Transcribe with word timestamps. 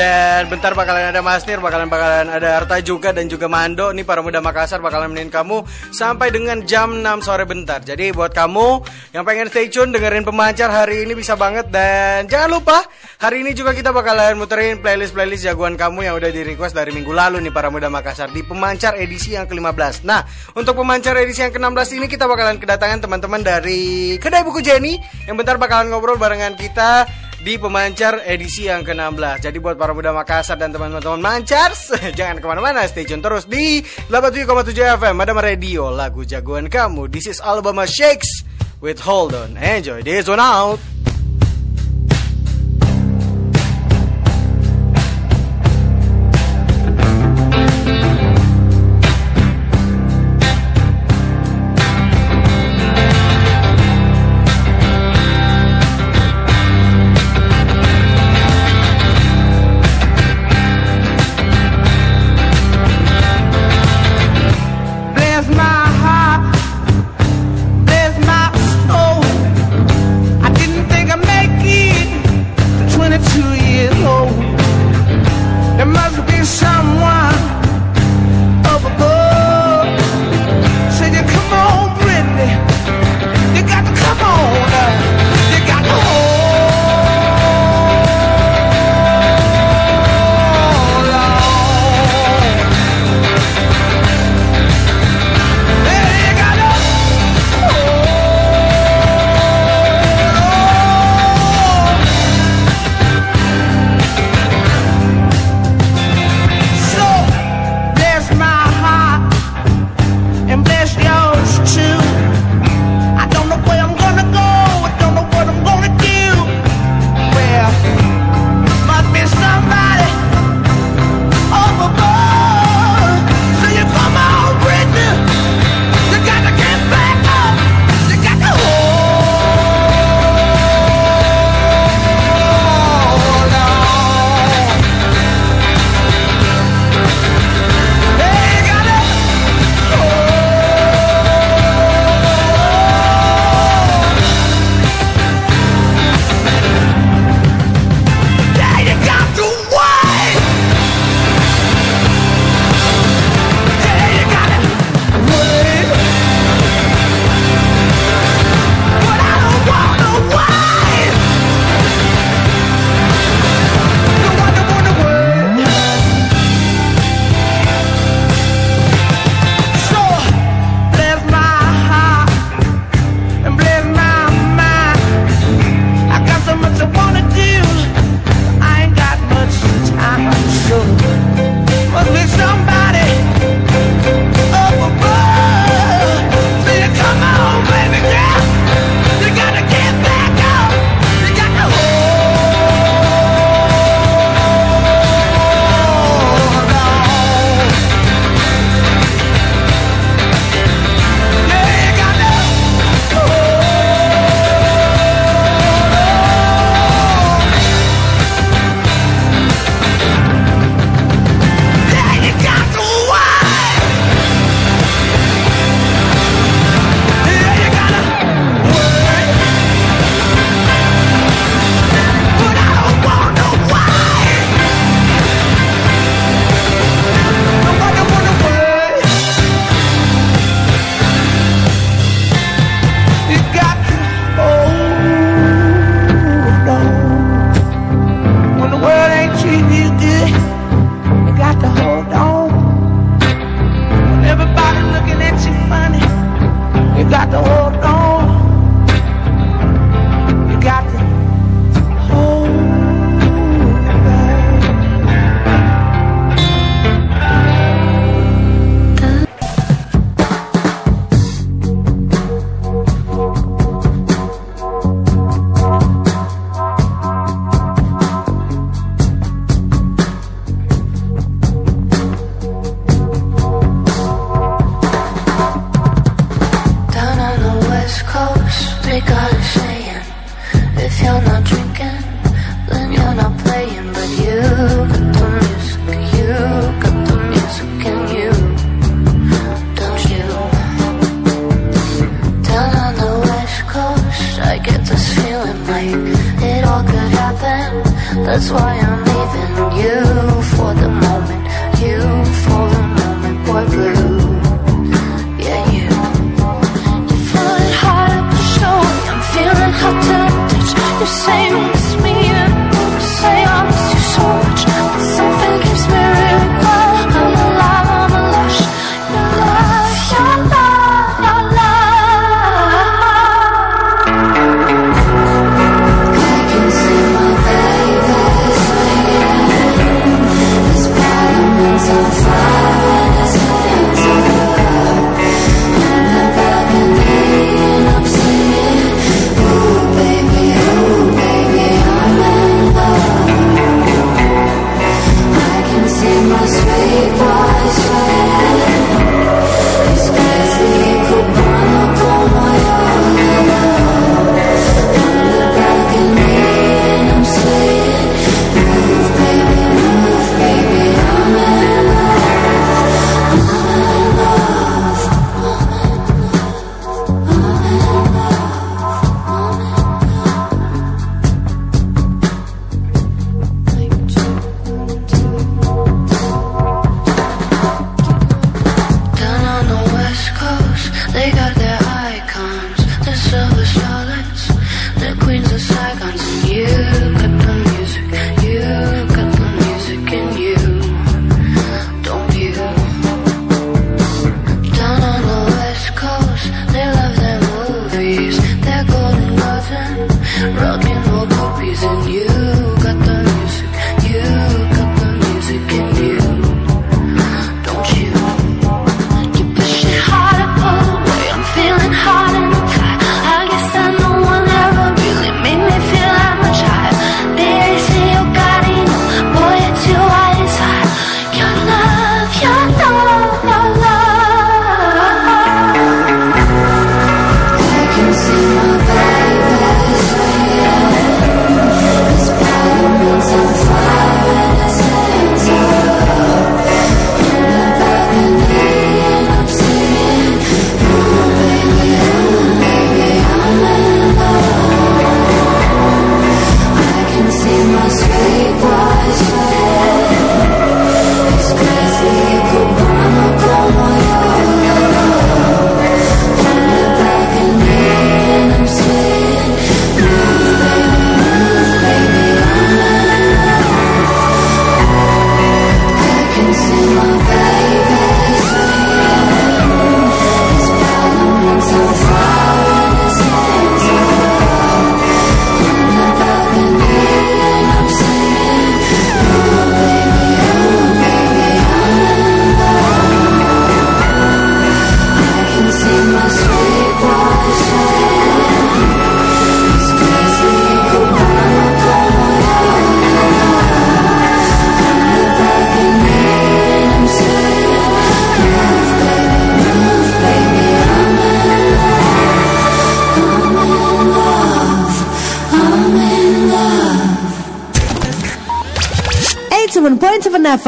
dan 0.00 0.48
bentar 0.48 0.72
bakalan 0.72 1.12
ada 1.12 1.20
Masnir, 1.20 1.60
bakalan 1.60 1.92
bakalan 1.92 2.32
ada 2.32 2.64
Arta 2.64 2.80
juga 2.80 3.12
dan 3.12 3.28
juga 3.28 3.52
Mando. 3.52 3.92
Nih 3.92 4.00
para 4.00 4.24
muda 4.24 4.40
Makassar 4.40 4.80
bakalan 4.80 5.12
menin 5.12 5.28
kamu 5.28 5.60
sampai 5.92 6.32
dengan 6.32 6.64
jam 6.64 7.04
6 7.04 7.20
sore 7.20 7.44
bentar. 7.44 7.84
Jadi 7.84 8.08
buat 8.16 8.32
kamu 8.32 8.80
yang 9.12 9.28
pengen 9.28 9.52
stay 9.52 9.68
tune 9.68 9.92
dengerin 9.92 10.24
pemancar 10.24 10.72
hari 10.72 11.04
ini 11.04 11.12
bisa 11.12 11.36
banget 11.36 11.68
dan 11.68 12.24
jangan 12.32 12.48
lupa 12.48 12.80
hari 13.20 13.44
ini 13.44 13.52
juga 13.52 13.76
kita 13.76 13.92
bakalan 13.92 14.40
muterin 14.40 14.80
playlist-playlist 14.80 15.44
jagoan 15.44 15.76
kamu 15.76 16.08
yang 16.08 16.16
udah 16.16 16.32
di 16.32 16.48
request 16.48 16.72
dari 16.72 16.96
minggu 16.96 17.12
lalu 17.12 17.36
nih 17.44 17.52
para 17.52 17.68
muda 17.68 17.92
Makassar 17.92 18.32
di 18.32 18.40
pemancar 18.40 18.96
edisi 18.96 19.36
yang 19.36 19.44
ke-15. 19.44 20.08
Nah, 20.08 20.24
untuk 20.56 20.80
pemancar 20.80 21.12
edisi 21.20 21.44
yang 21.44 21.52
ke-16 21.52 22.00
ini 22.00 22.06
kita 22.08 22.24
bakalan 22.24 22.56
kedatangan 22.56 23.04
teman-teman 23.04 23.44
dari 23.44 24.16
Kedai 24.16 24.48
Buku 24.48 24.64
Jenny 24.64 24.96
yang 25.28 25.36
bentar 25.36 25.60
bakalan 25.60 25.92
ngobrol 25.92 26.16
barengan 26.16 26.56
kita 26.56 27.04
di 27.40 27.56
pemancar 27.56 28.20
edisi 28.28 28.68
yang 28.68 28.84
ke-16. 28.84 29.48
Jadi 29.48 29.56
buat 29.56 29.80
para 29.80 29.96
muda 29.96 30.12
Makassar 30.12 30.60
dan 30.60 30.72
teman-teman 30.72 31.20
Mancars 31.20 31.96
Jangan 32.18 32.36
ke 32.38 32.46
mana-mana, 32.46 32.84
stay 32.84 33.08
tune 33.08 33.24
terus 33.24 33.48
di 33.48 33.80
87,7 34.12 35.00
FM 35.00 35.14
Madama 35.16 35.40
Radio, 35.40 35.88
lagu 35.88 36.20
jagoan 36.24 36.68
kamu. 36.68 37.08
This 37.08 37.32
is 37.32 37.40
Alabama 37.40 37.88
Shakes 37.88 38.44
with 38.84 39.00
Hold 39.04 39.32
On. 39.32 39.56
Enjoy 39.56 40.04
this 40.04 40.28
one 40.28 40.40
out 40.40 40.80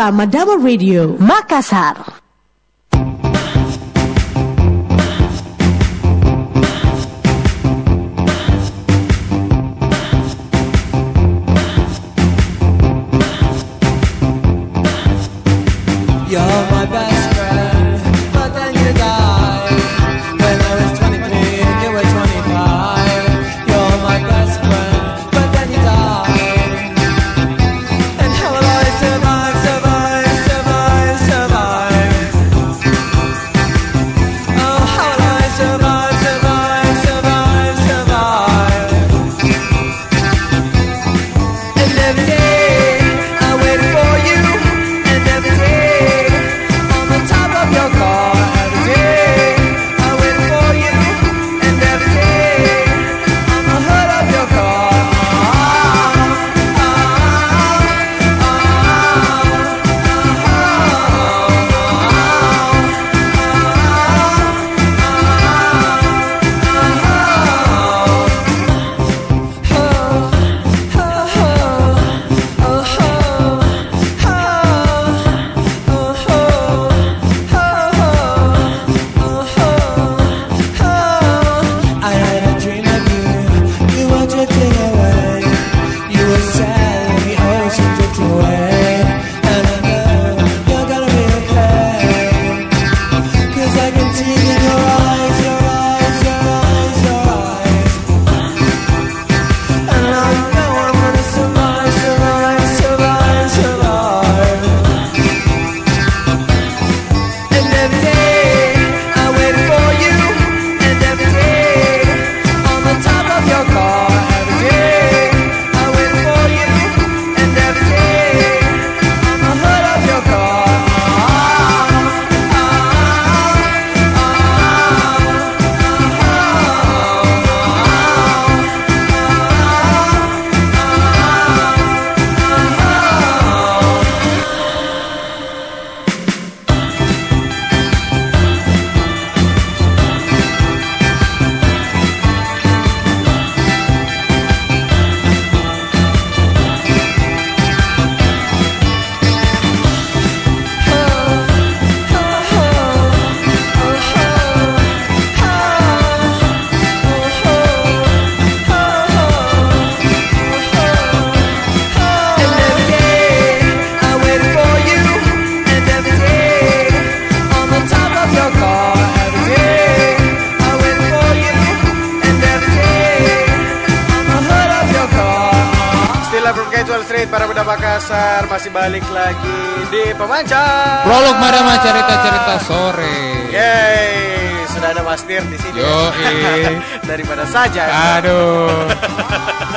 87.7 0.02 0.10
FM 0.10 0.16
Madama 0.16 0.56
Radio 0.64 1.16
Makassar 1.18 2.11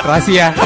Rahasia. 0.06 0.46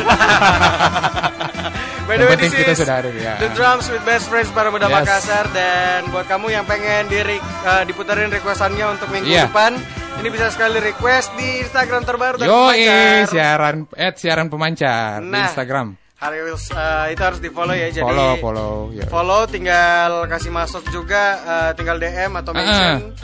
By 2.04 2.18
the 2.18 2.26
way, 2.26 2.34
this 2.34 2.50
kita 2.50 2.74
is 2.74 2.82
sudah 2.82 2.96
ada, 2.98 3.10
ya. 3.14 3.38
The 3.38 3.54
Drums 3.54 3.86
with 3.86 4.02
Best 4.02 4.26
Friends 4.26 4.50
para 4.50 4.66
muda 4.68 4.84
Yes. 4.84 4.98
Makassar 4.98 5.46
dan 5.54 6.10
buat 6.10 6.26
kamu 6.26 6.50
yang 6.50 6.66
pengen 6.66 7.06
di 7.06 7.22
uh, 7.22 7.86
diputerin 7.86 8.28
requestannya 8.28 8.82
untuk 8.90 9.06
minggu 9.08 9.30
Iya. 9.30 9.46
depan, 9.46 9.78
ini 10.18 10.28
bisa 10.28 10.50
sekali 10.50 10.82
request 10.82 11.30
di 11.34 11.62
Instagram 11.62 12.02
terbaru 12.02 12.34
Yo, 12.36 12.50
Pemancar. 12.66 13.30
siaran 13.30 13.76
at 13.94 14.14
siaran 14.18 14.46
pemancar 14.46 15.22
di 15.22 15.30
Nah. 15.30 15.46
Instagram. 15.46 15.94
Harus 16.18 16.68
uh, 16.68 17.08
itu 17.08 17.22
harus 17.22 17.38
di 17.38 17.48
follow 17.48 17.72
ya 17.72 17.88
jadi 17.88 18.04
Follow, 18.04 18.30
follow. 18.36 18.72
Ya. 18.92 19.06
follow 19.06 19.46
tinggal 19.46 20.26
kasih 20.26 20.50
masuk 20.50 20.84
juga 20.90 21.22
uh, 21.40 21.70
tinggal 21.72 21.96
DM 21.96 22.34
atau 22.34 22.52
mention 22.52 23.14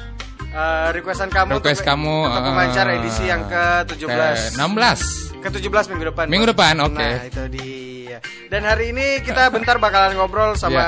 uh, 0.54 0.88
requestan 0.94 1.28
kamu 1.28 1.58
Request 1.58 1.82
untuk, 1.82 1.90
kamu 1.90 2.14
untuk 2.24 2.40
uh, 2.40 2.46
pemancar 2.48 2.86
edisi 2.94 3.26
yang 3.26 3.44
ke-17 3.44 4.08
ke 4.54 4.56
16. 4.56 5.25
Ke-17 5.46 5.84
minggu 5.88 6.06
depan 6.06 6.26
Minggu 6.26 6.46
depan, 6.48 6.74
oke. 6.80 6.94
nah 6.94 7.22
itu 7.22 7.42
dia 7.48 8.18
dan 8.46 8.62
hari 8.62 8.90
ini 8.90 9.20
kita 9.20 9.50
bentar 9.50 9.76
bakalan 9.76 10.16
ngobrol 10.16 10.56
sama 10.56 10.80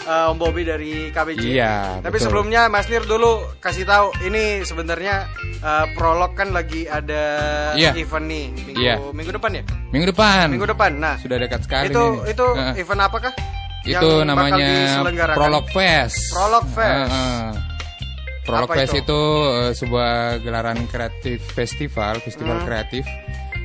uh, 0.00 0.30
Om 0.30 0.38
Bobby 0.38 0.62
dari 0.62 1.10
KBJ 1.10 1.42
Iya, 1.42 1.98
tapi 1.98 2.14
betul. 2.14 2.24
sebelumnya 2.24 2.68
Mas 2.68 2.86
Nir 2.86 3.02
dulu 3.02 3.42
kasih 3.58 3.82
tahu 3.82 4.14
ini 4.22 4.62
sebenarnya 4.62 5.26
uh, 5.58 5.86
prolog 5.92 6.32
kan 6.32 6.50
lagi 6.50 6.86
ada 6.86 7.24
Iya. 7.74 7.90
event 7.96 8.24
nih 8.24 8.44
minggu 8.54 8.78
Iya. 8.78 8.94
minggu 9.10 9.32
depan 9.32 9.50
ya 9.52 9.62
Minggu 9.90 10.06
depan. 10.08 10.46
minggu 10.48 10.68
depan 10.68 10.90
nah 10.94 11.14
Sudah 11.18 11.36
dekat 11.36 11.60
sekali 11.62 11.90
itu 11.90 12.04
itu 12.24 12.46
Heeh. 12.52 12.74
event 12.78 13.02
apakah? 13.02 13.32
itu 13.82 14.10
namanya? 14.22 15.02
Prolog 15.34 15.66
Fest. 15.74 16.30
Prolog 16.30 16.62
Fest. 16.70 17.10
Heeh. 17.10 17.50
Prolog 18.42 18.70
Apa 18.70 18.74
Fest 18.78 18.94
itu? 18.94 19.02
itu, 19.02 19.20
eh, 19.58 19.72
sebuah 19.74 20.10
gelaran 20.38 20.78
kreatif 20.86 21.42
festival, 21.48 22.18
festival 22.18 22.62
Hmm. 22.62 22.66
kreatif. 22.66 23.02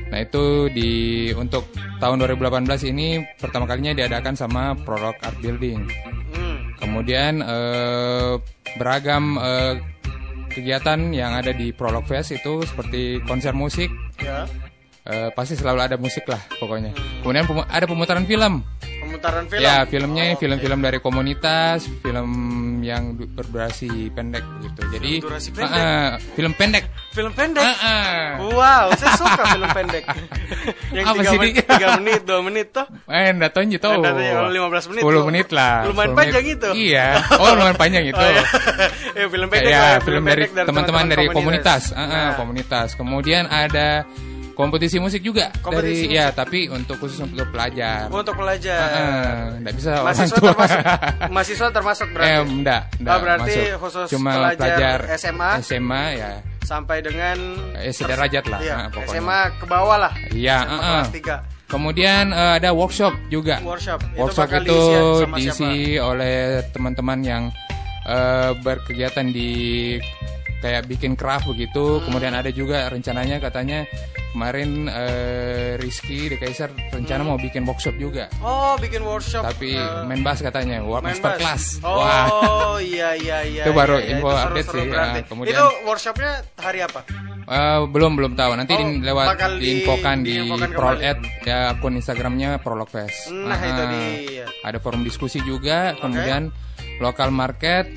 Nah, 0.08 0.18
itu 0.18 0.72
di 0.72 0.90
untuk 1.32 1.68
tahun 1.98 2.24
2018 2.24 2.64
ini 2.86 3.20
pertama 3.36 3.68
kalinya 3.68 3.92
diadakan 3.92 4.32
sama 4.32 4.72
Prolog 4.74 5.14
Art 5.20 5.36
Building. 5.38 5.84
Hmm. 6.32 6.56
Kemudian 6.76 7.40
eh, 7.40 8.32
beragam 8.74 9.36
eh, 9.36 9.74
kegiatan 10.48 11.12
yang 11.12 11.36
ada 11.36 11.52
di 11.52 11.70
Prolog 11.70 12.04
Fest 12.04 12.32
itu 12.32 12.64
seperti 12.64 13.20
konser 13.22 13.52
musik, 13.52 13.92
Ya. 14.18 14.48
eh, 15.04 15.28
pasti 15.30 15.54
selalu 15.54 15.80
ada 15.84 15.96
musik 15.96 16.24
lah 16.24 16.40
pokoknya. 16.56 16.96
Kemudian 17.20 17.44
pemu- 17.44 17.68
ada 17.68 17.84
pemutaran 17.84 18.24
film. 18.24 18.64
Pemutaran 18.98 19.44
film. 19.46 19.62
Ya, 19.62 19.76
filmnya 19.84 20.24
Oh, 20.28 20.36
film-film 20.36 20.78
dari 20.78 20.98
komunitas, 20.98 21.86
film 22.00 22.30
yang 22.80 23.14
du- 23.14 23.26
berdurasi 23.26 24.10
pendek 24.10 24.42
gitu. 24.60 24.80
Jadi 24.90 25.12
Durasi 25.18 25.48
pendek? 25.50 25.80
Ah, 25.80 26.10
film 26.34 26.52
pendek. 26.52 26.84
Film 27.10 27.32
pendek. 27.32 27.62
Ah, 27.62 27.76
ah. 27.78 28.26
Wow, 28.44 28.86
saya 28.94 29.14
suka 29.14 29.42
film 29.48 29.70
pendek. 29.70 30.04
Yang 30.96 31.04
Apa 31.04 31.20
3 31.20 31.28
sih, 31.28 31.38
menit, 31.38 31.54
Di? 31.54 31.74
3 31.78 31.98
menit, 31.98 32.20
2 32.24 32.40
menit 32.42 32.66
tuh. 32.70 32.86
Eh, 33.06 33.28
enggak 33.28 33.50
tahu 33.52 33.62
gitu. 33.68 33.88
Kalau 33.88 34.48
15 34.48 34.84
menit 34.88 35.02
10 35.02 35.08
tuh. 35.12 35.24
menit 35.26 35.48
lah. 35.50 35.74
Lumayan 35.84 36.10
10 36.10 36.18
panjang 36.18 36.44
menit. 36.44 36.56
itu. 36.56 36.70
Iya. 36.74 37.06
Oh, 37.42 37.50
lumayan 37.54 37.78
panjang 37.78 38.04
itu. 38.04 38.18
Oh, 38.18 38.28
ya. 38.28 38.42
ya, 39.18 39.24
film 39.28 39.48
pendek 39.48 39.70
ya, 39.70 39.78
lah, 39.78 39.94
film 40.00 40.22
dari 40.24 40.42
pendek 40.46 40.66
teman-teman 40.66 41.04
dari 41.06 41.26
komunitas, 41.28 41.82
Ah, 41.92 42.00
ah, 42.00 42.06
Nah, 42.08 42.30
komunitas. 42.34 42.88
Kemudian 42.94 43.46
ada 43.46 44.04
kompetisi 44.58 44.98
musik 44.98 45.22
juga 45.22 45.54
Kompetisi 45.62 46.10
dari 46.10 46.18
ya, 46.18 46.34
tapi 46.34 46.66
untuk 46.66 46.98
khusus 46.98 47.22
untuk 47.22 47.46
pelajar. 47.48 48.10
Untuk 48.10 48.34
pelajar. 48.34 49.54
Nggak 49.62 49.74
bisa 49.78 49.90
orang 49.94 50.10
Mahasiswa 50.10 50.34
tua. 50.34 50.50
termasuk, 50.50 50.80
mahasiswa 51.34 51.68
termasuk 51.70 52.08
berarti. 52.10 52.26
Eh, 52.28 52.42
enggak, 52.42 52.82
enggak 52.98 53.14
Oh, 53.14 53.20
berarti 53.22 53.54
masuk. 53.54 53.78
khusus 53.78 54.06
Cuma 54.10 54.30
pelajar 54.34 54.98
SMA? 55.14 55.50
SMA 55.62 56.04
ya. 56.12 56.30
Sampai 56.60 56.98
dengan 57.00 57.38
Eh, 57.78 57.94
sederajat 57.94 58.44
lah, 58.44 58.60
Iya, 58.60 58.74
ah, 58.76 58.86
pokoknya. 58.90 59.14
SMA 59.14 59.40
ke 59.56 59.64
bawah 59.64 59.96
lah. 59.96 60.12
Iya, 60.28 60.56
SMA 60.60 60.82
kelas 60.82 61.12
3. 61.14 61.36
Kemudian 61.64 62.24
eh, 62.28 62.52
ada 62.58 62.70
workshop 62.72 63.14
juga. 63.28 63.62
Workshop. 63.62 64.02
Itu 64.02 64.18
Workshop 64.18 64.48
itu 64.50 64.66
diisi 64.66 65.22
sama 65.22 65.36
diisi 65.38 65.72
oleh 65.96 66.34
teman-teman 66.68 67.18
yang 67.22 67.42
eh, 68.04 68.50
berkegiatan 68.58 69.30
di 69.30 69.50
kayak 70.58 70.84
bikin 70.84 71.14
craft 71.14 71.46
begitu. 71.46 71.98
Hmm. 71.98 72.04
Kemudian 72.04 72.32
ada 72.32 72.48
juga 72.48 72.86
rencananya 72.86 73.38
katanya 73.38 73.86
kemarin 74.28 74.86
eh, 74.86 75.74
Rizky 75.76 76.28
di 76.28 76.36
Kaiser 76.36 76.68
rencana 76.88 77.20
Hmm. 77.20 77.28
mau 77.28 77.38
bikin 77.38 77.62
workshop 77.62 77.94
juga. 77.96 78.28
Oh, 78.38 78.74
bikin 78.76 79.00
workshop. 79.00 79.42
Tapi 79.42 79.74
eh, 79.74 80.02
main 80.04 80.20
bass 80.20 80.40
katanya, 80.40 80.80
work 80.80 81.02
master 81.02 81.32
bass. 81.32 81.40
class. 81.40 81.62
Oh, 81.80 81.98
Wah. 81.98 82.76
iya 82.78 83.14
iya 83.14 83.38
iya. 83.42 83.62
Itu 83.62 83.72
baru 83.72 83.96
iya, 83.96 84.04
iya. 84.04 84.12
info 84.14 84.28
Itu 84.28 84.36
update 84.36 84.46
seru-seru 84.66 84.78
sih, 84.78 84.88
berarti. 84.88 85.18
ah, 85.18 85.24
kemudian- 85.26 85.54
Itu 85.54 85.64
workshopnya 85.84 86.32
hari 86.56 86.80
apa? 86.80 87.00
Eh, 87.48 87.80
belum 87.88 88.12
belum 88.14 88.32
tahu. 88.34 88.52
Nanti 88.54 88.72
Oh, 88.72 88.80
di- 88.84 89.00
lewat 89.00 89.26
di- 89.32 89.56
diinfokan 89.58 90.16
di, 90.20 90.36
diinfokan 90.36 90.70
Prol. 90.70 90.96
Ed, 91.00 91.18
ya 91.42 91.72
akun 91.72 91.96
Instagramnya 91.96 92.60
Prolog 92.60 92.86
Fest. 92.86 93.32
Nah, 93.32 93.56
Ah, 93.56 93.64
itu 93.64 93.82
ah. 93.82 93.88
dia. 93.88 94.44
Ada 94.60 94.78
forum 94.78 95.00
diskusi 95.00 95.40
juga, 95.40 95.96
kemudian 95.96 96.52
lokal 96.98 97.32
market 97.32 97.88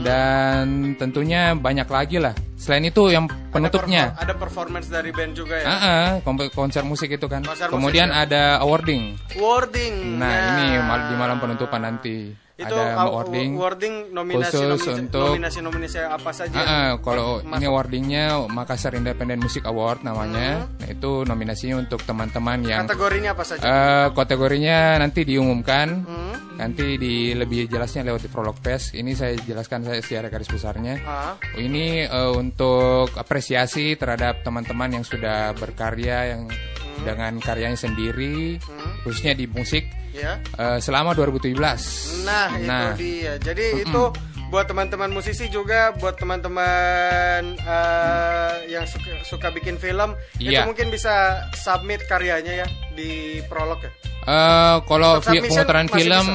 dan 0.00 0.96
tentunya 0.96 1.52
banyak 1.52 1.84
lagi 1.84 2.16
lah. 2.16 2.32
Selain 2.56 2.86
itu 2.86 3.10
yang 3.10 3.26
penutupnya, 3.50 4.14
Ada, 4.14 4.14
perfor- 4.14 4.22
ada 4.24 4.34
performance 4.38 4.88
dari 4.88 5.10
band 5.10 5.32
juga 5.34 5.58
ya. 5.60 5.66
ah, 5.66 6.10
kompe- 6.22 6.48
konser 6.54 6.86
musik 6.86 7.10
itu 7.10 7.26
kan. 7.28 7.42
Konser 7.44 7.68
musik, 7.68 7.74
kemudian 7.76 8.08
ya. 8.08 8.24
ada 8.24 8.42
awarding. 8.62 9.18
Wording. 9.36 10.16
Nah, 10.16 10.30
ya. 10.30 10.48
ini 10.56 10.66
di 11.10 11.14
malam 11.18 11.36
penutupan 11.42 11.82
nanti 11.82 12.30
itu 12.62 12.74
ada 12.74 12.94
aw- 12.96 13.10
awarding. 13.10 13.50
wording 13.54 13.94
nominasi 14.10 14.54
khusus 14.54 14.62
nominasi, 14.62 14.90
untuk- 14.96 15.26
nominasi 15.28 15.58
nominasi 15.60 15.98
apa 16.00 16.30
saja. 16.30 16.54
Ah, 16.54 16.66
ah, 16.66 16.90
kalau 16.98 17.40
Masuk. 17.40 17.54
ini 17.54 17.64
awardingnya 17.66 18.24
Makassar 18.46 18.92
Independent 18.92 19.38
Music 19.38 19.62
Award 19.62 20.02
namanya. 20.02 20.64
Hmm. 20.64 20.78
Nah, 20.78 20.88
itu 20.88 21.12
nominasinya 21.22 21.76
untuk 21.78 22.02
teman-teman 22.02 22.58
yang 22.62 22.84
Kategorinya 22.84 23.30
apa 23.32 23.44
saja? 23.44 23.62
Eh, 23.62 24.06
kategorinya 24.12 24.78
nanti 24.96 25.22
diumumkan. 25.22 25.88
Hmm. 26.02 26.34
Nanti 26.52 26.94
di 26.94 27.32
lebih 27.32 27.66
jelasnya 27.66 28.04
lewat 28.04 28.22
di 28.22 28.30
Prolog 28.30 28.54
Fest. 28.56 28.92
Ini 28.92 29.12
saya 29.12 29.34
jelaskan 29.34 29.82
saya 29.82 29.98
secara 29.98 30.28
garis 30.28 30.46
besarnya. 30.46 30.94
Ah. 31.02 31.34
Ini 31.54 32.06
eh, 32.06 32.32
untuk 32.32 33.10
apresiasi 33.14 33.94
terhadap 33.94 34.42
teman-teman 34.42 34.92
yang 34.92 35.04
sudah 35.04 35.52
berkarya 35.54 36.36
yang 36.36 36.42
Hmm. 36.46 37.08
dengan 37.08 37.32
karyanya 37.38 37.74
sendiri, 37.74 38.60
khususnya 39.02 39.32
di 39.32 39.48
musik 39.48 39.88
Ya. 40.12 40.36
eh, 40.38 40.78
selama 40.78 41.12
2017. 41.12 42.22
Nah, 42.22 42.52
itu 42.54 42.86
dia. 42.96 43.32
Jadi 43.36 43.80
itu 43.80 44.02
buat 44.46 44.68
teman-teman 44.68 45.08
musisi 45.08 45.48
juga, 45.48 45.96
buat 45.96 46.14
teman-teman 46.14 47.56
eh, 47.56 48.52
yang 48.68 48.84
suka, 48.84 49.24
suka 49.24 49.48
bikin 49.50 49.76
film, 49.76 50.12
itu 50.36 50.52
Iya. 50.52 50.64
mungkin 50.64 50.88
bisa 50.88 51.12
submit 51.54 52.04
karyanya 52.04 52.64
ya 52.64 52.66
di 52.92 53.40
prolog 53.46 53.80
ya. 53.80 53.90
Eh, 54.22 54.76
kalau 54.86 55.18
submission 55.18 55.66
pemutaran 55.66 55.88
film, 55.88 56.26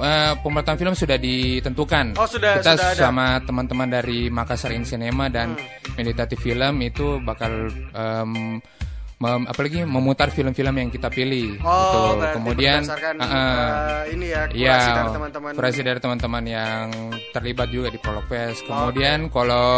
eh, 0.00 0.32
pemutaran 0.40 0.74
film 0.76 0.94
sudah 0.94 1.14
ditentukan. 1.14 2.16
Oh, 2.16 2.26
sudah- 2.26 2.58
Kita 2.58 2.74
sudah 2.74 2.90
sama 2.96 3.38
teman-teman 3.38 3.86
dari 3.86 4.26
Makassar 4.26 4.72
In 4.72 4.82
Cinema 4.82 5.28
dan 5.28 5.54
Hmm. 5.54 5.94
Meditative 5.94 6.40
Film 6.42 6.74
itu 6.82 7.20
bakal 7.22 7.70
em, 7.92 8.58
mem- 9.16 9.46
apalagi 9.48 9.80
memutar 9.82 10.28
film-film 10.28 10.74
yang 10.76 10.90
kita 10.92 11.08
pilih. 11.08 11.56
Oh, 11.64 12.16
gitu. 12.16 12.36
Kemudian, 12.36 12.84
berdasarkan 12.84 13.14
ah. 13.20 13.28
eh, 14.04 14.12
ini 14.12 14.26
ya 14.28 14.42
kurasi 14.44 14.60
Iya, 14.60 14.76
dari 14.76 15.10
teman-teman. 15.16 15.50
kurasi 15.56 15.80
dari 15.80 15.98
teman-teman 16.00 16.44
yang 16.44 16.84
terlibat 17.32 17.68
juga 17.72 17.88
di 17.88 17.98
Prolog 17.98 18.26
Fest. 18.28 18.62
Oh, 18.66 18.92
Kemudian 18.92 19.32
kalau 19.32 19.68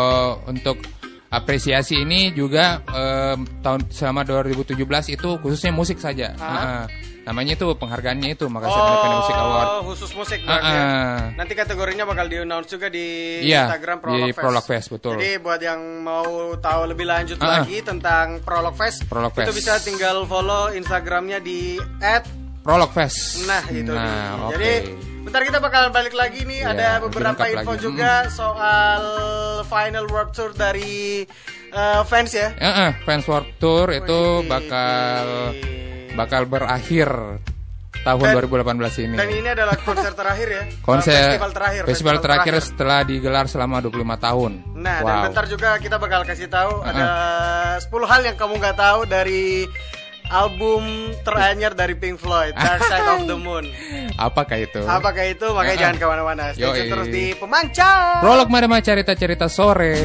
untuk 0.45 0.83
apresiasi 1.29 2.01
ini 2.01 2.33
juga 2.33 2.81
em, 2.89 3.45
tahun 3.61 3.89
selama 3.93 4.25
2017 4.25 4.75
itu 5.13 5.31
khususnya 5.41 5.73
musik 5.73 6.01
saja. 6.01 6.33
Ah. 6.41 6.89
Namanya 7.29 7.61
itu 7.61 7.69
penghargaannya 7.77 8.33
itu 8.33 8.49
Makassar 8.49 8.81
Independent 8.89 9.21
Music 9.21 9.37
Award. 9.37 9.69
Oh, 9.69 9.81
khusus 9.93 10.11
musik 10.17 10.41
Ah, 10.41 10.49
berarti 10.49 10.73
ya. 10.73 10.85
Nanti 11.37 11.53
kategorinya 11.53 12.05
bakal 12.09 12.25
di-announce 12.25 12.73
juga 12.73 12.89
di 12.89 13.05
Iya, 13.45 13.69
Instagram 13.69 13.97
di 14.01 14.03
Prolog 14.09 14.25
Fest. 14.33 14.41
Prolog 14.41 14.65
Fest, 14.65 14.87
betul. 14.89 15.13
Jadi 15.21 15.31
buat 15.37 15.61
yang 15.61 15.81
mau 16.01 16.25
tahu 16.57 16.81
lebih 16.89 17.05
lanjut 17.05 17.37
ah. 17.45 17.61
lagi 17.61 17.85
tentang 17.85 18.41
Prolog 18.41 18.73
Fest, 18.73 19.05
Prolog 19.05 19.37
itu 19.37 19.45
Fest. 19.45 19.59
bisa 19.61 19.73
tinggal 19.85 20.25
follow 20.25 20.73
Instagramnya 20.73 21.45
di 21.45 21.77
Prolog 22.61 22.91
Fest. 22.91 23.45
Nah 23.45 23.63
itu 23.67 23.89
Nah, 23.89 24.05
dia. 24.05 24.33
oke. 24.39 24.53
Jadi 24.55 24.73
bentar 25.21 25.41
kita 25.43 25.59
bakalan 25.59 25.91
balik 25.91 26.15
lagi 26.15 26.41
nih 26.43 26.61
Iya, 26.61 26.71
ada 26.71 26.89
lebih 26.99 27.09
beberapa 27.13 27.45
info 27.47 27.73
lagi. 27.73 27.83
juga 27.83 28.13
soal 28.29 29.03
final 29.65 30.05
world 30.07 30.33
tour 30.33 30.51
dari 30.53 31.25
eh, 31.69 32.01
fans 32.03 32.33
ya. 32.33 32.49
Eh, 32.55 32.65
eh, 32.65 32.91
Fans 33.03 33.25
World 33.25 33.51
Tour 33.59 33.93
itu 33.93 34.21
Wih. 34.39 34.49
bakal 34.49 35.27
bakal 36.15 36.43
berakhir 36.45 37.09
tahun 37.99 38.25
Dan- 38.25 38.35
2018 38.41 38.95
ini. 38.99 39.15
Dan 39.15 39.29
ini 39.29 39.49
adalah 39.49 39.77
konser 39.77 40.13
terakhir 40.13 40.49
ya. 40.49 40.63
Konser 40.89 41.13
festival 41.29 41.51
terakhir. 41.53 41.83
festival 41.85 42.17
terakhir 42.19 42.55
setelah 42.59 43.01
digelar 43.03 43.45
selama 43.45 43.81
25 43.81 43.93
tahun. 44.19 44.53
Nah, 44.77 44.99
dan 44.99 45.13
wow. 45.13 45.25
bentar 45.29 45.45
juga 45.45 45.77
kita 45.77 45.97
bakal 45.97 46.25
kasih 46.25 46.49
tahu 46.49 46.73
Uh-uh. 46.79 46.89
ada 46.89 47.07
10 47.79 47.85
hal 48.07 48.21
yang 48.25 48.37
kamu 48.37 48.55
nggak 48.57 48.77
tahu 48.79 49.01
dari 49.05 49.69
album 50.29 51.13
teranyar 51.25 51.73
dari 51.73 51.97
Pink 51.97 52.21
Floyd, 52.21 52.53
Dark 52.57 52.85
Side 52.85 53.09
of 53.19 53.23
the 53.25 53.37
Moon. 53.37 53.65
Apakah 54.29 54.59
itu? 54.61 54.81
Apakah 54.85 55.25
itu? 55.25 55.47
Makanya 55.53 55.65
uh 55.65 55.73
-huh. 55.73 55.83
jangan 55.83 55.97
ah. 55.97 56.01
ke 56.01 56.07
mana-mana. 56.07 56.45
Stay 56.53 56.89
terus 56.89 57.09
di 57.09 57.25
Pemancar. 57.37 58.21
Prolog 58.21 58.49
Madama 58.53 58.77
cerita-cerita 58.81 59.47
sore. 59.49 60.01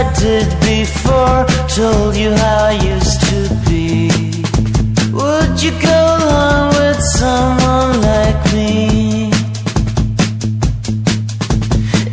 I 0.00 0.04
did 0.12 0.48
before 0.60 1.44
told 1.74 2.14
you 2.14 2.30
how 2.30 2.66
I 2.66 2.74
used 2.94 3.20
to 3.30 3.38
be. 3.66 4.06
Would 5.10 5.60
you 5.60 5.72
go 5.82 6.00
along 6.18 6.68
with 6.78 7.00
someone 7.18 8.00
like 8.00 8.40
me? 8.54 9.32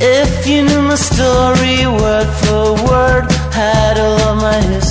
If 0.01 0.47
you 0.47 0.63
knew 0.63 0.81
my 0.81 0.95
story 0.95 1.85
word 1.85 2.29
for 2.41 2.73
word, 2.89 3.31
had 3.53 3.99
all 3.99 4.19
of 4.29 4.37
my 4.41 4.59
history. 4.61 4.84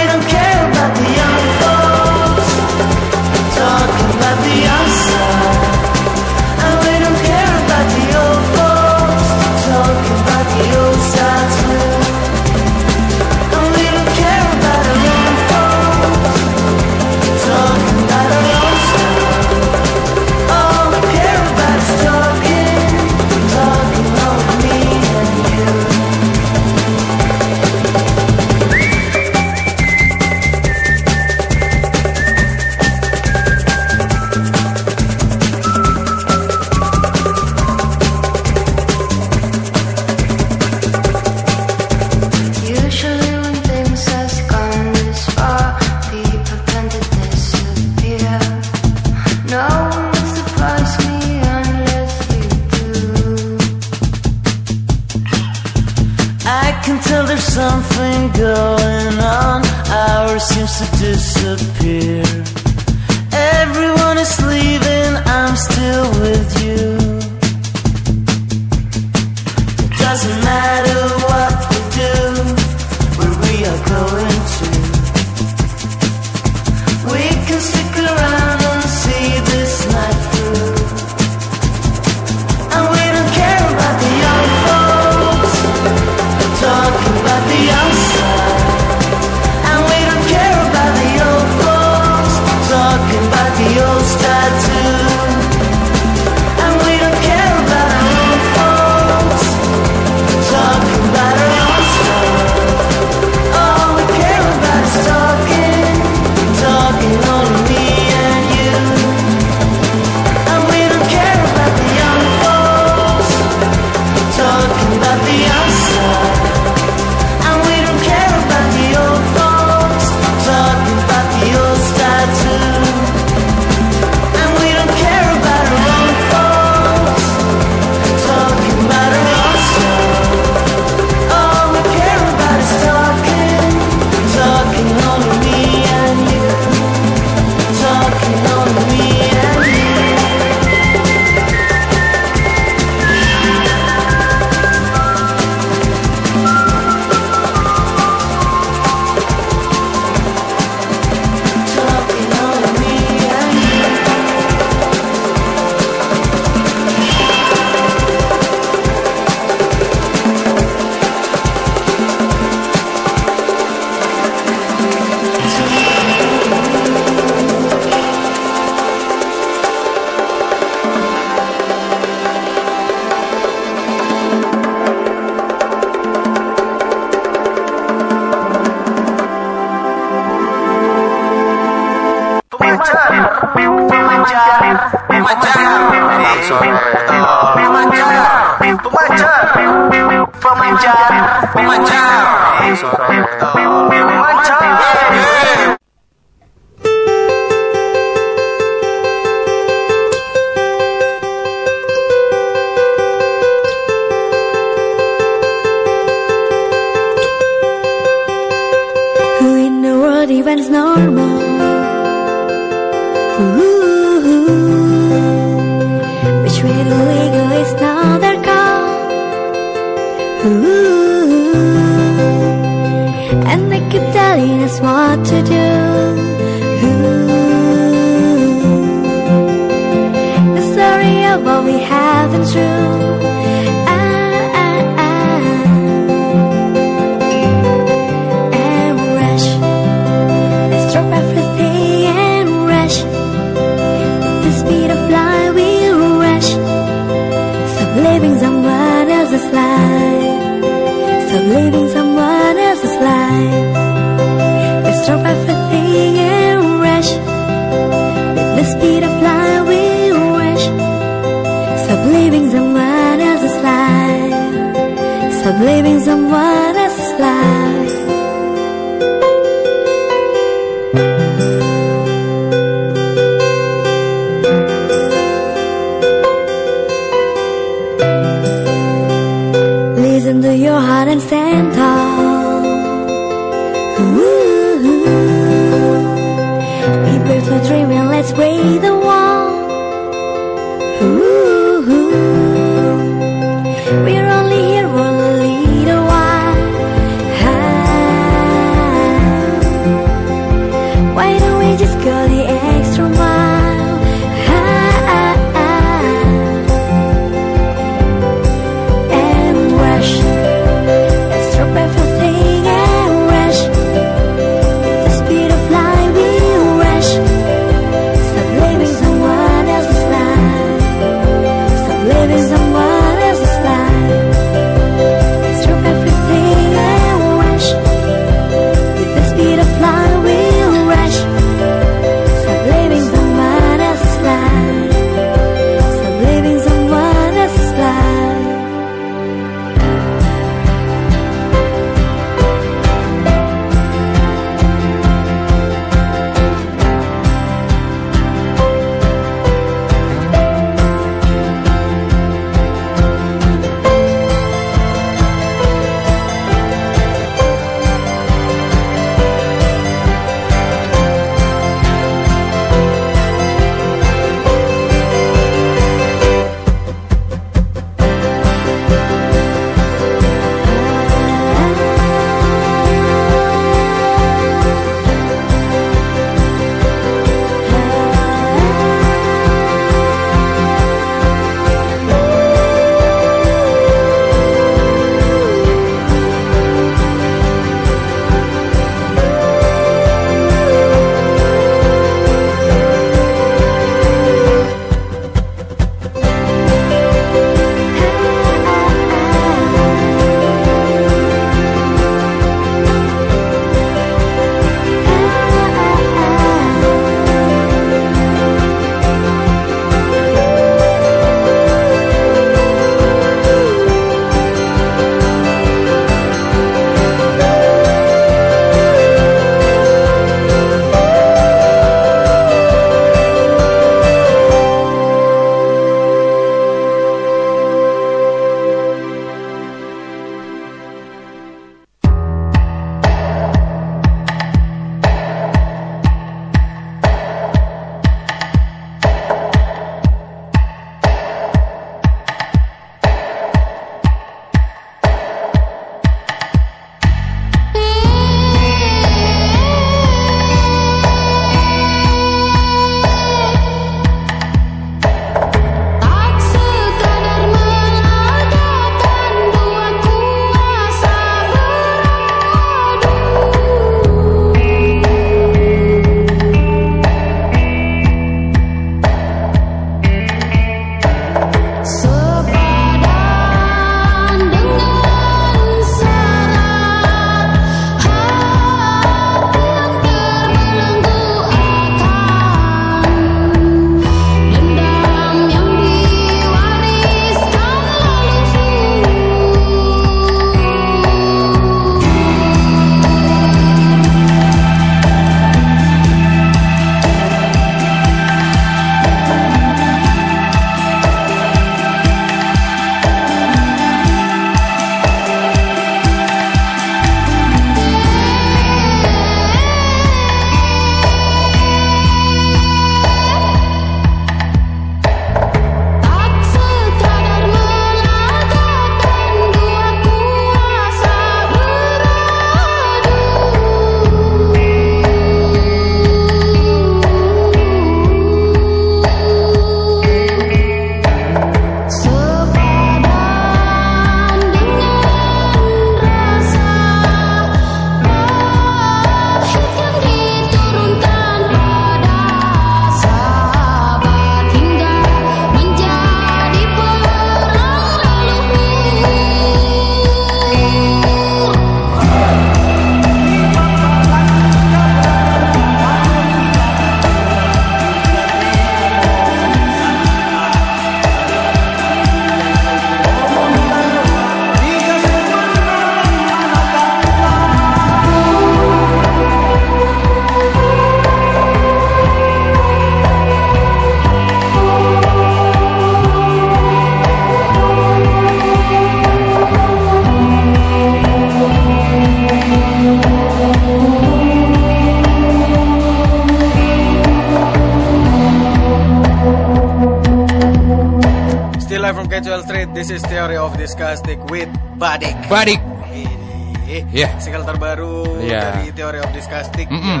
Ini 595.32 596.84
Iya. 596.92 597.08
single 597.16 597.44
terbaru 597.44 598.20
Iya. 598.20 598.52
dari 598.52 598.68
Theory 598.72 599.00
of 599.00 599.08
Disgusting 599.12 599.68
Mm-mm. 599.68 600.00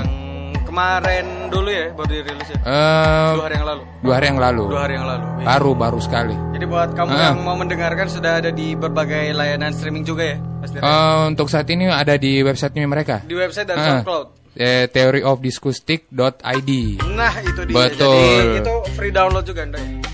yang 0.52 0.64
kemarin 0.64 1.24
dulu 1.48 1.68
ya 1.68 1.88
baru 1.90 2.08
dirilis 2.10 2.48
ya. 2.48 2.58
Eh, 2.60 3.30
Dua 3.32 3.44
hari 3.44 3.54
yang 3.56 3.66
lalu. 3.66 3.82
dua 4.00 4.14
hari 4.14 4.26
yang 4.28 4.40
lalu. 4.40 4.64
Dua 4.68 4.80
hari 4.80 4.94
yang 4.96 5.04
lalu. 5.04 5.24
Iya. 5.24 5.44
Baru 5.48 5.70
baru 5.72 5.98
sekali. 6.00 6.36
Jadi 6.52 6.64
buat 6.64 6.92
kamu 6.92 7.10
Ah. 7.10 7.20
yang 7.28 7.40
mau 7.40 7.56
mendengarkan 7.56 8.08
sudah 8.08 8.40
ada 8.40 8.48
di 8.48 8.72
berbagai 8.72 9.32
layanan 9.32 9.72
streaming 9.72 10.04
juga 10.04 10.36
ya? 10.36 10.36
Eh, 10.64 11.20
untuk 11.26 11.48
saat 11.48 11.64
ini 11.66 11.88
ada 11.88 12.16
di 12.16 12.40
websitenya 12.40 12.84
mereka. 12.86 13.20
Di 13.20 13.32
website 13.32 13.68
dan 13.68 13.76
Ah. 13.76 13.84
SoundCloud. 14.00 14.26
Eh, 14.52 14.84
theoryofdiskustic.id. 14.86 16.70
Nah, 17.10 17.32
itu 17.40 17.60
dia. 17.64 17.74
Betul. 17.74 18.20
Jadi 18.20 18.60
itu 18.60 18.74
free 18.92 19.08
download 19.08 19.44
juga. 19.44 19.64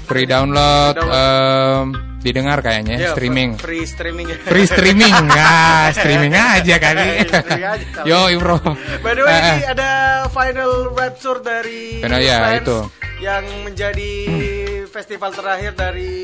Free 0.06 0.26
download, 0.26 0.94
Free 0.94 1.10
em, 1.10 1.86
didengar 2.18 2.58
kayaknya 2.60 2.98
Iya, 2.98 3.10
streaming. 3.14 3.54
Free 3.56 3.86
streaming. 3.86 4.26
Free 4.42 4.66
streaming, 4.66 5.14
ya 5.38 5.88
streaming 5.94 6.34
aja 6.34 6.76
kali. 6.76 7.08
Streaming 7.24 7.64
aja 7.64 7.86
kali. 7.94 8.08
Yo, 8.10 8.18
bro. 8.38 8.58
By 9.00 9.12
the 9.14 9.22
way, 9.22 9.32
Eh, 9.32 9.40
ini 9.54 9.62
eh. 9.64 9.72
ada 9.72 9.90
final 10.28 10.72
rapture 10.92 11.38
dari 11.40 12.02
Final, 12.02 12.20
ya, 12.20 12.58
itu. 12.58 12.78
yang 13.18 13.44
menjadi 13.62 14.12
festival 14.86 15.30
terakhir 15.30 15.74
dari 15.74 16.14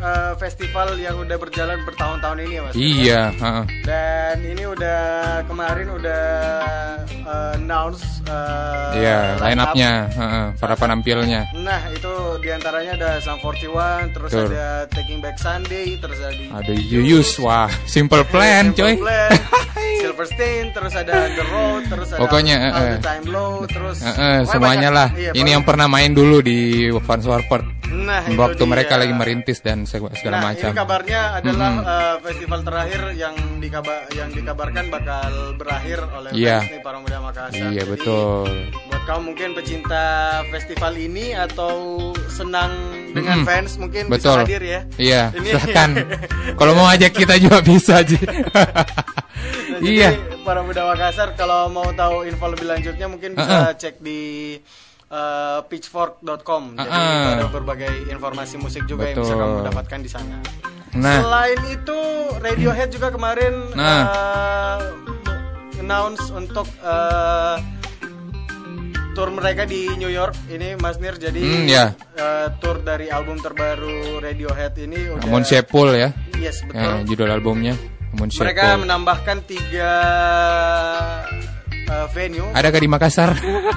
eh, 0.00 0.32
festival 0.36 0.96
yang 0.96 1.16
udah 1.16 1.36
berjalan 1.36 1.78
bertahun-tahun 1.84 2.38
ini 2.40 2.52
ya, 2.52 2.62
Mas. 2.62 2.74
Iya, 2.74 3.20
heeh. 3.32 3.64
Dan 3.82 4.36
ini 4.42 4.64
udah 4.64 5.00
kemarin 5.44 5.86
udah 5.92 6.24
eh, 7.20 7.56
announce 7.56 8.02
eh, 8.24 8.88
Iya, 8.96 9.18
line 9.38 9.60
up. 9.60 9.66
up-nya, 9.70 9.92
heeh, 10.10 10.46
para 10.56 10.74
penampilnya. 10.74 11.40
Nah, 11.56 11.80
itu 11.90 12.10
di 12.40 12.48
antaranya 12.50 12.92
ada 12.96 13.10
Sam 13.20 13.38
41, 13.38 14.10
terus 14.10 14.30
ada 14.32 14.66
Taking 14.88 15.20
Back 15.20 15.36
Sunday, 15.36 15.94
terus 15.96 16.18
ada 16.18 16.42
Ada 16.58 16.72
Yuyus, 16.74 17.38
wah, 17.38 17.68
simple 17.86 18.24
plan, 18.26 18.72
Simple 18.72 18.80
coy. 18.80 18.94
Plan, 19.04 19.30
Silverstein, 20.00 20.64
terus 20.72 20.92
ada 20.92 21.28
The 21.28 21.44
Road, 21.46 21.82
terus 21.88 22.08
ada 22.10 22.20
Pokoknya, 22.20 22.56
All 22.68 22.84
eh, 22.84 22.90
the. 22.90 22.98
Time 23.00 23.26
Low, 23.28 23.64
terus 23.64 23.98
Heeh, 24.00 24.16
pokoknya 24.42 24.48
semuanya 24.48 24.88
banyak. 24.88 24.92
lah. 24.92 25.08
Iya, 25.14 25.30
Ini 25.34 25.48
yang 25.50 25.64
pernah 25.64 25.86
main 25.86 26.12
dulu 26.12 26.40
di 26.40 26.58
Fans 27.00 27.24
Warpert. 27.24 27.66
Nah, 27.90 28.22
Waktu 28.22 28.62
mereka 28.64 28.94
lagi 28.94 29.10
merintis 29.10 29.58
dan 29.60 29.82
segala 29.90 30.36
nah, 30.38 30.44
macam. 30.48 30.70
ini 30.70 30.78
kabarnya 30.78 31.20
adalah 31.34 31.70
eh, 31.76 32.16
festival 32.22 32.60
terakhir 32.62 33.00
yang 33.12 33.34
dikabar 33.58 33.98
yang 34.10 34.30
dikabarkan 34.30 34.84
bakal 34.86 35.30
berakhir 35.54 35.98
oleh 36.10 36.30
Iya. 36.30 36.62
nih 36.62 36.80
para 36.80 36.96
muda 36.96 37.18
Makassar. 37.18 37.58
Iya, 37.68 37.82
Jadi, 37.82 37.90
betul. 37.90 38.46
Buat 38.86 39.02
kamu 39.04 39.20
mungkin 39.26 39.48
pecinta 39.52 40.04
festival 40.48 40.92
ini 40.94 41.34
atau 41.34 41.98
senang 42.26 42.70
dengan 43.10 43.42
Mm-mm. 43.42 43.48
fans 43.48 43.74
mungkin 43.76 44.06
Betul. 44.06 44.38
bisa 44.38 44.46
hadir 44.46 44.62
ya. 44.62 44.80
Iya, 44.94 45.22
Ini- 45.36 45.50
silakan. 45.50 45.90
Kalau 46.58 46.72
mau 46.72 46.86
ajak 46.86 47.12
kita 47.12 47.34
juga 47.36 47.58
bisa 47.66 48.00
aja. 48.00 48.16
Nah, 48.20 49.78
jadi 49.80 49.90
iya. 49.90 50.10
para 50.40 50.60
muda 50.60 50.84
Makassar 50.84 51.32
kalau 51.32 51.66
mau 51.66 51.88
tahu 51.90 52.22
info 52.22 52.46
lebih 52.46 52.66
lanjutnya 52.66 53.06
mungkin 53.06 53.32
bisa 53.32 53.70
Uh-uh. 53.70 53.74
cek 53.74 53.98
di 53.98 54.20
uh, 55.10 55.60
pitchfork.com. 55.66 56.62
Jadi 56.74 56.88
Uh-uh. 56.88 57.12
itu 57.12 57.28
ada 57.36 57.46
berbagai 57.46 57.92
informasi 58.08 58.56
musik 58.56 58.86
juga 58.86 59.06
yang 59.06 59.18
bisa 59.18 59.34
Betul. 59.34 59.42
kamu 59.42 59.56
dapatkan 59.68 59.98
di 60.00 60.10
sana. 60.10 60.36
Nah. 60.90 61.22
Selain 61.22 61.60
itu 61.70 61.98
Radiohead 62.40 62.90
juga 62.90 63.10
kemarin 63.10 63.54
Nah. 63.74 64.02
uh, 64.02 64.80
announce 65.76 66.30
untuk 66.30 66.66
uh, 66.82 67.58
tour 69.10 69.30
mereka 69.30 69.66
di 69.66 69.90
New 69.96 70.08
York 70.08 70.34
ini 70.48 70.74
Mas 70.74 70.98
Nir 70.98 71.14
jadi 71.14 71.38
Hmm, 71.38 71.66
ya. 71.66 71.94
uh, 72.16 72.50
tour 72.58 72.78
dari 72.80 73.06
album 73.06 73.38
terbaru 73.38 74.18
Radiohead 74.18 74.78
ini 74.78 75.10
udah 75.10 75.42
Sepul 75.42 75.94
ya. 75.94 76.10
Yes, 76.38 76.62
betul. 76.62 76.78
Eh, 76.80 76.98
judul 77.06 77.28
albumnya 77.28 77.74
Mereka 78.10 78.74
menambahkan 78.76 79.46
tiga 79.46 79.92
uh, 81.90 82.06
venue. 82.08 82.46
Adakah 82.54 82.78
di 82.78 82.88
Makassar? 82.88 83.30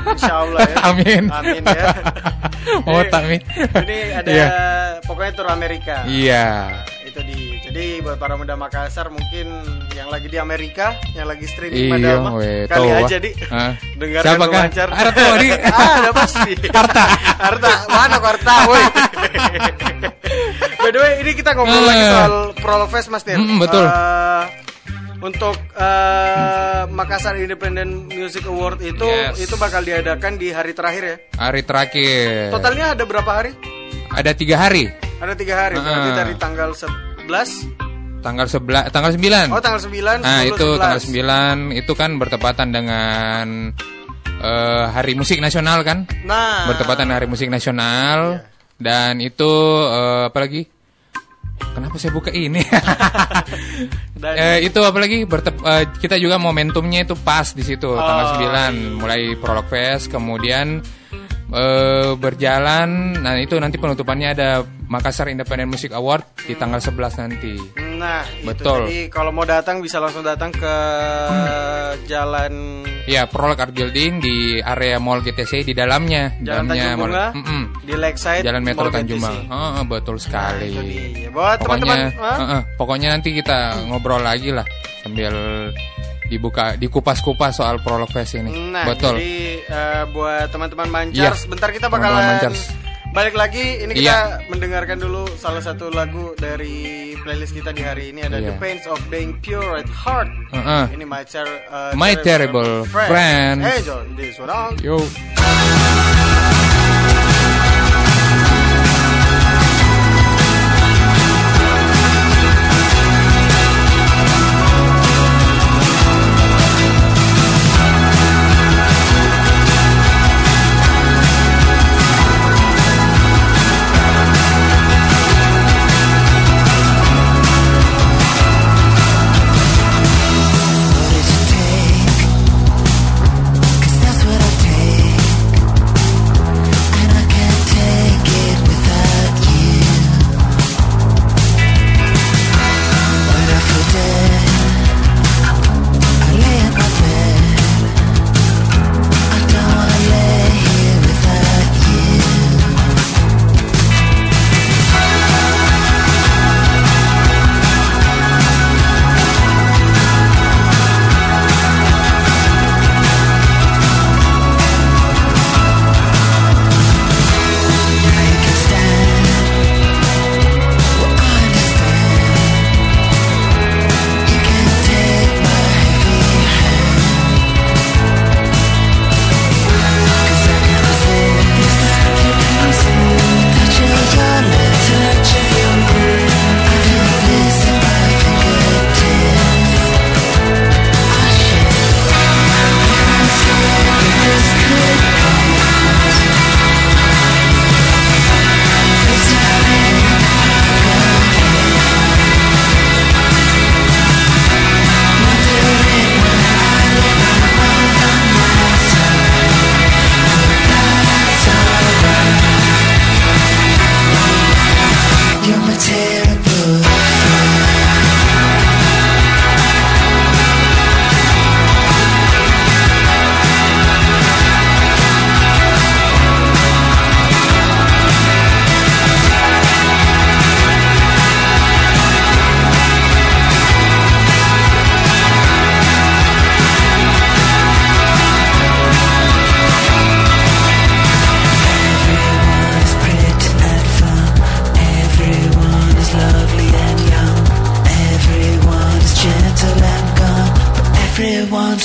Insya 0.07 0.33
Allah 0.39 0.61
ya. 0.63 0.75
Amin. 0.89 1.23
Amin 1.27 1.63
ya. 1.65 1.91
Oh, 2.87 2.95
Jadi- 2.95 3.11
amin. 3.13 3.41
Ini 3.75 3.97
ada 4.15 4.29
Iya. 4.31 4.47
pokoknya 5.03 5.31
tur 5.35 5.47
Amerika. 5.51 6.07
Iya. 6.07 6.47
Itu 7.03 7.19
di. 7.21 7.59
Jadi 7.59 7.99
buat 7.99 8.15
para 8.15 8.39
muda 8.39 8.55
Makassar 8.55 9.11
mungkin 9.11 9.49
yang 9.91 10.07
lagi 10.07 10.31
di 10.31 10.39
Amerika, 10.39 10.95
yang 11.11 11.27
lagi 11.27 11.43
streaming 11.43 11.89
Iya, 11.89 11.91
Madama, 11.91 12.29
weh, 12.39 12.63
kali 12.65 12.87
tahu, 12.87 13.03
aja 13.03 13.17
di 13.19 13.31
Hah? 13.45 13.71
dengarkan 13.97 14.29
Siapa, 14.31 14.45
Kak? 14.45 14.53
wawancara. 14.55 14.91
Ada 14.93 15.09
tuh, 15.11 15.25
di. 15.35 15.47
ah, 15.75 15.91
ada 15.99 16.11
pasti. 16.13 16.51
Harta. 16.71 17.05
Harta. 17.35 17.71
Mana 17.89 18.17
Harta, 18.21 18.53
woi. 18.65 18.83
By 20.79 20.89
the 20.91 20.99
way, 20.99 21.13
ini 21.19 21.31
kita 21.33 21.49
ngobrol 21.53 21.77
Eh. 21.77 21.85
lagi 21.85 22.03
soal 22.05 22.33
Prolog 22.57 22.89
Fest 22.89 23.07
Mas 23.09 23.23
Nir. 23.25 23.37
Mm, 23.39 23.57
betul. 23.59 23.85
Eh, 23.85 24.43
untuk 25.23 25.55
eh, 25.73 26.83
Makassar 26.85 27.39
Independent 27.39 28.11
Music 28.11 28.43
Award 28.43 28.83
itu 28.83 29.07
Yes. 29.07 29.39
itu 29.39 29.55
bakal 29.55 29.81
diadakan 29.81 30.35
di 30.35 30.51
hari 30.51 30.75
terakhir 30.75 31.03
ya. 31.03 31.15
Hari 31.39 31.61
terakhir. 31.63 32.51
Totalnya 32.51 32.91
ada 32.91 33.03
berapa 33.03 33.31
hari? 33.31 33.51
Ada 34.11 34.35
tiga 34.35 34.59
hari. 34.59 34.91
Ada 35.17 35.33
tiga 35.33 35.55
hari. 35.57 35.79
Berarti 35.79 36.11
Ah. 36.11 36.17
dari 36.19 36.33
tanggal 36.35 36.69
11 36.75 37.49
Tanggal 38.19 38.47
11, 38.47 38.87
tanggal 38.87 39.11
9. 39.11 39.47
Oh 39.51 39.59
tanggal 39.59 39.81
9 39.83 40.23
Nah 40.23 40.47
10, 40.47 40.55
itu 40.55 40.67
11. 40.69 40.79
tanggal 40.79 40.99
9 41.03 41.57
itu 41.73 41.91
kan 41.91 42.11
bertepatan 42.15 42.67
dengan 42.71 43.47
eh, 44.39 44.85
Hari 44.91 45.13
Musik 45.15 45.39
Nasional 45.39 45.83
kan? 45.83 46.03
Nah 46.23 46.67
Bertepatan 46.67 47.07
Hari 47.09 47.27
Musik 47.27 47.47
Nasional 47.47 48.43
dan 48.75 49.19
itu 49.19 49.51
eh, 49.87 50.27
apa 50.27 50.39
lagi? 50.39 50.67
Kenapa 51.71 51.95
saya 51.95 52.11
buka 52.11 52.29
ini? 52.29 52.59
Dan- 54.21 54.35
Eh, 54.35 54.67
itu 54.67 54.79
apa 54.79 54.97
lagi? 54.97 55.23
Bertep, 55.23 55.55
eh, 55.61 55.83
kita 55.97 56.15
juga 56.15 56.35
momentumnya 56.37 57.03
itu 57.03 57.15
pas 57.15 57.51
di 57.51 57.61
situ 57.61 57.87
tanggal 57.87 58.39
9 58.39 58.99
mulai 58.99 59.35
Prolog 59.35 59.67
Fest 59.67 60.07
kemudian 60.07 60.79
eh, 61.49 62.11
berjalan 62.15 63.19
nah 63.19 63.35
itu 63.35 63.55
nanti 63.55 63.77
penutupannya 63.77 64.27
ada 64.31 64.49
Makassar 64.83 65.27
Independent 65.27 65.69
Music 65.69 65.91
Award 65.91 66.45
di 66.45 66.53
tanggal 66.53 66.77
11 66.77 67.19
nanti. 67.19 67.53
Nah 67.75 67.92
itu. 68.03 68.45
Betul. 68.45 68.79
Jadi 68.83 68.97
kalau 69.07 69.31
mau 69.31 69.43
datang 69.43 69.79
bisa 69.79 69.97
langsung 69.97 70.21
datang 70.21 70.49
ke 70.49 70.75
jalan 72.05 72.53
Ya, 73.03 73.27
Prolog 73.27 73.59
Art 73.59 73.71
Building 73.71 74.23
di 74.23 74.35
area 74.57 74.95
Mall 74.95 75.19
GTC 75.19 75.63
di 75.63 75.73
dalamnya. 75.73 76.31
Jalan 76.39 76.65
dalamnya 76.65 76.71
Tanjung 76.71 76.95
Bunga 76.97 77.11
Mall- 77.11 77.35
Mm-mm. 77.35 77.61
di 77.83 77.93
Lakeside 77.93 78.43
Jalan 78.43 78.63
Metro 78.63 78.87
Tanjung. 78.87 79.19
Bunga. 79.19 79.33
Heeh, 79.43 79.83
betul 79.85 80.15
sekali. 80.17 80.67
Nah, 80.69 80.79
itu 80.79 80.81
dia. 81.11 81.29
Buat 81.29 81.57
pokoknya, 81.59 81.83
teman-teman, 81.83 81.99
hah? 82.21 82.37
heeh, 82.39 82.61
pokoknya 82.77 83.07
nanti 83.09 83.29
kita 83.33 83.57
ngobrol 83.87 84.21
lagi 84.21 84.49
lah 84.49 84.63
sambil 85.01 85.33
dibuka 86.23 86.79
dikupas-kupas 86.79 87.51
soal 87.53 87.83
Prolog 87.83 88.07
Fest 88.07 88.39
ini. 88.39 88.71
Nah, 88.71 88.87
betul. 88.87 89.19
jadi 89.19 89.35
eh, 89.67 90.03
buat 90.09 90.47
teman-teman 90.47 90.87
Mancar, 90.87 91.35
Iya. 91.35 91.35
sebentar 91.35 91.69
kita 91.69 91.91
bakalan 91.91 92.23
Mancars. 92.39 92.71
Balik 93.13 93.37
lagi. 93.37 93.85
Ini 93.85 93.93
kita 93.93 94.03
Iya. 94.03 94.19
mendengarkan 94.49 94.97
dulu 94.97 95.29
salah 95.37 95.61
satu 95.61 95.87
lagu 95.89 96.33
dari 96.35 96.73
playlist 97.21 97.53
kita 97.53 97.69
di 97.69 97.79
hari 97.79 98.09
ini 98.09 98.25
ada 98.25 98.37
Iya. 98.37 98.51
The 98.51 98.55
Pains 98.57 98.83
of 98.85 98.97
Being 99.07 99.37
Pure 99.39 99.79
at 99.79 99.87
Heart. 99.87 100.29
Heeh. 100.51 100.83
Ini 100.97 101.05
My, 101.05 101.23
Ter- 101.23 101.61
eh, 101.63 101.93
My 101.93 102.13
Terrible 102.17 102.83
Friends. 102.85 103.61
Enjoy 103.61 104.03
this 104.17 104.35
one. 104.37 104.75
Yo. 104.81 104.97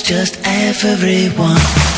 Just 0.09 0.39
everyone. 0.43 1.98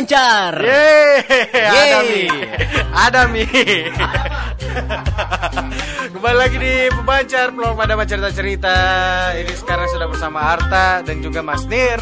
Di 0.00 0.06
pemancar. 0.06 0.52
Yeay, 0.56 1.12
ada 1.52 2.00
Yeay. 2.00 2.08
mi, 2.08 2.24
ada 2.90 3.20
mi. 3.28 3.44
Kembali 6.10 6.36
lagi 6.36 6.56
di 6.56 6.74
Pemancar, 6.90 7.50
Pelong 7.50 7.74
Madama 7.74 8.04
Cerita-Cerita 8.04 8.76
Ini 9.34 9.52
sekarang 9.52 9.88
sudah 9.88 10.06
bersama 10.06 10.38
Arta 10.46 11.00
dan 11.00 11.18
juga 11.18 11.40
Mas 11.40 11.64
Nir 11.64 11.98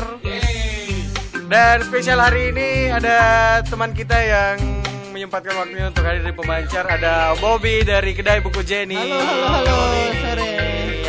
Dan 1.46 1.80
spesial 1.82 2.18
hari 2.18 2.50
ini 2.50 2.68
ada 2.88 3.16
teman 3.62 3.90
kita 3.90 4.14
yang 4.14 4.56
menyempatkan 5.10 5.54
waktunya 5.56 5.88
untuk 5.88 6.04
hadir 6.04 6.20
di 6.20 6.34
Pemancar 6.34 6.84
Ada 6.84 7.32
Om 7.32 7.40
Bobby 7.40 7.80
dari 7.82 8.12
Kedai 8.12 8.42
Buku 8.42 8.60
Jenny 8.60 8.98
Halo, 8.98 9.16
halo, 9.16 9.48
halo, 9.56 10.02
sore. 10.20 10.52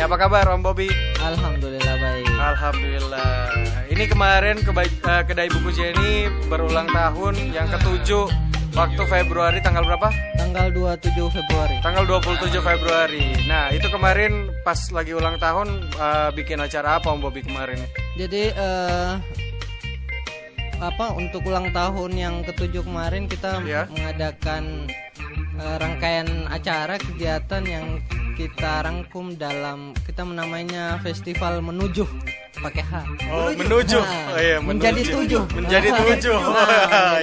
Apa 0.00 0.16
kabar 0.16 0.44
Om 0.50 0.62
Bobby? 0.64 0.88
Alhamdulillah 1.20 1.94
baik. 1.94 2.24
Alhamdulillah. 2.32 3.52
Ini 3.86 4.04
kemarin 4.06 4.56
keba- 4.64 4.89
eh, 5.10 5.22
kedai 5.26 5.48
buku 5.50 5.70
Jenny 5.72 6.14
berulang 6.46 6.86
tahun 6.86 7.34
yang 7.50 7.66
ketujuh 7.68 8.30
waktu 8.72 9.02
Februari 9.04 9.58
tanggal 9.58 9.82
berapa? 9.82 10.08
Tanggal 10.38 10.70
27 10.70 11.10
Februari. 11.30 11.76
Tanggal 11.82 12.04
27 12.06 12.58
Februari. 12.60 13.24
Nah, 13.44 13.70
itu 13.70 13.86
kemarin 13.90 14.50
pas 14.62 14.78
lagi 14.90 15.12
ulang 15.12 15.36
tahun 15.36 15.68
eh, 15.90 16.30
bikin 16.32 16.58
acara 16.58 16.98
apa 16.98 17.10
Om 17.10 17.20
Bobby 17.20 17.42
kemarin? 17.42 17.78
Jadi 18.14 18.54
eh 18.54 19.14
apa 20.80 21.12
untuk 21.12 21.44
ulang 21.44 21.76
tahun 21.76 22.16
yang 22.16 22.34
ketujuh 22.40 22.80
kemarin 22.80 23.28
kita 23.28 23.60
Ya. 23.68 23.84
mengadakan 23.92 24.88
eh, 25.60 25.76
rangkaian 25.76 26.48
acara 26.48 26.96
kegiatan 26.96 27.62
yang 27.66 27.86
kita 28.32 28.80
rangkum 28.80 29.36
dalam 29.36 29.92
kita 30.08 30.24
menamainya 30.24 30.96
festival 31.04 31.60
menuju 31.60 32.08
pakai 32.64 32.80
H. 32.80 32.92
Oh, 33.30 33.48
menuju. 33.52 33.98
Nah, 33.98 34.28
Oh, 34.30 34.38
iya, 34.38 34.56
menjadi 34.58 35.00
tujuh. 35.04 35.42
Menjadi 35.52 35.88
tujuh. 35.92 36.36
Nah. 36.36 37.18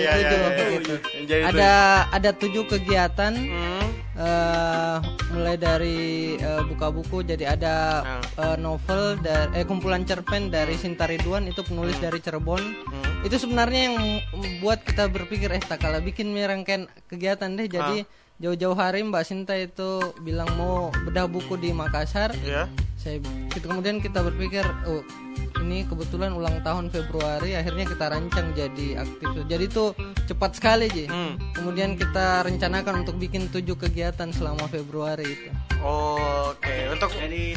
Menjadi 1.13 1.43
Ada 1.45 1.71
ada 2.09 2.29
tujuh 2.33 2.63
kegiatan. 2.65 3.33
Hmm. 3.35 3.87
eh, 4.17 4.97
mulai 5.29 5.55
dari 5.55 5.97
eh, 6.33 6.61
buka 6.65 6.89
buku 6.89 7.21
jadi 7.21 7.53
ada 7.53 7.75
Ah. 8.01 8.17
eh, 8.17 8.57
novel 8.57 9.13
dari 9.19 9.53
eh 9.53 9.61
kumpulan 9.61 10.01
cerpen 10.01 10.49
dari 10.49 10.73
Sinta 10.73 11.05
Ridwan 11.05 11.45
itu 11.45 11.61
penulis 11.61 11.93
dari 11.97 12.17
Cirebon 12.17 12.57
Hmm. 12.57 13.21
itu 13.21 13.37
sebenarnya 13.37 13.81
yang 13.83 13.97
membuat 14.33 14.81
kita 14.81 15.05
berpikir 15.05 15.51
eh 15.51 15.61
tak 15.61 15.77
kalah 15.79 16.01
bikin 16.01 16.33
nih 16.33 16.49
rangkaian 16.49 16.89
kegiatan 17.05 17.53
deh 17.53 17.69
jadi 17.69 17.95
Ah. 18.01 18.09
jauh-jauh 18.39 18.73
hari 18.73 19.05
Mbak 19.05 19.21
Sinta 19.21 19.53
itu 19.53 19.89
bilang 20.19 20.49
mau 20.51 20.89
bedah 20.99 21.29
buku 21.29 21.53
di 21.55 21.69
Makassar 21.69 22.33
Ya. 22.41 22.65
saya 22.97 23.21
kemudian 23.55 24.01
kita 24.01 24.25
berpikir 24.25 24.65
oh 24.83 25.05
ini 25.63 25.87
kebetulan 25.87 26.33
ulang 26.35 26.59
tahun 26.61 26.89
Februari 26.91 27.55
akhirnya 27.55 27.85
kita 27.87 28.05
rancang 28.11 28.53
jadi 28.53 28.87
aktif. 29.01 29.27
Jadi 29.47 29.63
itu 29.67 29.85
cepat 30.27 30.51
sekali 30.59 30.87
Ji. 30.91 31.05
Hmm. 31.07 31.39
kemudian 31.55 31.95
kita 31.97 32.45
rencanakan 32.45 33.03
untuk 33.07 33.15
bikin 33.17 33.49
tujuh 33.49 33.75
kegiatan 33.75 34.29
selama 34.31 34.67
Februari 34.67 35.25
itu. 35.25 35.49
Oke, 35.83 36.89
untuk 36.89 37.13
Jadi 37.13 37.53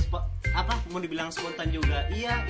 apa? 0.51 0.77
Mau 0.93 1.01
dibilang 1.01 1.31
spontan 1.33 1.71
juga? 1.73 2.05
Iya. 2.11 2.45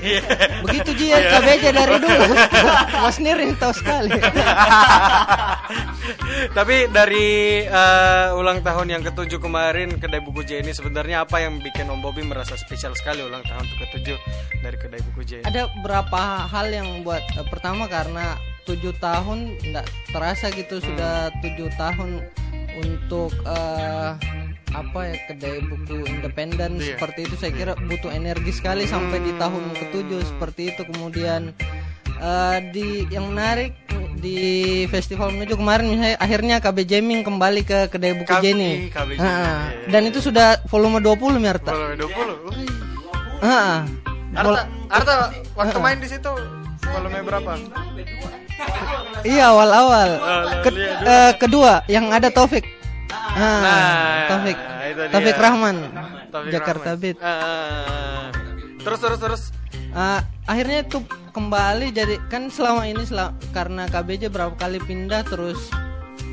Iya. 0.00 0.22
begitu 0.64 0.90
Ji 0.96 1.06
ya. 1.12 1.18
KBJ 1.38 1.64
dari 1.74 1.96
dulu. 1.98 2.24
Mas 3.04 3.18
Nir 3.20 3.38
tahu 3.58 3.72
sekali. 3.74 4.16
Tapi 6.56 6.88
dari 6.88 7.62
eh, 7.66 8.28
ulang 8.32 8.64
tahun 8.64 8.96
yang 8.96 9.02
ketujuh 9.04 9.38
kemarin 9.42 10.00
kedai 10.00 10.24
buku 10.24 10.46
J 10.46 10.64
ini 10.64 10.72
sebenarnya 10.72 11.28
apa 11.28 11.42
yang 11.42 11.60
bikin 11.60 11.90
Om 11.90 12.00
Bobby 12.00 12.24
merasa 12.24 12.56
spesial 12.56 12.96
sekali 12.96 13.20
ulang 13.20 13.44
tahun 13.44 13.66
ke 13.66 13.76
ketujuh? 13.86 14.18
Dari 14.64 14.76
kedai 14.80 15.00
buku 15.04 15.20
J? 15.22 15.32
ada 15.42 15.68
beberapa 15.74 16.20
hal 16.44 16.66
yang 16.68 16.88
membuat 16.90 17.20
eh, 17.30 17.46
pertama 17.46 17.84
karena 17.86 18.34
tujuh 18.62 18.96
tahun 18.96 19.38
tidak 19.60 19.84
terasa 20.08 20.48
gitu 20.50 20.78
sudah 20.78 21.14
tujuh 21.38 21.68
tahun 21.74 22.24
untuk 22.76 23.32
eh, 23.42 24.10
apa 24.70 25.00
ya 25.02 25.16
kedai 25.26 25.58
buku 25.62 26.06
independen 26.08 26.78
Iya. 26.78 26.94
seperti 26.94 27.26
itu 27.26 27.34
saya 27.36 27.52
kira 27.52 27.72
butuh 27.76 28.08
energi 28.08 28.52
sekali 28.52 28.86
sampai 28.86 29.18
di 29.18 29.34
tahun 29.34 29.62
ketujuh 29.76 30.22
seperti 30.24 30.70
itu 30.70 30.82
kemudian 30.86 31.50
eh, 32.16 32.58
di 32.70 33.04
yang 33.08 33.28
menarik 33.28 33.74
di 34.14 34.36
festival 34.86 35.32
menuju 35.32 35.56
kemarin 35.56 35.86
misalnya 35.88 36.16
akhirnya 36.18 36.56
KB 36.58 36.78
Jamming 36.84 37.20
kembali 37.20 37.62
ke 37.62 37.88
kedai 37.88 38.12
buku 38.14 38.28
Kab- 38.28 38.44
Jenny 38.44 38.88
KB 38.88 39.10
Jamming, 39.12 39.18
iya. 39.18 39.88
dan 39.88 40.02
itu 40.04 40.20
sudah 40.20 40.60
volume 40.66 41.00
20 41.00 41.36
Mirta 41.38 41.72
Kalau 41.72 41.96
20. 41.96 42.52
Wih. 42.52 42.68
Arta, 44.30 44.60
Arta 44.88 45.14
waktu 45.52 45.78
main 45.78 45.98
di 45.98 46.06
situ 46.06 46.30
volume 46.82 47.20
berapa? 47.20 47.52
Iya 49.22 49.44
awal-awal. 49.48 50.08
Ke- 50.60 50.74
eh, 51.02 51.32
kedua 51.36 51.82
yang 51.86 52.08
ada 52.08 52.28
Taufik. 52.28 52.62
Ah, 53.10 53.40
Nah, 53.40 53.88
Taufik. 54.28 54.58
dia. 54.58 55.06
Taufik 55.08 55.36
Rahman. 55.36 55.76
Taufik 56.30 56.50
Jakarta 56.50 56.90
Rahman. 56.90 57.02
Beat. 57.02 57.16
Ah, 57.20 58.26
terus 58.80 58.98
terus 58.98 59.18
terus. 59.18 59.42
Ah, 59.90 60.22
akhirnya 60.44 60.84
itu 60.84 60.98
kembali 61.30 61.90
jadi 61.90 62.18
kan 62.26 62.46
selama 62.48 62.86
ini 62.86 63.02
sel- 63.02 63.34
karena 63.50 63.86
KBJ 63.86 64.30
berapa 64.30 64.54
kali 64.54 64.78
pindah 64.78 65.22
terus 65.22 65.58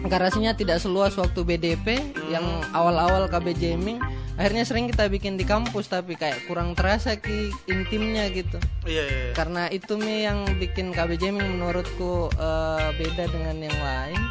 garasinya 0.05 0.53
tidak 0.53 0.77
seluas 0.77 1.17
waktu 1.17 1.41
BDP 1.41 1.97
yang 2.29 2.45
awal-awal 2.77 3.25
KB 3.25 3.57
Jamming 3.57 3.97
akhirnya 4.37 4.63
sering 4.69 4.85
kita 4.85 5.09
bikin 5.09 5.35
di 5.35 5.43
kampus 5.43 5.89
tapi 5.89 6.13
kayak 6.13 6.45
kurang 6.45 6.77
terasa 6.77 7.17
ki 7.17 7.49
intimnya 7.65 8.29
gitu. 8.29 8.61
Iya 8.85 9.03
iya. 9.03 9.03
iya. 9.03 9.31
karena 9.33 9.65
itu 9.73 9.97
mi 9.97 10.23
yang 10.23 10.45
bikin 10.61 10.93
KB 10.93 11.17
Jamming 11.17 11.57
menurutku 11.57 12.29
eh, 12.37 12.89
beda 12.95 13.25
dengan 13.33 13.57
yang 13.57 13.77
lain. 13.81 14.21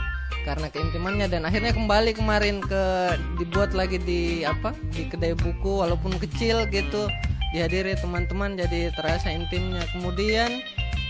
Karena 0.46 0.70
keintimannya 0.70 1.26
dan 1.26 1.42
akhirnya 1.42 1.74
kembali 1.74 2.14
kemarin 2.14 2.62
ke 2.62 3.18
dibuat 3.34 3.74
lagi 3.74 3.98
di 3.98 4.46
apa 4.46 4.70
di 4.94 5.10
kedai 5.10 5.34
buku 5.34 5.82
walaupun 5.82 6.14
kecil 6.22 6.70
gitu. 6.70 7.10
Dihadiri 7.50 7.98
teman-teman 7.98 8.54
jadi 8.54 8.94
terasa 8.94 9.34
intimnya. 9.34 9.82
Kemudian 9.90 10.62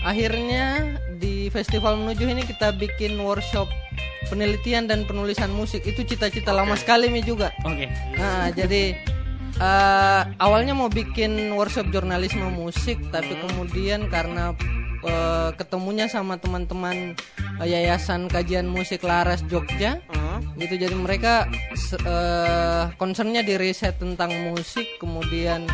akhirnya 0.07 0.95
di 1.19 1.51
festival 1.51 1.99
menuju 1.99 2.23
ini 2.23 2.47
kita 2.47 2.71
bikin 2.79 3.19
workshop 3.19 3.67
penelitian 4.31 4.87
dan 4.87 5.03
penulisan 5.03 5.51
musik. 5.51 5.83
Itu 5.83 6.07
cita-cita 6.07 6.55
lama 6.55 6.79
sekali 6.79 7.11
mi 7.11 7.19
juga. 7.19 7.51
Oke. 7.67 7.91
Nah, 8.15 8.47
jadi 8.55 8.95
eh, 9.59 10.21
awalnya 10.39 10.71
mau 10.71 10.87
bikin 10.87 11.51
workshop 11.51 11.91
jurnalisme 11.91 12.47
musik, 12.47 12.95
tapi 13.11 13.35
kemudian 13.35 14.07
karena 14.07 14.55
eh, 15.03 15.51
ketemunya 15.59 16.07
sama 16.07 16.39
teman-teman 16.39 17.15
eh, 17.59 17.67
Yayasan 17.67 18.31
Kajian 18.31 18.71
Musik 18.71 19.03
Laras 19.03 19.43
Jogja, 19.51 19.99
gitu. 20.55 20.75
Jadi 20.75 20.95
mereka 20.95 21.47
eh, 22.03 22.83
concernnya 22.95 23.43
di 23.43 23.59
riset 23.59 23.99
tentang 23.99 24.31
musik, 24.51 24.87
kemudian 24.99 25.67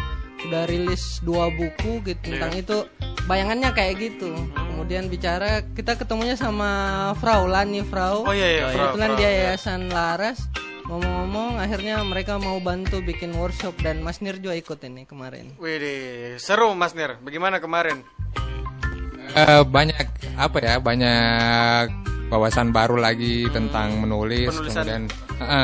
udah 0.49 0.63
rilis 0.67 1.19
dua 1.23 1.51
buku 1.53 2.03
gitu 2.07 2.21
tentang 2.33 2.53
itu. 2.55 2.77
Bayangannya 3.23 3.71
kayak 3.71 3.93
gitu. 3.99 4.31
Kemudian 4.55 5.07
bicara 5.07 5.63
kita 5.75 5.95
ketemunya 5.95 6.35
sama 6.35 7.11
Frau 7.19 7.47
Lani 7.47 7.81
Frau. 7.87 8.27
Oh, 8.27 8.35
iya, 8.35 8.47
iya, 8.59 8.63
Frau, 8.71 8.91
Kebetulan 8.91 9.11
Frau, 9.15 9.19
dia 9.19 9.29
iya. 9.29 9.39
Yayasan 9.55 9.81
Laras 9.89 10.39
ngomong-ngomong 10.83 11.63
akhirnya 11.63 12.03
mereka 12.03 12.35
mau 12.35 12.59
bantu 12.59 12.99
bikin 12.99 13.31
workshop 13.39 13.71
dan 13.79 14.03
Mas 14.03 14.19
Nir 14.19 14.35
juga 14.43 14.59
ikut 14.59 14.83
ini 14.83 15.07
kemarin 15.07 15.55
Wih, 15.55 16.35
seru 16.35 16.75
Mas 16.75 16.91
Nir. 16.91 17.15
Bagaimana 17.23 17.63
kemarin? 17.63 18.03
Eh, 19.33 19.63
banyak 19.63 20.35
apa 20.35 20.57
ya 20.59 20.75
banyak 20.83 22.12
wawasan 22.33 22.69
baru 22.69 22.97
lagi 22.97 23.45
tentang 23.47 24.01
menulis 24.01 24.49
Penulisan. 24.49 24.81
kemudian 24.81 25.03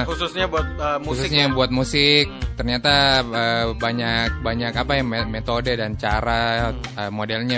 Khususnya 0.05 0.45
buat 0.45 0.67
eh, 0.67 0.97
musik. 0.99 1.07
khususnya 1.09 1.43
ya? 1.43 1.51
buat 1.51 1.71
musik 1.71 2.25
ternyata 2.53 2.93
eh, 3.23 3.65
banyak 3.73 4.29
banyak 4.39 4.71
apa 4.71 4.91
ya 4.93 5.03
me- 5.03 5.25
metode 5.27 5.73
dan 5.73 5.95
cara 5.95 6.69
eh, 6.71 7.09
modelnya 7.09 7.57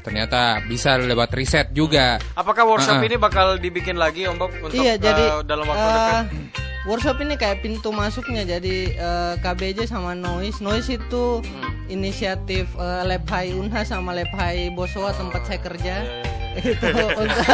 ternyata 0.00 0.62
bisa 0.62 0.94
lewat 0.96 1.32
riset 1.32 1.66
juga 1.72 2.14
Apakah 2.32 2.62
workshop 2.64 3.00
Heeh. 3.00 3.08
ini 3.08 3.16
bakal 3.16 3.56
dibikin 3.56 3.96
lagi 3.96 4.22
Om 4.24 4.36
Bob 4.36 4.52
untuk 4.60 4.76
iya 4.76 4.94
jadi 4.94 5.42
dalam 5.42 5.64
waktu 5.64 5.82
eh, 5.82 5.90
dekat? 5.90 6.24
Workshop 6.86 7.18
ini 7.18 7.34
kayak 7.34 7.60
pintu 7.60 7.90
masuknya 7.90 8.46
jadi 8.46 8.76
eh, 8.92 9.34
KBJ 9.38 9.86
sama 9.86 10.14
Noise 10.14 10.58
Noise 10.60 10.96
itu 10.96 11.42
Hmm. 11.42 11.72
inisiatif 11.88 12.66
eh, 12.74 13.02
Lab 13.04 13.26
Hai 13.26 13.52
Unha 13.52 13.82
sama 13.82 14.10
Lab 14.10 14.30
Hai 14.32 14.70
Bosowa 14.70 15.10
tempat 15.12 15.42
saya 15.44 15.60
kerja 15.60 15.94
iya, 16.56 16.72
itu 16.72 17.04
untuk 17.20 17.44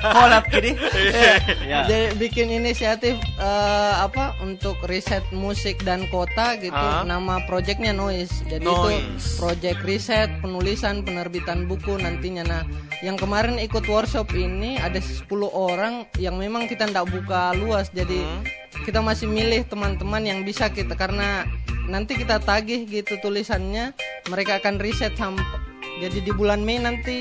Kolab 0.00 0.44
gini. 0.48 0.72
Iya. 0.72 1.34
Ya. 1.68 1.80
Jadi 1.84 2.06
bikin 2.16 2.48
inisiatif 2.48 3.16
eh, 3.36 3.94
apa 3.96 4.32
untuk 4.40 4.80
riset 4.88 5.20
musik 5.30 5.84
dan 5.84 6.08
kota 6.08 6.56
gitu. 6.56 6.72
Ah. 6.72 7.04
Nama 7.04 7.44
projectnya 7.44 7.92
Noise. 7.92 8.32
Jadi 8.48 8.64
Noise. 8.64 9.04
itu 9.04 9.36
project 9.36 9.80
riset, 9.84 10.30
penulisan, 10.40 11.04
penerbitan 11.04 11.68
buku 11.68 12.00
nantinya. 12.00 12.42
Nah, 12.42 12.62
yang 13.00 13.20
kemarin 13.20 13.60
ikut 13.60 13.84
workshop 13.84 14.32
ini 14.32 14.80
ada 14.80 14.96
10 14.96 15.28
orang 15.52 16.08
yang 16.16 16.40
memang 16.40 16.64
kita 16.66 16.88
tidak 16.88 17.04
buka 17.04 17.52
luas. 17.52 17.92
Jadi 17.92 18.19
Hmm. 18.20 18.42
kita 18.80 19.00
masih 19.00 19.26
milih 19.26 19.64
teman-teman 19.64 20.22
yang 20.22 20.40
bisa 20.40 20.68
kita 20.68 20.94
karena 20.94 21.44
nanti 21.84 22.14
kita 22.14 22.38
tagih 22.38 22.84
gitu 22.84 23.18
tulisannya, 23.18 23.92
mereka 24.26 24.56
akan 24.56 24.78
riset 24.78 25.12
sampai 25.14 25.42
jadi 25.98 26.18
di 26.18 26.32
bulan 26.32 26.60
Mei 26.60 26.78
nanti 26.78 27.20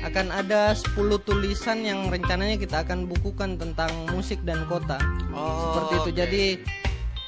akan 0.00 0.28
ada 0.30 0.72
10 0.72 0.96
tulisan 1.18 1.80
yang 1.80 2.08
rencananya 2.08 2.56
kita 2.56 2.82
akan 2.82 3.04
bukukan 3.06 3.56
tentang 3.56 3.88
musik 4.08 4.40
dan 4.42 4.64
kota. 4.64 4.96
Oh, 5.30 5.60
Seperti 5.66 5.92
itu. 5.94 6.02
oke. 6.06 6.12
Jadi 6.14 6.44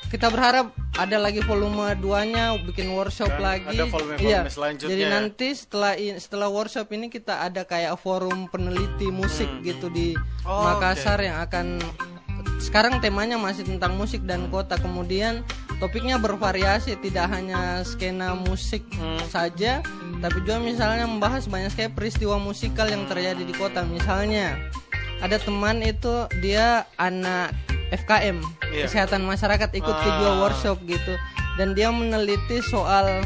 kita 0.07 0.29
berharap 0.29 0.71
ada 0.95 1.17
lagi 1.17 1.41
volume 1.43 1.97
2-nya 1.97 2.57
bikin 2.63 2.89
workshop 2.91 3.29
Dan 3.31 3.43
lagi. 3.43 3.69
ada 3.73 3.85
volume-volume 3.87 4.23
Iya. 4.23 4.41
selanjutnya 4.47 4.93
Jadi 4.93 5.05
nanti 5.05 5.49
setelah 5.53 5.93
setelah 6.17 6.49
workshop 6.49 6.89
ini 6.91 7.07
kita 7.09 7.43
ada 7.43 7.63
kayak 7.63 7.97
forum 7.97 8.45
peneliti 8.47 9.09
musik 9.11 9.49
gitu 9.61 9.89
di 9.89 10.13
Hmm. 10.13 10.49
Oh, 10.49 10.63
Makassar 10.67 11.19
yang 11.19 11.43
akan 11.43 11.81
sekarang 12.59 12.99
temanya 12.99 13.37
masih 13.37 13.65
tentang 13.65 13.95
musik 13.95 14.25
dan 14.25 14.49
kota. 14.49 14.77
Kemudian 14.77 15.45
topiknya 15.79 16.17
bervariasi, 16.17 16.97
tidak 16.99 17.31
hanya 17.31 17.85
skena 17.85 18.33
musik 18.35 18.83
Hmm. 18.97 19.21
saja, 19.29 19.85
tapi 20.19 20.39
juga 20.43 20.59
misalnya 20.59 21.05
membahas 21.05 21.47
banyak 21.47 21.71
sekali 21.71 21.91
peristiwa 21.93 22.37
musikal 22.37 22.89
yang 22.89 23.05
terjadi 23.07 23.43
di 23.43 23.55
kota. 23.55 23.85
Misalnya 23.85 24.57
ada 25.21 25.37
teman 25.37 25.81
itu 25.81 26.29
dia 26.41 26.85
anak 26.97 27.53
FKM 27.89 28.43
Iya. 28.69 28.85
kesehatan 28.91 29.23
masyarakat 29.23 29.71
ikut 29.73 29.97
ke 29.97 30.09
Ah. 30.11 30.17
dua 30.19 30.33
workshop 30.43 30.83
gitu 30.85 31.15
dan 31.57 31.73
dia 31.73 31.89
meneliti 31.89 32.59
soal 32.61 33.23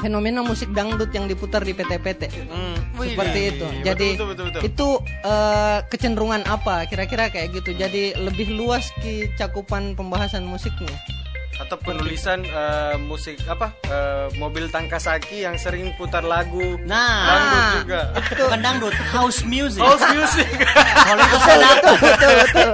fenomena 0.00 0.40
musik 0.40 0.72
dangdut 0.72 1.12
yang 1.12 1.28
diputar 1.28 1.60
di 1.60 1.76
PT-PT 1.76 2.22
Hmm. 2.50 2.76
Seperti 3.00 3.40
iya, 3.40 3.50
itu. 3.52 3.64
iya, 3.64 3.84
Jadi 3.92 4.08
betul, 4.12 4.28
betul, 4.32 4.44
betul, 4.52 4.60
betul. 4.60 4.68
itu 4.68 4.88
eh, 5.24 5.78
kecenderungan 5.88 6.42
apa? 6.44 6.84
Kira-kira 6.84 7.32
kayak 7.32 7.48
gitu. 7.56 7.72
Jadi 7.72 8.12
lebih 8.16 8.52
luas 8.56 8.92
ki 9.00 9.32
cakupan 9.36 9.96
pembahasan 9.96 10.44
musiknya. 10.44 10.92
Atau 11.60 11.76
penulisan 11.76 12.40
eh, 12.40 12.96
musik 12.96 13.36
apa 13.44 13.76
eh, 13.84 14.26
mobil 14.34 14.66
Tangkasaki 14.66 15.44
yang 15.44 15.54
sering 15.54 15.92
putar 15.94 16.24
lagu 16.24 16.80
Nah. 16.82 17.28
dangdut 17.28 17.64
juga 17.78 18.00
Bukan 18.40 18.60
dangdut, 18.60 18.94
house 19.12 19.44
music. 19.44 19.78
house 19.78 20.04
music 20.10 20.48
Kalau 20.96 21.20
itu 21.20 21.36
saya 21.38 21.68
betul 21.76 22.34
betul. 22.40 22.70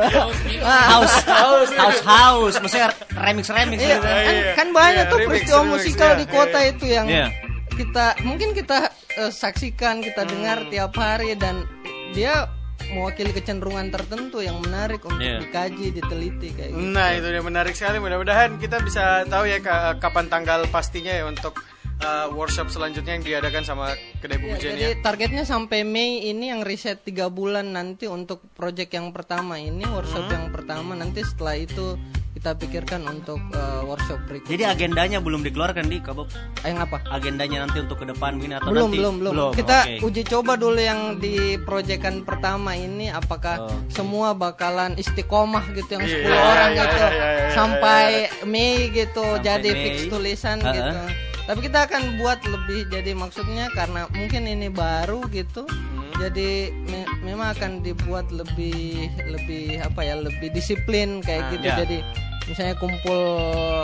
Ah, 0.62 0.82
House, 0.97 1.16
house, 1.24 1.72
house, 1.72 2.01
house. 2.03 2.55
Maksudnya 2.59 2.89
remix 3.16 3.47
remix 3.49 3.78
iya, 3.78 3.97
gitu. 3.97 4.07
kan, 4.07 4.16
Iya. 4.24 4.53
kan 4.55 4.68
banyak 4.70 5.05
Iya, 5.05 5.11
tuh 5.11 5.18
remix, 5.18 5.28
peristiwa 5.30 5.61
remix, 5.61 5.72
musikal 5.74 6.09
iya, 6.09 6.18
di 6.18 6.26
kota 6.26 6.59
iya. 6.59 6.70
itu 6.70 6.84
yang 6.87 7.07
Iya. 7.07 7.26
kita 7.72 8.07
mungkin 8.22 8.49
kita 8.53 8.78
eh, 9.16 9.32
saksikan, 9.32 10.01
kita 10.01 10.22
Hmm. 10.22 10.30
dengar 10.30 10.59
tiap 10.68 10.93
hari 10.95 11.34
dan 11.34 11.64
dia 12.12 12.49
mewakili 12.89 13.30
kecenderungan 13.30 13.89
tertentu 13.89 14.39
yang 14.39 14.59
menarik 14.59 15.01
untuk 15.01 15.18
Iya. 15.18 15.41
dikaji, 15.41 15.87
diteliti 15.93 16.49
kayak 16.51 16.70
gitu. 16.70 16.87
Nah 16.87 17.09
itu 17.12 17.26
dia 17.26 17.41
menarik 17.41 17.72
sekali. 17.72 17.97
Mudah-mudahan 17.97 18.57
kita 18.57 18.78
bisa 18.80 19.05
tahu 19.24 19.45
ya 19.45 19.59
ka- 19.59 19.97
kapan 19.97 20.26
tanggal 20.26 20.64
pastinya 20.66 21.11
ya 21.11 21.24
untuk 21.24 21.59
uh, 21.99 22.28
workshop 22.30 22.68
selanjutnya 22.68 23.16
yang 23.16 23.24
diadakan 23.24 23.62
sama 23.62 23.87
kedai 24.16 24.37
buku 24.37 24.53
Ya, 24.53 24.61
Jenny. 24.61 24.72
jadi 24.76 24.87
ya. 24.91 25.01
targetnya 25.01 25.45
sampai 25.45 25.82
Mei 25.82 26.26
ini 26.26 26.49
yang 26.49 26.61
riset 26.61 27.01
tiga 27.01 27.26
bulan 27.26 27.70
nanti 27.70 28.05
untuk 28.07 28.45
project 28.53 28.91
yang 28.91 29.11
pertama 29.11 29.57
ini 29.57 29.82
workshop 29.82 30.24
Hmm. 30.24 30.34
yang 30.34 30.47
pertama 30.51 30.93
nanti 30.93 31.20
setelah 31.22 31.57
itu 31.57 31.97
kita 32.37 32.53
pikirkan 32.53 33.01
untuk 33.07 33.41
eh, 33.49 33.80
workshop 33.82 34.20
berikutnya. 34.24 34.53
Jadi 34.53 34.62
agendanya 34.66 35.18
belum 35.18 35.41
dikeluarkan 35.41 35.89
di 35.89 35.99
Kabob. 35.99 36.28
yang 36.62 36.76
apa? 36.78 37.01
Agendanya 37.09 37.64
nanti 37.64 37.80
untuk 37.80 37.97
ke 37.97 38.07
depan 38.07 38.37
ini 38.37 38.55
atau 38.55 38.68
belum 38.68 38.87
nanti? 38.87 38.99
belum 38.99 39.14
belum 39.18 39.34
kita 39.55 39.78
oke. 39.80 40.05
uji 40.05 40.22
coba 40.26 40.53
dulu 40.55 40.76
yang 40.76 41.01
di 41.16 41.34
proyekan 41.59 42.20
pertama 42.22 42.76
ini 42.76 43.09
apakah 43.09 43.57
Oh. 43.59 43.72
semua 43.89 44.34
bakalan 44.34 44.93
istiqomah 44.95 45.64
gitu 45.72 45.97
yang 45.97 46.05
10 46.05 46.12
Iya, 46.20 46.37
orang 46.37 46.70
iya, 46.70 46.82
gitu 46.82 46.97
iya, 46.99 47.09
iya, 47.09 47.26
iya, 47.32 47.49
sampai 47.51 48.03
Mei 48.45 48.74
gitu 48.91 49.24
Sampai 49.24 49.45
jadi 49.49 49.70
Mei. 49.70 49.82
fix 49.82 49.97
tulisan 50.07 50.59
Ha-ha. 50.61 50.74
gitu 50.74 50.99
tapi 51.47 51.61
kita 51.63 51.87
akan 51.87 52.03
buat 52.17 52.43
lebih 52.43 52.91
jadi 52.91 53.15
maksudnya 53.15 53.71
karena 53.71 54.11
mungkin 54.11 54.45
ini 54.45 54.67
baru 54.67 55.23
gitu 55.31 55.63
Hmm. 55.67 56.11
jadi 56.19 56.51
me- 56.85 57.11
memang 57.23 57.53
akan 57.53 57.73
dibuat 57.81 58.27
lebih 58.31 58.99
lebih 59.25 59.79
apa 59.79 60.01
ya 60.01 60.15
lebih 60.17 60.51
disiplin 60.51 61.21
kayak 61.21 61.43
Ah, 61.43 61.51
gitu 61.53 61.67
ya. 61.67 61.77
jadi 61.81 61.99
misalnya 62.45 62.75
kumpul 62.77 63.21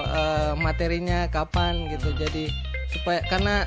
eh, 0.05 0.53
materinya 0.57 1.27
kapan 1.29 1.87
gitu 1.89 2.11
jadi 2.15 2.51
supaya 2.91 3.21
karena 3.25 3.67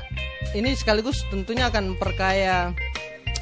ini 0.52 0.72
sekaligus 0.72 1.24
tentunya 1.26 1.66
akan 1.66 1.92
memperkaya 1.92 2.70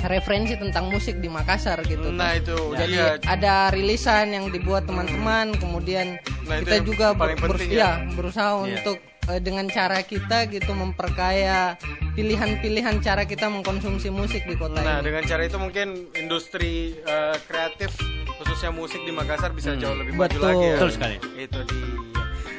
referensi 0.05 0.53
tentang 0.55 0.89
musik 0.89 1.17
di 1.17 1.27
Makassar 1.27 1.81
gitu 1.83 2.11
Nah 2.11 2.37
itu 2.37 2.55
jadi 2.75 2.95
iya. 2.95 3.09
ada 3.25 3.55
rilisan 3.71 4.31
yang 4.31 4.47
dibuat 4.49 4.85
teman-teman 4.85 5.57
kemudian 5.57 6.21
Nah, 6.45 6.61
kita 6.61 6.85
juga 6.85 7.17
ber- 7.17 7.41
ya. 7.63 7.73
ya, 7.73 7.91
berusaha 8.13 8.53
Iya. 8.53 8.65
untuk 8.77 8.97
eh, 9.27 9.39
dengan 9.39 9.67
cara 9.67 10.01
kita 10.01 10.47
gitu 10.47 10.73
memperkaya 10.73 11.77
pilihan-pilihan 12.15 13.01
cara 13.01 13.25
kita 13.25 13.47
mengkonsumsi 13.47 14.09
musik 14.09 14.45
di 14.45 14.55
kota 14.55 14.79
Nah 14.79 14.99
ini. 14.99 15.05
dengan 15.05 15.23
cara 15.25 15.43
itu 15.43 15.57
mungkin 15.57 15.89
industri 16.15 16.73
uh, 17.03 17.35
kreatif 17.43 17.91
khususnya 18.35 18.71
musik 18.71 19.01
di 19.01 19.11
Makassar 19.11 19.51
bisa 19.51 19.75
jauh 19.75 19.95
lebih 19.95 20.15
maju 20.15 20.31
Betul. 20.31 20.43
lagi 20.45 20.65
ya. 20.65 20.75
Betul 20.75 20.91
sekali. 20.91 21.17
Itu 21.37 21.59
dia. 21.65 21.87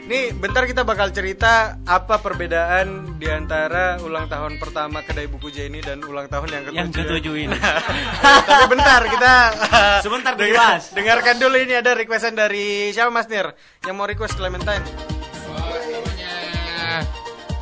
Nih, 0.05 0.30
bentar 0.32 0.63
kita 0.63 0.86
bakal 0.86 1.09
cerita 1.09 1.82
apa 1.82 2.22
perbedaan 2.22 3.18
di 3.18 3.26
antara 3.26 3.97
ulang 3.99 4.30
tahun 4.30 4.61
pertama 4.61 5.01
kedai 5.01 5.26
buku 5.26 5.49
Jenny 5.49 5.82
dan 5.82 5.97
ulang 5.99 6.30
tahun 6.30 6.45
yang 6.45 6.63
ketujuh. 6.63 6.78
Yang 6.78 6.89
ketujuh 6.93 7.36
ini. 7.41 7.57
Tapi 8.45 8.66
bentar 8.70 9.01
kita 9.01 9.34
Sebentar, 10.05 10.38
dengar- 10.38 10.78
dengarkan 10.93 11.36
dulu 11.38 11.57
ini 11.57 11.74
ada 11.74 11.91
requestan 11.91 12.38
dari 12.38 12.93
siapa 12.93 13.09
Mas 13.09 13.26
Nir 13.26 13.49
yang 13.82 13.97
mau 13.97 14.05
request 14.05 14.38
Clementine. 14.38 14.86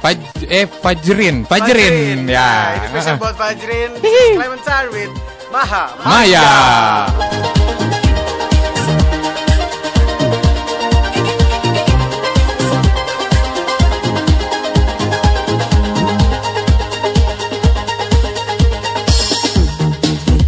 Faj 0.04 0.20
eh 0.52 0.68
Fajrin, 0.68 1.48
Fajrin, 1.48 2.28
Nah, 2.28 2.36
ya. 2.36 2.76
ini 2.76 2.88
spesial 2.92 3.16
buat 3.16 3.36
Fajrin. 3.40 3.90
Clementine 4.36 4.88
with 4.92 5.14
Maha. 5.48 5.96
Maya. 6.04 6.52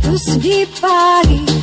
Terus 0.01 0.25
di 0.39 0.63
pagi 0.79 1.54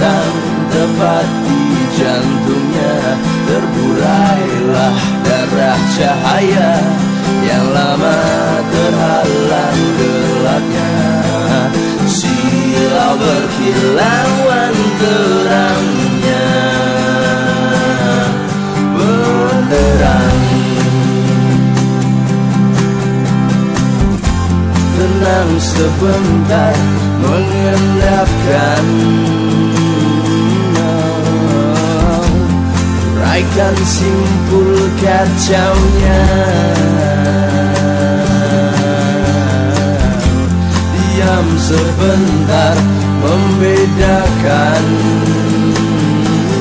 melintang 0.00 0.32
Tepat 0.70 1.26
di 1.44 1.60
jantungnya. 1.98 2.96
Terburailah 3.50 4.96
darah 5.26 5.80
cahaya 5.98 6.72
Yang 7.42 7.66
lama 7.74 8.18
terhalang 8.70 9.80
gelapnya. 9.98 10.94
Silau 12.06 13.14
berkilauan 13.18 14.74
terangnya. 15.02 16.48
Benderang 18.94 20.38
tenang 24.94 25.50
sebentar 25.58 26.76
mengendapkan 27.20 28.84
Uraikan 33.40 33.72
simpul 33.88 34.76
kacaunya 35.00 36.20
Diam 40.92 41.48
sebentar 41.56 42.76
membedakan. 43.24 44.84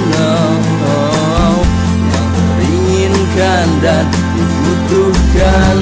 Yang 0.07 0.63
teringinkan 2.15 3.67
dan 3.83 4.07
dibutuhkan. 4.39 5.77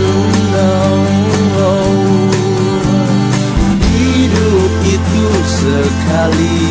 Hidup 3.85 4.71
itu 4.81 5.27
sekali 5.45 6.65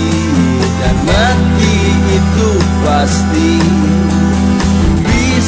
dan 0.82 0.96
mati 1.06 1.78
itu 2.10 2.50
pasti 2.82 3.52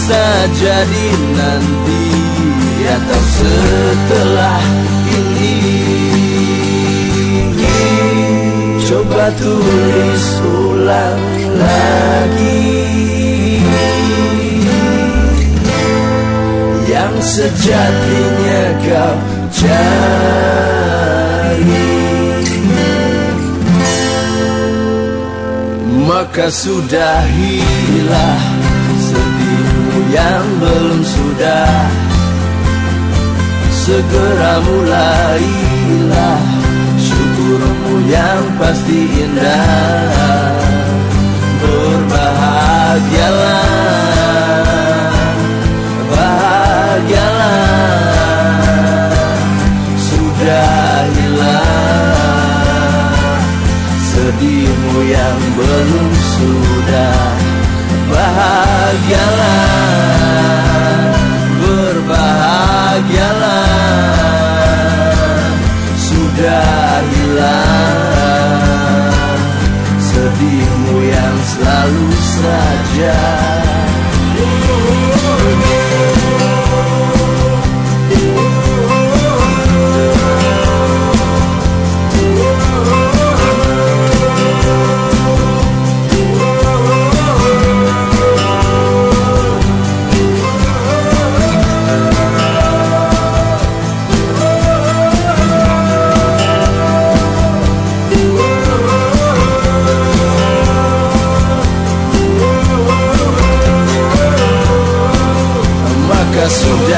Bisa 0.08 0.48
jadi 0.56 1.08
nanti 1.36 2.08
atau 2.80 3.22
setelah 3.28 4.64
ini. 5.04 5.84
Coba 8.88 9.28
tulis 9.36 10.26
ulang 10.48 11.20
lagi. 11.60 12.88
Yang 16.88 17.14
sejatinya 17.20 18.64
kau 18.88 19.12
cari. 19.60 20.88
Maka 26.08 26.48
sudahilah 26.48 28.08
sedihmu 28.08 28.47
yang 30.12 30.44
belum 30.60 31.00
sudah. 31.04 31.90
Segera 33.88 34.60
mulailah 34.60 36.40
syukurmu 37.00 37.94
yang 38.08 38.42
pasti 38.60 39.00
indah. 39.24 40.56
Berbahagialah, 41.58 43.66
bahagialah 46.06 47.66
Sudah 49.98 51.02
hilang 51.18 52.46
sedihmu 54.06 55.02
yang 55.02 55.38
belum 55.58 56.08
sudah 56.14 57.47
Bahagialah, 58.08 59.68
berbahagialah 61.60 62.48
Sudah 65.96 67.04
hilang. 67.12 67.98
Sedihmu 70.00 70.96
yang 71.04 71.36
selalu 71.46 72.08
saja 72.16 73.18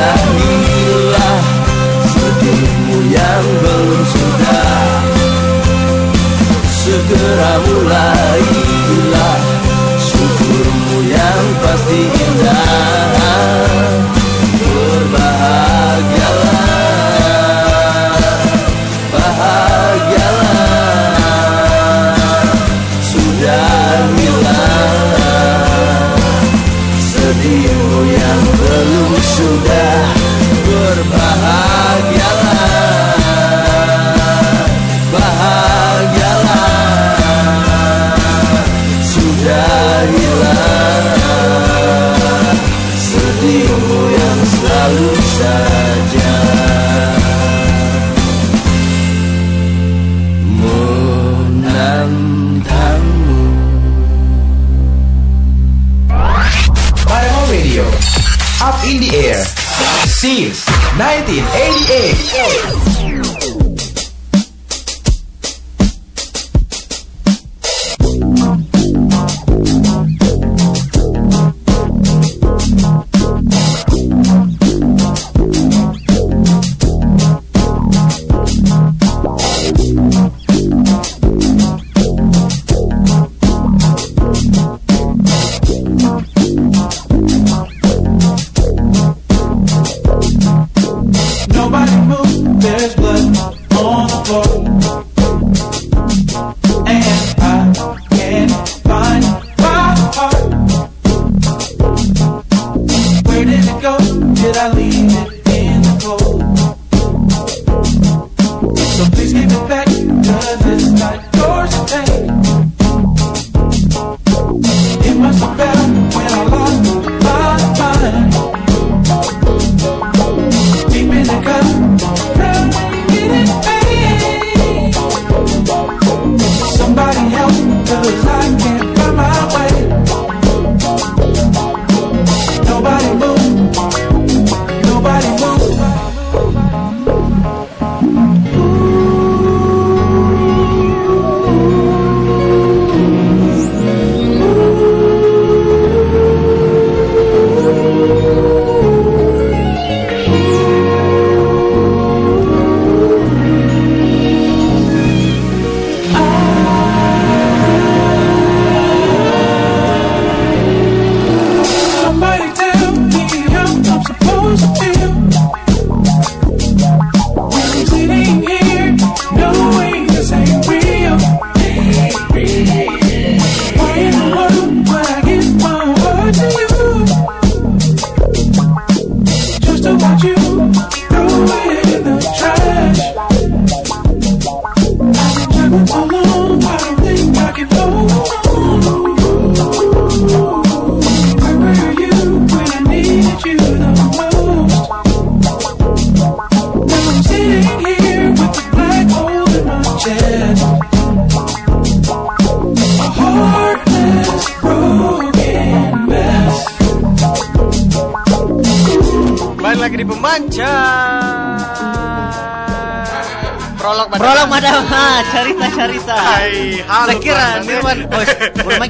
sudahilah 0.01 1.41
sedihmu 2.09 2.97
yang 3.13 3.45
belum 3.61 4.01
sudah 4.09 4.89
Segera 6.81 7.53
mulailah 7.69 8.50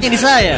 bermain 0.01 0.17
di 0.17 0.21
saya. 0.21 0.57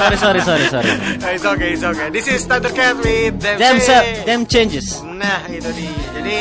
sorry, 0.00 0.16
sorry, 0.16 0.40
sorry, 0.40 0.66
sorry. 0.72 0.90
It's 1.36 1.44
okay, 1.44 1.68
it's 1.76 1.84
okay. 1.84 2.08
This 2.08 2.26
is 2.28 2.40
Thundercat 2.48 2.96
with 3.04 3.36
them. 3.40 3.56
Them 3.60 3.76
them 4.24 4.40
changes. 4.48 5.04
Nah, 5.04 5.44
itu 5.52 5.68
dia. 5.76 5.92
Jadi 6.16 6.38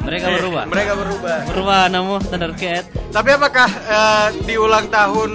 Mereka 0.00 0.26
eh, 0.32 0.36
berubah. 0.40 0.64
Mereka 0.64 0.92
berubah. 0.96 1.36
Berubah 1.52 1.80
nama 1.92 2.16
Thundercat. 2.24 2.84
Tapi 3.12 3.30
apakah 3.36 3.68
eh, 3.68 4.28
di 4.48 4.54
ulang 4.56 4.88
tahun 4.88 5.30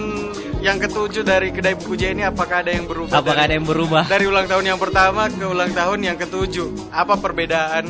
yang 0.65 0.81
ketujuh 0.81 1.21
dari 1.21 1.53
kedai 1.53 1.77
buku 1.77 1.93
J 1.93 2.17
ini 2.17 2.25
apakah 2.25 2.65
ada 2.65 2.73
yang 2.73 2.89
berubah? 2.89 3.13
Apakah 3.13 3.45
dari, 3.45 3.53
ada 3.53 3.53
yang 3.61 3.67
berubah? 3.69 4.03
dari 4.09 4.25
ulang 4.25 4.49
tahun 4.49 4.65
yang 4.65 4.79
pertama 4.81 5.29
ke 5.29 5.45
ulang 5.45 5.69
tahun 5.69 5.99
yang 6.01 6.17
ketujuh? 6.17 6.89
Apa 6.89 7.21
perbedaan 7.21 7.85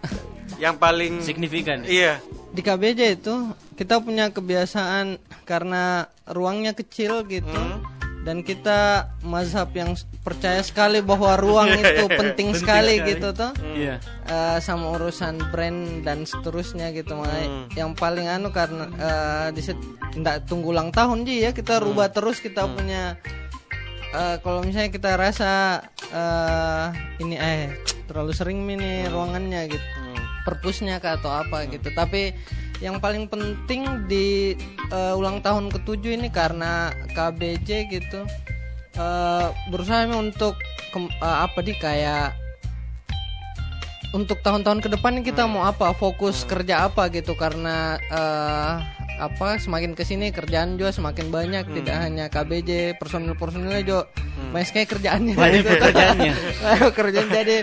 yang 0.64 0.80
paling 0.80 1.20
Signifikan. 1.20 1.84
Iya. 1.84 2.35
Di 2.56 2.62
KBJ 2.62 3.00
itu 3.14 3.34
kita 3.74 4.00
punya 4.00 4.32
kebiasaan 4.32 5.20
karena 5.44 6.08
ruangnya 6.26 6.72
kecil 6.72 7.20
gitu 7.26 7.52
Hmm. 7.52 7.84
dan 8.24 8.40
kita 8.40 8.78
mazhab 9.22 9.70
yang 9.70 9.94
percaya 10.20 10.58
sekali 10.58 10.98
bahwa 10.98 11.36
ruang 11.36 11.68
Iya, 11.68 11.76
itu 11.76 11.84
iya, 11.84 11.92
iya. 11.92 12.00
penting, 12.00 12.18
Penting 12.18 12.48
sekali, 12.56 12.94
sekali. 12.96 13.10
gitu 13.12 13.28
tuh 13.32 13.52
Iya. 13.76 13.94
Eh, 14.26 14.58
sama 14.58 14.86
urusan 14.90 15.38
brand 15.46 15.80
dan 16.02 16.24
seterusnya 16.24 16.90
gitu 16.90 17.14
makanya 17.14 17.46
Hmm. 17.46 17.66
yang 17.76 17.90
paling 17.92 18.26
anu 18.26 18.48
karena 18.50 18.88
eh, 18.90 19.46
di 19.52 19.62
nggak 20.16 20.48
tunggu 20.48 20.72
ulang 20.72 20.90
tahun 20.90 21.22
ji 21.22 21.44
ya 21.44 21.52
kita 21.52 21.76
Hmm. 21.76 21.84
rubah 21.86 22.08
terus 22.08 22.40
kita 22.40 22.66
punya 22.66 23.14
eh, 24.10 24.36
kalau 24.40 24.64
misalnya 24.64 24.88
kita 24.88 25.12
rasa 25.14 25.52
eh, 26.08 26.86
ini 27.20 27.36
eh 27.36 27.68
terlalu 28.06 28.32
sering 28.32 28.58
Hmm. 28.60 28.72
ini 28.72 28.90
ruangannya 29.06 29.60
gitu 29.68 29.86
perpusnya 30.46 31.02
kah 31.02 31.18
atau 31.18 31.34
apa 31.34 31.66
gitu. 31.66 31.90
Tapi 31.90 32.30
yang 32.78 33.02
paling 33.02 33.26
penting 33.26 34.06
di 34.06 34.54
eh, 34.92 35.18
ulang 35.18 35.42
tahun 35.42 35.74
ketujuh 35.74 36.14
ini 36.14 36.30
karena 36.30 36.94
KBJ 37.12 37.90
gitu 37.90 38.22
eh, 38.94 39.46
berusaha 39.68 40.06
untuk 40.14 40.54
kem- 40.94 41.10
eh, 41.10 41.38
apa 41.42 41.58
di 41.60 41.74
kayak 41.74 42.30
untuk 44.14 44.38
tahun-tahun 44.40 44.80
ke 44.80 44.88
depan 44.96 45.20
kita 45.20 45.44
mau 45.44 45.66
apa 45.66 45.92
fokus 45.92 46.46
kerja 46.46 46.86
apa 46.88 47.10
gitu. 47.10 47.34
Karena 47.34 47.98
eh, 48.00 48.74
apa 49.16 49.56
semakin 49.56 49.96
ke 49.96 50.04
sini 50.04 50.28
kerjaan 50.30 50.76
juga 50.76 50.92
semakin 50.92 51.28
banyak. 51.32 51.64
Tidak 51.68 51.96
hanya 51.96 52.28
KBJ 52.28 52.96
personil-personilnya 53.00 53.82
juga 53.84 54.08
banyak 54.52 54.68
sekali 54.68 54.86
kerjaannya. 54.86 55.34
Banyak 55.34 55.60
gitu. 55.64 55.72
pekerjaannya. 55.74 56.32
kerjaan. 56.92 57.28
Jadi 57.32 57.56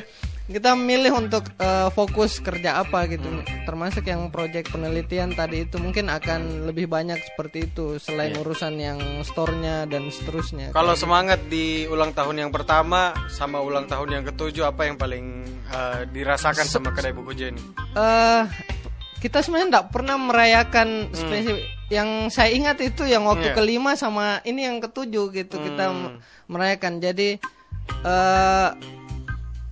kita 0.44 0.76
milih 0.76 1.16
untuk 1.18 1.48
eh, 1.56 1.88
fokus 1.90 2.38
kerja 2.38 2.78
apa 2.78 3.08
gitu 3.08 3.24
termasuk 3.64 4.04
yang 4.04 4.28
proyek 4.28 4.68
penelitian 4.68 5.32
tadi 5.32 5.64
itu 5.64 5.78
mungkin 5.78 6.08
akan 6.08 6.68
lebih 6.68 6.86
banyak 6.86 7.16
seperti 7.24 7.66
itu 7.66 7.96
selain 7.96 8.36
urusan 8.36 8.76
yang 8.76 9.00
store-nya 9.22 9.88
dan 9.88 10.10
seterusnya 10.10 10.70
Kalau 10.70 10.94
semangat 10.94 11.48
di 11.48 11.88
ulang 11.88 12.12
tahun 12.12 12.44
yang 12.44 12.52
pertama 12.52 13.16
sama 13.30 13.58
ulang 13.58 13.88
tahun 13.88 14.10
yang 14.12 14.24
ketujuh 14.26 14.68
apa 14.68 14.84
yang 14.84 14.96
paling 14.96 15.26
eh, 15.66 16.02
dirasakan 16.08 16.66
sama 16.66 16.92
kedai 16.92 17.12
buku 17.12 17.32
J 17.34 17.42
ini? 17.50 17.64
eh 17.94 18.44
kita 19.18 19.40
sebenarnya 19.40 19.68
tidak 19.72 19.88
pernah 19.90 20.20
merayakan 20.20 20.90
spesifik. 21.10 21.64
Yang 21.88 22.10
saya 22.36 22.52
ingat 22.52 22.76
itu 22.82 23.08
yang 23.08 23.24
waktu 23.24 23.48
Iya. 23.48 23.56
kelima 23.56 23.96
sama 23.96 24.44
ini 24.44 24.68
yang 24.68 24.84
ketujuh 24.84 25.32
gitu 25.32 25.56
kita 25.56 25.88
m- 25.88 26.20
merayakan. 26.46 27.00
Jadi 27.00 27.40
eh 28.04 28.70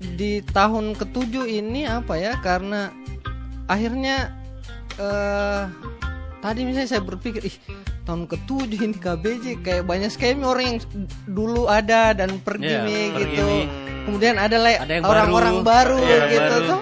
di 0.02 0.42
tahun 0.44 0.98
ketujuh 0.98 1.46
ini 1.46 1.86
apa 1.86 2.18
ya? 2.18 2.34
Karena 2.42 2.90
akhirnya 3.66 4.34
eh 4.98 5.64
tadi 6.42 6.66
misalnya 6.66 6.90
saya 6.90 7.04
berpikir 7.06 7.46
ih 7.46 7.56
tahun 8.02 8.26
ketujuh 8.26 8.82
ini 8.82 8.98
KBJ 8.98 9.62
kayak 9.62 9.86
banyak 9.86 10.10
nih 10.10 10.44
orang 10.44 10.66
yang 10.66 10.78
dulu 11.30 11.70
ada 11.70 12.18
dan 12.18 12.42
pergi 12.42 12.66
Iya, 12.68 12.82
nih 12.82 13.04
pergi 13.14 13.26
gitu. 13.30 13.44
nih. 13.46 13.64
Kemudian 14.02 14.36
ada 14.42 14.58
orang-orang 15.06 15.56
baru. 15.62 15.96
baru, 15.96 16.00
Iya, 16.02 16.18
gitu 16.28 16.42
baru. 16.58 16.68
tuh. 16.68 16.82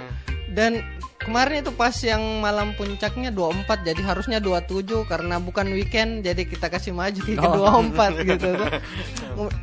Dan 0.49 0.71
kemarin 1.19 1.61
itu 1.61 1.71
pas 1.75 1.91
yang 1.99 2.21
malam 2.39 2.71
puncaknya 2.79 3.29
24 3.35 3.83
jadi 3.83 4.01
harusnya 4.01 4.39
27 4.39 5.03
karena 5.05 5.35
bukan 5.37 5.67
weekend 5.75 6.23
jadi 6.23 6.47
kita 6.47 6.71
kasih 6.71 6.95
maju 6.95 7.19
ke 7.19 7.35
Oh. 7.39 7.83
24 7.91 8.23
gitu 8.35 8.47
tuh. 8.55 8.69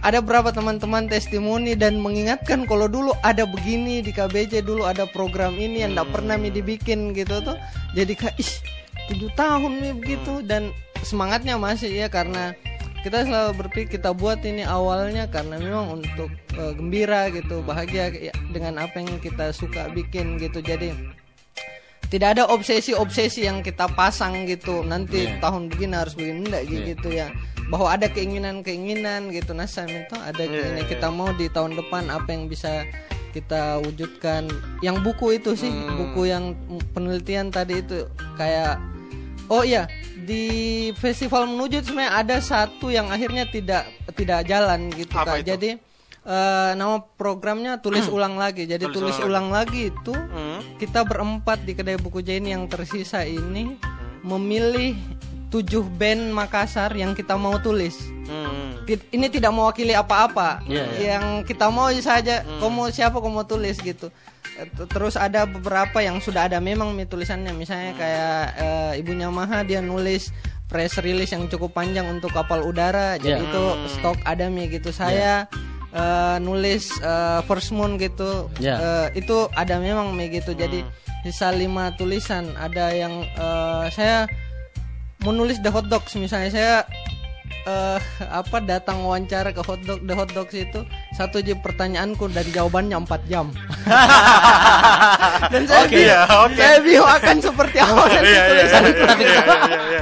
Ada 0.04 0.20
berapa 0.20 0.52
teman-teman 0.52 1.08
testimoni 1.08 1.76
dan 1.76 2.00
mengingatkan 2.00 2.68
kalau 2.68 2.88
dulu 2.88 3.12
ada 3.24 3.48
begini 3.48 4.04
di 4.04 4.12
KBJ 4.12 4.64
dulu 4.64 4.84
ada 4.84 5.08
program 5.08 5.56
ini 5.56 5.84
yang 5.84 5.96
tidak 5.96 6.08
pernah 6.12 6.36
mi 6.36 6.52
dibikin 6.52 7.16
gitu 7.16 7.40
tuh. 7.40 7.56
Jadi 7.96 8.12
kayak 8.16 8.36
ih 8.36 8.52
7 9.12 9.32
tahun 9.38 9.72
nih 9.80 9.94
begitu 9.96 10.42
dan 10.44 10.74
semangatnya 11.06 11.56
masih 11.56 11.92
ya 11.92 12.10
karena 12.10 12.52
kita 13.06 13.22
selalu 13.22 13.62
berpikir 13.62 14.02
kita 14.02 14.10
buat 14.10 14.42
ini 14.42 14.66
awalnya 14.66 15.30
karena 15.30 15.62
memang 15.62 16.02
untuk 16.02 16.26
eh, 16.58 16.72
gembira 16.74 17.30
gitu 17.30 17.62
bahagia 17.62 18.10
ya, 18.10 18.34
dengan 18.50 18.82
apa 18.82 18.98
yang 18.98 19.22
kita 19.22 19.54
suka 19.54 19.86
bikin 19.94 20.42
gitu 20.42 20.58
jadi 20.58 20.90
tidak 22.06 22.38
ada 22.38 22.44
obsesi-obsesi 22.46 23.44
yang 23.44 23.60
kita 23.60 23.90
pasang 23.92 24.46
gitu. 24.46 24.82
Nanti 24.82 25.26
Iya. 25.26 25.42
tahun 25.42 25.68
begini 25.70 25.94
harus 25.94 26.14
begini 26.14 26.46
enggak 26.46 26.62
gitu 26.68 27.08
ya. 27.10 27.28
Bahwa 27.66 27.98
ada 27.98 28.06
keinginan-keinginan 28.06 29.34
gitu 29.34 29.50
nah 29.50 29.66
saya 29.66 30.06
itu 30.06 30.14
ada 30.14 30.38
keinginan 30.38 30.86
kita 30.86 31.10
mau 31.10 31.34
di 31.34 31.50
tahun 31.50 31.74
depan 31.74 32.06
apa 32.08 32.30
yang 32.30 32.46
bisa 32.46 32.86
kita 33.34 33.82
wujudkan. 33.82 34.46
Yang 34.80 34.96
buku 35.02 35.26
itu 35.36 35.58
sih 35.58 35.68
buku 35.70 36.30
yang 36.30 36.54
penelitian 36.94 37.50
tadi 37.50 37.82
itu 37.82 38.06
kayak 38.38 38.78
oh 39.46 39.62
iya 39.62 39.86
di 40.16 40.90
festival 40.98 41.46
menuju 41.46 41.82
sebenarnya 41.84 42.12
ada 42.18 42.36
satu 42.38 42.90
yang 42.90 43.06
akhirnya 43.10 43.46
tidak 43.46 43.86
tidak 44.18 44.42
jalan 44.42 44.90
gitu 44.90 45.14
Apa 45.14 45.38
itu? 45.38 45.54
jadi 45.54 45.70
eh, 46.26 46.72
nama 46.74 46.98
programnya 47.14 47.78
tulis 47.78 48.10
ulang 48.10 48.34
lagi 48.34 48.66
jadi 48.66 48.82
Tulis 48.82 49.14
tulis, 49.14 49.16
ulang 49.22 49.46
ulang 49.46 49.62
lagi 49.62 49.88
itu 49.88 50.12
Hmm. 50.12 50.58
kita 50.76 51.06
berempat 51.06 51.62
di 51.62 51.72
kedai 51.72 51.96
buku 51.96 52.20
J 52.20 52.42
ini 52.42 52.50
yang 52.50 52.66
tersisa 52.66 53.22
ini 53.22 53.78
memilih 54.20 54.98
tujuh 55.46 55.86
band 55.86 56.34
Makassar 56.34 56.90
yang 56.92 57.14
kita 57.14 57.38
mau 57.38 57.54
tulis. 57.56 57.94
Hmm. 58.26 58.82
Ini 58.86 59.30
tidak 59.30 59.54
mewakili 59.54 59.94
apa-apa. 59.94 60.58
Iya, 60.66 60.84
iya. 60.98 61.06
Yang 61.16 61.46
kita 61.46 61.70
mau 61.70 61.86
saja, 61.96 62.42
kau 62.58 62.66
mau 62.66 62.90
siapa 62.90 63.22
kau 63.22 63.30
mau 63.30 63.46
tulis 63.46 63.78
gitu. 63.78 64.10
Eh, 64.58 64.66
Terus 64.90 65.14
ada 65.14 65.46
beberapa 65.46 66.02
yang 66.02 66.18
sudah 66.18 66.50
ada 66.50 66.58
memang 66.58 66.90
mi 66.90 67.06
tulisannya, 67.06 67.54
misalnya 67.54 67.94
kayak 67.94 68.42
eh, 68.58 68.92
ibunya 69.00 69.30
Maha 69.30 69.62
dia 69.62 69.78
nulis 69.78 70.34
press 70.66 70.98
release 70.98 71.30
yang 71.30 71.46
cukup 71.46 71.70
panjang 71.72 72.10
untuk 72.10 72.34
kapal 72.34 72.66
udara, 72.66 73.14
jadi 73.16 73.38
Iya. 73.38 73.46
itu 73.46 73.62
stok 73.94 74.18
ada 74.26 74.50
mi 74.50 74.66
gitu. 74.66 74.90
Saya 74.90 75.46
eh, 75.94 76.36
nulis 76.42 76.90
eh, 76.98 77.40
First 77.46 77.70
Moon 77.76 77.98
gitu, 78.00 78.50
Iya. 78.58 78.76
Eh, 79.12 79.22
itu 79.22 79.46
ada 79.54 79.78
memang 79.78 80.14
gitu. 80.42 80.54
Jadi 80.56 80.82
sisa 81.26 81.50
lima 81.50 81.90
tulisan, 81.98 82.50
ada 82.58 82.90
yang 82.94 83.22
eh, 83.22 83.84
saya 83.90 84.26
menulis 85.26 85.58
The 85.58 85.70
Hot 85.74 85.90
Dogs 85.90 86.14
misalnya 86.14 86.50
saya 86.54 86.74
eh 87.66 87.98
apa 88.22 88.62
datang 88.62 89.02
wawancara 89.02 89.50
ke 89.50 89.58
hot 89.58 89.82
dog 89.82 89.98
the 90.06 90.14
hot 90.14 90.30
dogs 90.30 90.54
itu 90.54 90.86
satu 91.12 91.42
aja 91.42 91.58
pertanyaanku 91.58 92.30
dan 92.30 92.46
jawabannya 92.48 92.94
4 93.02 93.26
jam 93.26 93.50
dan 95.52 95.62
saya 95.66 95.82
Oke, 95.82 95.94
bingung, 95.94 96.10
ya, 96.10 96.20
oke. 96.46 96.54
saya 96.54 96.78
bingung 96.78 97.10
akan 97.10 97.36
seperti 97.42 97.76
apa 97.78 97.94
nanti 98.06 98.14
Iya, 98.22 98.30
iya, 98.30 98.42
tulisan 98.46 98.82
iya, 98.82 98.86
itu 98.86 98.96
iya, 98.96 99.06
tapi 99.10 99.22
iya. 99.26 99.42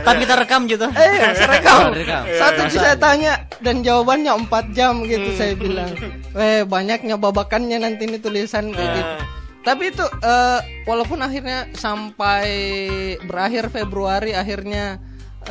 tapi 0.05 0.17
kita 0.29 0.35
rekam 0.37 0.61
gitu. 0.69 0.87
eh 0.93 1.17
saya 1.33 1.49
rekam 1.51 1.79
Oh, 1.85 1.91
rekam. 1.93 2.23
satu 2.31 2.61
aja 2.61 2.69
Masa? 2.69 2.81
saya 2.81 2.97
tanya 2.97 3.33
dan 3.61 3.77
jawabannya 3.81 4.33
4 4.45 4.77
jam 4.77 4.93
gitu 5.05 5.29
saya 5.35 5.53
bilang 5.57 5.91
eh 6.37 6.63
banyaknya 6.65 7.17
babakannya 7.17 7.79
nanti 7.81 8.05
ini 8.05 8.19
tulisan 8.21 8.71
kayak 8.71 8.91
gitu 8.93 9.13
tapi 9.65 9.89
itu 9.89 10.05
eh, 10.05 10.61
walaupun 10.85 11.25
akhirnya 11.25 11.73
sampai 11.73 12.45
berakhir 13.25 13.73
Februari 13.73 14.37
akhirnya 14.37 15.01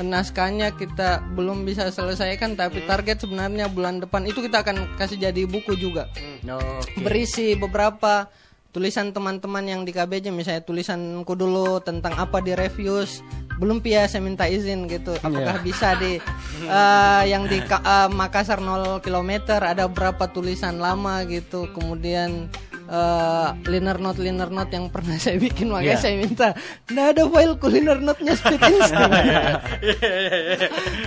naskahnya 0.01 0.73
kita 0.73 1.21
belum 1.37 1.67
bisa 1.67 1.93
selesaikan 1.93 2.57
tapi 2.57 2.81
target 2.89 3.21
sebenarnya 3.21 3.69
bulan 3.69 4.01
depan 4.01 4.25
itu 4.25 4.41
kita 4.41 4.65
akan 4.65 4.97
kasih 4.97 5.19
jadi 5.29 5.45
buku 5.45 5.77
juga. 5.77 6.09
Oke. 6.43 7.03
berisi 7.05 7.53
beberapa 7.53 8.27
tulisan 8.73 9.13
teman-teman 9.13 9.61
yang 9.69 9.81
di 9.85 9.93
KBJ 9.93 10.33
misalnya 10.33 10.65
tulisanku 10.65 11.37
dulu 11.37 11.77
tentang 11.85 12.17
apa 12.17 12.41
di 12.41 12.57
reviews 12.57 13.21
belum 13.61 13.85
pia 13.85 14.09
saya 14.09 14.25
minta 14.25 14.49
izin 14.49 14.89
gitu. 14.89 15.13
Apakah 15.21 15.61
bisa 15.61 15.93
di 16.01 16.17
eh, 16.65 17.23
yang 17.29 17.45
di 17.45 17.61
Ka- 17.61 17.85
eh, 17.85 18.09
Makassar 18.09 18.57
0 18.57 18.97
km 19.05 19.61
ada 19.61 19.85
berapa 19.85 20.25
tulisan 20.33 20.81
lama 20.81 21.21
gitu 21.29 21.69
kemudian 21.77 22.49
eh, 22.85 23.49
liner 23.65 23.97
note 23.97 24.19
liner 24.19 24.47
note 24.47 24.71
yang 24.71 24.87
pernah 24.87 25.15
saya 25.15 25.37
bikin. 25.37 25.69
Makanya 25.69 25.95
Iya. 25.95 26.01
saya 26.01 26.15
minta 26.17 26.47
nggak 26.87 27.07
ada 27.13 27.23
file 27.25 27.55
liner 27.69 27.97
note-nya 27.99 28.33
speed 28.35 28.61
instinct 28.71 29.11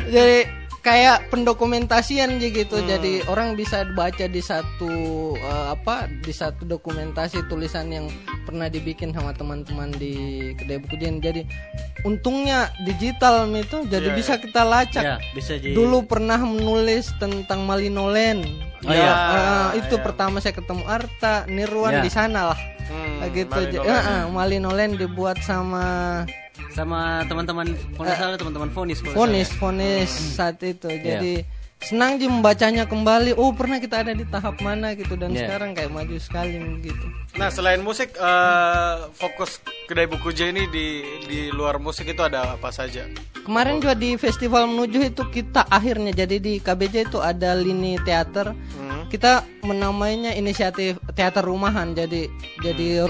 jadi 0.09 0.39
kayak 0.81 1.35
pendokumentasian 1.35 2.39
gitu. 2.39 2.79
Jadi 2.79 3.27
orang 3.27 3.59
bisa 3.59 3.83
baca 3.91 4.31
di 4.31 4.39
satu 4.39 4.91
eh, 5.35 5.67
apa 5.75 6.07
di 6.07 6.31
satu 6.31 6.63
dokumentasi 6.63 7.51
tulisan 7.51 7.91
yang 7.91 8.07
pernah 8.47 8.71
dibikin 8.71 9.11
sama 9.11 9.35
teman-teman 9.35 9.91
di 9.99 10.15
kedai 10.55 10.79
buku 10.79 10.95
Jen 10.97 11.19
jadi 11.19 11.43
untungnya 12.07 12.71
digital 12.87 13.51
itu 13.51 13.83
jadi 13.91 14.15
Iya, 14.15 14.17
bisa 14.17 14.39
kita 14.39 14.63
lacak. 14.63 15.03
Ya, 15.03 15.17
bisa 15.35 15.59
jadi. 15.59 15.75
dulu 15.75 16.07
pernah 16.07 16.39
menulis 16.39 17.11
tentang 17.19 17.67
Malinolen 17.67 18.47
Oh, 18.87 18.93
Ya, 18.93 19.03
iya. 19.03 19.13
eh, 19.13 19.69
itu 19.81 19.95
pertama 19.99 20.39
saya 20.39 20.55
ketemu 20.55 20.83
Arta 20.85 21.43
Nirwan 21.47 21.93
Ya. 21.93 22.03
di 22.03 22.09
sana 22.09 22.55
lah 22.55 22.61
Hmm, 22.87 23.19
gitu 23.31 23.51
Malinolen. 23.51 23.73
J- 23.75 23.83
eh, 23.85 24.03
eh, 24.07 24.23
Malinolen 24.31 24.91
dibuat 24.95 25.37
sama 25.41 25.85
sama 26.71 27.25
teman-teman 27.25 27.67
kalau 27.91 28.05
nggak 28.05 28.17
salah 28.17 28.37
teman-teman 28.37 28.69
Fonis 28.71 28.99
Fonis, 29.03 29.49
ya. 29.49 29.57
Fonis 29.57 30.11
saat 30.37 30.61
itu. 30.61 30.87
Iya. 30.87 31.01
Jadi 31.19 31.33
senang 31.81 32.17
ji 32.17 32.27
membacanya 32.27 32.85
kembali. 32.85 33.37
Oh 33.37 33.53
pernah 33.53 33.79
kita 33.79 34.03
ada 34.03 34.11
di 34.11 34.25
tahap 34.25 34.59
mana 34.59 34.97
gitu 34.97 35.15
dan 35.15 35.31
Iya. 35.31 35.47
sekarang 35.47 35.71
kayak 35.73 35.93
maju 35.93 36.17
sekali 36.19 36.57
gitu. 36.83 37.07
Nah 37.37 37.49
selain 37.49 37.79
musik, 37.79 38.17
eh, 38.17 38.95
fokus 39.15 39.61
kedai 39.87 40.09
buku 40.09 40.33
J 40.33 40.51
ini 40.51 40.67
di 40.67 40.87
di 41.25 41.41
luar 41.51 41.79
musik 41.79 42.09
itu 42.09 42.23
ada 42.23 42.57
apa 42.57 42.73
saja? 42.73 43.07
Kemarin 43.45 43.79
juga 43.79 43.95
di 43.95 44.19
festival 44.19 44.67
menuju 44.67 45.07
itu 45.07 45.23
kita 45.31 45.71
akhirnya 45.71 46.11
jadi 46.17 46.43
di 46.43 46.59
KBJ 46.59 47.07
itu 47.07 47.23
ada 47.23 47.55
lini 47.55 47.95
teater. 48.03 48.51
Hmm. 48.51 49.07
Kita 49.07 49.47
menamainya 49.63 50.35
inisiatif 50.35 50.99
teater 51.15 51.47
rumahan. 51.47 51.95
Jadi 51.95 52.27
jadi 52.59 53.07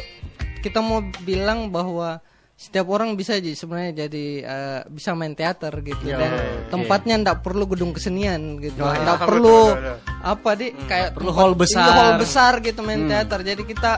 kita 0.60 0.84
mau 0.84 1.00
bilang 1.24 1.72
bahwa 1.72 2.20
setiap 2.56 2.88
orang 2.88 3.12
bisa 3.14 3.36
ji 3.36 3.52
sebenarnya 3.52 4.08
jadi 4.08 4.26
eh, 4.40 4.80
bisa 4.88 5.12
main 5.12 5.32
teater 5.32 5.76
gitu 5.78 6.00
Ya, 6.02 6.16
dan 6.16 6.32
oke. 6.32 6.72
tempatnya 6.72 7.14
ndak 7.18 7.38
perlu 7.40 7.64
gedung 7.66 7.92
kesenian 7.92 8.56
gitu 8.58 8.80
Oh, 8.80 8.88
ndak 8.88 9.18
iya, 9.18 9.28
perlu 9.28 9.58
betul, 9.68 9.76
betul, 9.76 9.96
apa 10.24 10.50
di 10.54 10.66
kayak 10.82 11.10
perlu 11.12 11.30
hall 11.30 11.52
besar. 11.52 11.84
iya, 11.84 11.92
hall 11.94 12.12
besar 12.16 12.52
gitu 12.60 12.80
main 12.80 12.98
Hmm. 12.98 13.10
teater 13.10 13.40
jadi 13.42 13.60
kita 13.62 13.92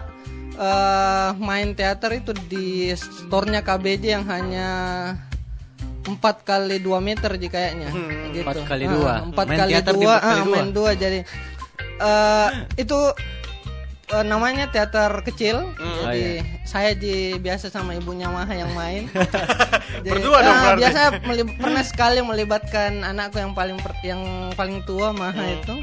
eh, 0.52 1.30
main 1.38 1.70
teater 1.72 2.10
itu 2.12 2.34
di 2.44 2.66
store-nya 2.90 3.62
KBJ 3.62 4.04
yang 4.10 4.26
hanya 4.26 4.68
empat 6.02 6.42
kali 6.42 6.76
dua 6.78 6.98
meter 6.98 7.36
ji 7.36 7.46
kayaknya 7.46 7.94
gitu. 8.32 8.42
Empat 8.42 8.66
kali 8.66 8.84
Ah, 8.84 8.90
dua. 8.90 9.12
empat 9.22 9.46
Main 9.46 9.58
kali 9.60 9.70
teater 9.70 9.92
di 9.92 9.98
dua 10.00 10.10
empat 10.10 10.24
kali 10.24 10.34
ah, 10.34 10.42
dua. 10.42 10.54
main 10.56 10.68
dua 10.72 10.90
jadi 10.94 11.18
eh 11.98 12.48
itu 12.76 12.98
eh, 14.10 14.22
namanya 14.22 14.66
teater 14.66 15.20
kecil 15.22 15.72
Oh, 15.72 15.84
jadi 16.02 16.40
iya. 16.40 16.44
saya 16.62 16.90
di 16.92 17.14
biasa 17.36 17.68
sama 17.68 17.92
ibunya 17.92 18.26
Maha 18.26 18.54
yang 18.54 18.72
main 18.72 19.08
Jadi, 19.98 20.08
Berdua 20.10 20.38
dong 20.38 20.50
ah, 20.50 20.62
berarti. 20.66 20.80
biasa 20.80 21.00
melib- 21.22 21.56
pernah 21.56 21.82
sekali 21.82 22.20
melibatkan 22.20 23.02
anakku 23.02 23.36
yang 23.36 23.52
paling 23.52 23.76
per- 23.76 24.00
yang 24.02 24.22
paling 24.52 24.80
tua 24.82 25.10
Maha 25.10 25.32
Hmm. 25.38 25.56
itu 25.56 25.76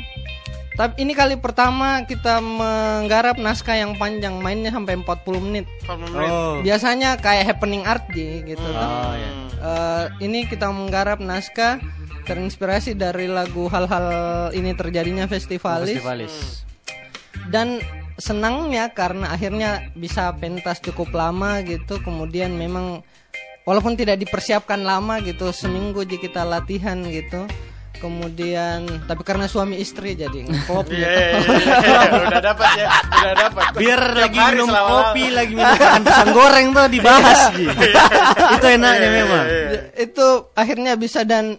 tapi 0.74 1.00
ini 1.00 1.16
kali 1.16 1.36
pertama 1.36 2.04
kita 2.04 2.44
menggarap 2.44 3.38
naskah 3.38 3.76
yang 3.76 3.96
panjang 3.96 4.36
mainnya 4.36 4.70
sampai 4.70 5.00
40 5.00 5.40
menit 5.40 5.64
Oh. 5.88 6.60
biasanya 6.60 7.16
kayak 7.16 7.48
happening 7.48 7.82
art 7.82 8.04
ji 8.10 8.44
gitu 8.44 8.60
tuh. 8.60 8.76
Oh, 8.76 9.16
iya. 9.16 9.32
Eh, 9.56 10.06
ini 10.22 10.44
kita 10.44 10.68
menggarap 10.68 11.18
naskah 11.18 11.80
terinspirasi 12.22 12.92
dari 12.94 13.26
lagu 13.26 13.66
hal-hal 13.66 14.06
ini 14.52 14.74
terjadinya 14.74 15.26
festivalis 15.26 15.96
Festivalis. 15.96 16.68
dan 17.48 17.80
senangnya 18.16 18.90
karena 18.90 19.30
akhirnya 19.30 19.70
bisa 19.92 20.32
pentas 20.34 20.80
cukup 20.80 21.12
lama 21.12 21.60
gitu 21.62 22.00
kemudian 22.00 22.52
memang 22.52 23.04
walaupun 23.64 23.94
tidak 23.94 24.18
dipersiapkan 24.18 24.80
lama 24.80 25.20
gitu 25.20 25.52
seminggu 25.52 26.02
aja 26.02 26.16
kita 26.16 26.42
latihan 26.42 27.04
gitu 27.04 27.44
kemudian 27.96 28.84
tapi 29.04 29.24
karena 29.24 29.48
suami 29.48 29.76
istri 29.78 30.14
jadi 30.14 30.44
Iya, 30.44 30.52
gitu. 30.52 30.80
iya, 30.92 31.10
iya, 31.10 31.36
iya, 31.80 32.00
udah 32.28 32.42
dapat 32.44 32.70
ya, 32.76 32.88
udah 32.92 33.34
dapat. 33.40 33.64
Biar 33.74 34.02
Tiap 34.04 34.20
lagi 34.22 34.38
minum 34.46 34.68
selama- 34.68 34.92
kopi, 34.92 35.24
lagi 35.32 35.54
minum 35.56 35.72
makan 35.74 36.02
pisang 36.04 36.32
goreng 36.32 36.68
tuh 36.70 36.88
dibahas. 36.88 37.40
Ji. 37.52 37.66
Itu 38.52 38.66
enaknya 38.68 39.10
memang. 39.10 39.46
itu 39.96 40.28
akhirnya 40.54 40.94
bisa 40.96 41.24
dan 41.24 41.56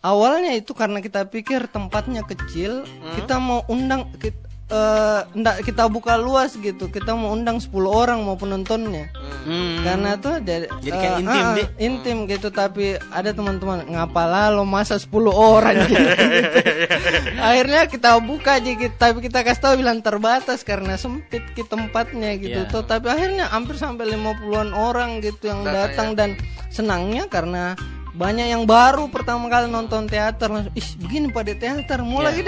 awalnya 0.00 0.52
itu 0.52 0.72
karena 0.72 1.00
kita 1.00 1.24
pikir 1.26 1.64
tempatnya 1.66 2.22
kecil 2.22 2.84
kita 3.16 3.36
mau 3.36 3.64
undang 3.66 4.12
kit- 4.16 4.46
eh, 4.70 5.20
ndak 5.34 5.66
kita 5.66 5.90
buka 5.90 6.14
luas 6.16 6.54
gitu. 6.54 6.86
Kita 6.88 7.12
mau 7.18 7.34
undang 7.34 7.58
10 7.58 7.70
orang 7.90 8.22
mau 8.22 8.38
penontonnya. 8.38 9.10
Hmm. 9.40 9.80
karena 9.80 10.20
tuh 10.20 10.36
jadi, 10.44 10.68
Jadi 10.84 10.92
kayak 10.92 11.16
eh, 11.16 11.22
intim, 11.24 11.44
ah, 11.44 11.54
Di. 11.56 11.64
intim 11.80 12.16
gitu. 12.28 12.48
Tapi 12.52 13.00
ada 13.08 13.30
teman-teman 13.32 13.88
ngapalah 13.88 14.52
lo 14.52 14.68
masa 14.68 15.00
10 15.00 15.10
orang? 15.32 15.74
Gitu. 15.88 15.96
akhirnya 17.48 17.82
kita 17.88 18.20
buka 18.20 18.60
aja 18.60 18.70
gitu. 18.70 18.94
Tapi 18.94 19.18
kita 19.24 19.40
kasih 19.42 19.62
tahu 19.64 19.74
bilang 19.80 20.04
terbatas 20.04 20.60
karena 20.62 20.94
sempit 21.00 21.42
ke 21.56 21.64
tempatnya 21.64 22.36
gitu. 22.36 22.60
Iya. 22.64 22.70
tuh 22.70 22.84
tapi 22.84 23.08
akhirnya 23.08 23.48
hampir 23.48 23.80
sampai 23.80 24.12
50-an 24.12 24.70
orang 24.76 25.24
gitu 25.24 25.48
yang 25.48 25.64
datang 25.64 26.12
dan 26.14 26.36
senangnya 26.68 27.26
karena 27.26 27.74
banyak 28.10 28.52
yang 28.52 28.68
baru 28.68 29.08
pertama 29.08 29.48
kali 29.48 29.70
nonton 29.72 30.04
teater. 30.04 30.50
Langsung 30.52 30.74
ih 30.76 30.88
begini 31.00 31.32
pada 31.32 31.56
teater. 31.56 32.04
Mau 32.04 32.20
Iya. 32.20 32.26
lagi 32.28 32.42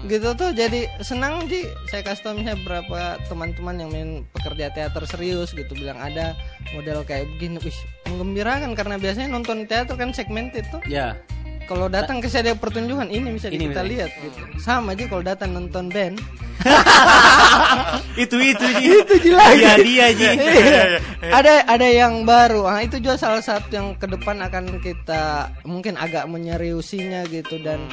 deh 0.00 0.16
gitu 0.16 0.32
tuh 0.32 0.50
jadi 0.56 0.88
senang 1.04 1.44
sih 1.48 1.68
saya 1.92 2.00
tau 2.16 2.32
misalnya 2.32 2.56
berapa 2.64 3.20
teman-teman 3.28 3.76
yang 3.76 3.90
main 3.92 4.10
pekerja 4.32 4.72
teater 4.72 5.04
serius 5.04 5.52
gitu 5.52 5.72
bilang 5.76 6.00
ada 6.00 6.32
model 6.72 7.04
kayak 7.04 7.28
begini. 7.36 7.60
Wih 7.60 7.78
menggembirakan 8.08 8.72
karena 8.74 8.96
biasanya 8.96 9.28
nonton 9.30 9.68
teater 9.68 9.94
kan 9.94 10.10
segmented 10.16 10.64
tuh. 10.72 10.80
Ya. 10.88 11.16
Kalau 11.70 11.86
datang 11.86 12.18
ke 12.18 12.26
ada 12.26 12.50
pertunjukan 12.58 13.06
ini 13.14 13.30
bisa 13.30 13.46
Ini 13.46 13.70
kita 13.70 13.86
lihat 13.86 14.10
gitu. 14.18 14.42
Sama 14.58 14.98
aja 14.98 15.06
kalau 15.06 15.22
datang 15.22 15.54
nonton 15.54 15.86
band. 15.86 16.18
Itu 18.18 18.36
itu 18.42 18.66
Ji. 18.82 19.00
itu 19.06 19.14
jelas 19.30 19.54
Dia 19.54 19.74
dia 19.78 20.06
Ji. 20.10 20.28
Iya. 20.34 20.98
ada 21.30 21.54
ada 21.70 21.88
yang 21.88 22.26
baru. 22.26 22.66
Ah 22.66 22.82
itu 22.82 22.98
juga 22.98 23.14
salah 23.14 23.38
satu 23.38 23.70
yang 23.70 23.88
ke 23.94 24.10
depan 24.10 24.42
akan 24.42 24.82
kita 24.82 25.54
mungkin 25.62 25.94
agak 25.94 26.26
menyeriusinya 26.26 27.22
gitu. 27.30 27.62
Dan 27.62 27.86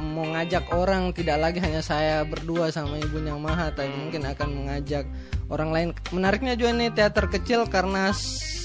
mau 0.00 0.24
ngajak 0.32 0.72
orang 0.72 1.12
tidak 1.12 1.36
lagi 1.36 1.60
hanya 1.60 1.84
saya 1.84 2.24
berdua 2.24 2.72
sama 2.72 2.96
ibunya 2.96 3.36
Maha 3.36 3.72
tapi 3.76 3.92
mungkin 3.92 4.24
akan 4.24 4.48
mengajak 4.50 5.04
orang 5.52 5.70
lain 5.70 5.88
menariknya 6.16 6.56
juga 6.56 6.72
nih 6.72 6.90
teater 6.96 7.28
kecil 7.28 7.68
karena 7.68 8.10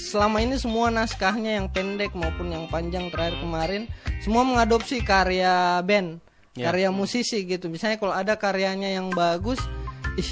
selama 0.08 0.40
ini 0.40 0.56
semua 0.56 0.88
naskahnya 0.88 1.60
yang 1.60 1.68
pendek 1.68 2.16
maupun 2.16 2.48
yang 2.48 2.64
panjang 2.72 3.12
terakhir 3.12 3.36
kemarin 3.44 3.84
semua 4.24 4.42
mengadopsi 4.42 5.04
karya 5.04 5.84
band 5.84 6.24
Ya. 6.58 6.74
karya 6.74 6.90
musisi 6.90 7.46
gitu 7.46 7.70
misalnya 7.70 8.02
kalau 8.02 8.10
ada 8.10 8.34
karyanya 8.34 8.90
yang 8.90 9.14
bagus 9.14 9.62
ih 10.18 10.26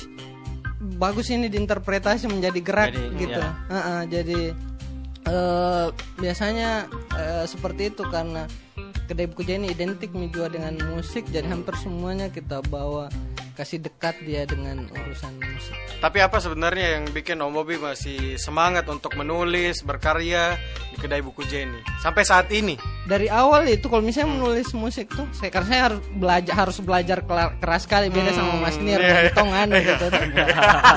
bagus 0.99 1.31
ini 1.31 1.47
diinterpretasi 1.47 2.27
menjadi 2.27 2.61
gerak 2.67 2.91
Jadi, 2.91 3.15
gitu 3.15 3.39
ya. 3.39 3.53
Heeh, 3.71 4.01
jadi 4.11 4.41
eh 5.31 5.87
biasanya 6.19 6.91
eh, 7.15 7.45
seperti 7.47 7.95
itu 7.95 8.03
karena 8.11 8.51
kedai 9.07 9.31
buku 9.31 9.47
ini 9.47 9.71
identik 9.71 10.11
juga 10.11 10.51
dengan 10.51 10.75
musik 10.99 11.31
jadi 11.31 11.47
hampir 11.47 11.79
semuanya 11.79 12.27
kita 12.27 12.59
bawa 12.67 13.07
kasih 13.57 13.81
dekat 13.81 14.21
dia 14.23 14.45
dengan 14.45 14.85
urusan 14.93 15.33
musik. 15.41 15.77
Tapi 15.99 16.21
apa 16.21 16.37
sebenarnya 16.39 17.01
yang 17.01 17.05
bikin 17.11 17.41
Om 17.41 17.57
Bobby 17.57 17.81
masih 17.81 18.37
semangat 18.37 18.85
untuk 18.93 19.17
menulis, 19.17 19.81
berkarya 19.81 20.61
di 20.93 20.97
kedai 21.01 21.25
buku 21.25 21.43
Jenny? 21.49 21.81
Sampai 22.05 22.23
saat 22.29 22.53
ini? 22.53 22.77
dari 23.07 23.31
awal 23.31 23.71
itu 23.71 23.87
kalau 23.87 24.03
misalnya 24.03 24.35
menulis 24.35 24.75
musik 24.75 25.07
tuh 25.15 25.31
saya 25.31 25.47
karena 25.55 25.69
saya 25.71 25.83
harus 25.87 26.01
belajar 26.19 26.55
harus 26.59 26.77
belajar 26.83 27.19
keras 27.63 27.87
sekali 27.87 28.11
beda 28.11 28.35
sama 28.35 28.59
Mas 28.59 28.83
Nir 28.83 28.99
iya, 28.99 29.31
iya. 29.31 29.31
tongan 29.31 29.71
gitu 29.71 30.07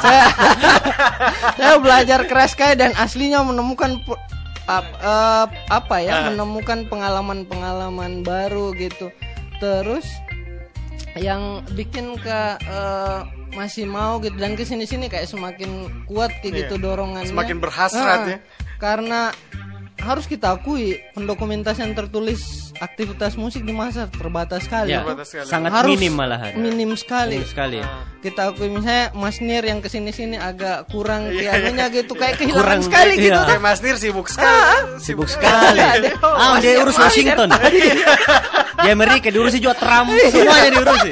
saya 0.02 0.26
saya 1.62 1.76
belajar 1.78 2.26
keras 2.26 2.58
sekali 2.58 2.82
dan 2.82 2.98
aslinya 2.98 3.46
menemukan 3.46 4.02
ap- 4.70 4.98
eh, 5.02 5.46
apa 5.74 5.96
ya 6.06 6.30
menemukan 6.30 6.86
pengalaman-pengalaman 6.88 8.22
baru 8.22 8.72
gitu. 8.78 9.10
Terus 9.58 10.06
yang 11.20 11.62
bikin 11.76 12.16
ke 12.18 12.40
eh, 12.60 13.20
masih 13.54 13.86
mau 13.86 14.18
gitu. 14.24 14.36
Dan 14.40 14.56
ke 14.56 14.64
sini 14.64 14.88
sini 14.88 15.12
kayak 15.12 15.28
semakin 15.28 15.90
kuat 16.08 16.32
kayak 16.42 16.66
gitu 16.66 16.76
dorongannya. 16.80 17.30
Semakin 17.30 17.58
berhasrat 17.60 18.20
Ah, 18.24 18.28
ya. 18.34 18.38
karena 18.80 19.36
harus 20.02 20.26
kita 20.26 20.52
akui 20.52 20.96
pendokumentasian 21.12 21.92
tertulis 21.92 22.40
aktivitas 22.76 23.36
musik 23.36 23.62
di 23.62 23.72
masa 23.72 24.08
terbatas 24.08 24.64
sekali 24.64 24.90
Ya, 24.90 25.04
Terbatas 25.04 25.28
sekali. 25.30 25.46
sangat 25.46 25.72
Harus 25.74 25.90
minim 25.92 26.14
malahan. 26.14 26.52
minim 26.56 26.92
sekali 26.94 27.36
Minim 27.36 27.46
sekali. 27.46 27.80
kita 28.20 28.42
akui 28.50 28.68
misalnya 28.68 29.12
Mas 29.12 29.38
Nir 29.38 29.60
yang 29.62 29.80
ke 29.80 29.88
sini 29.88 30.10
sini 30.10 30.36
agak 30.36 30.88
kurang 30.88 31.28
Iya, 31.28 31.54
pianonya 31.54 31.86
gitu 31.92 32.14
kayak 32.14 32.36
kehilangan 32.38 32.64
Kurang, 32.64 32.82
sekali 32.82 33.14
iya. 33.14 33.24
gitu 33.26 33.40
Kayak 33.46 33.62
Mas 33.62 33.80
Nir 33.80 33.96
sibuk 33.98 34.28
sekali. 34.28 34.60
Sibuk 34.98 35.28
sekali. 35.28 35.80
Ah, 36.40 36.56
dia 36.58 36.80
urus 36.80 36.96
Washington. 36.96 37.50
Di 38.80 38.90
Amerika 38.90 39.28
diurusi 39.28 39.60
juga 39.60 39.76
Trump, 39.76 40.08
semuanya 40.10 40.72
diurusi. 40.72 41.12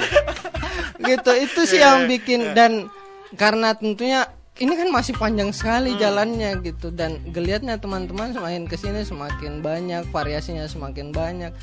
gitu 1.00 1.32
itu 1.36 1.62
sih 1.66 1.78
Iya, 1.78 1.88
yang 1.90 2.00
bikin 2.08 2.40
dan 2.54 2.72
karena 3.34 3.72
tentunya 3.74 4.24
ini 4.58 4.74
kan 4.74 4.90
masih 4.90 5.14
panjang 5.14 5.54
sekali 5.54 5.94
Hmm. 5.94 6.02
jalannya 6.02 6.52
gitu. 6.66 6.90
Dan 6.90 7.22
geliatnya 7.30 7.78
teman-teman 7.78 8.34
semakin 8.34 8.66
ke 8.66 8.76
sini 8.76 9.06
semakin 9.06 9.62
banyak 9.62 10.04
variasinya 10.10 10.66
semakin 10.66 11.14
banyak. 11.14 11.54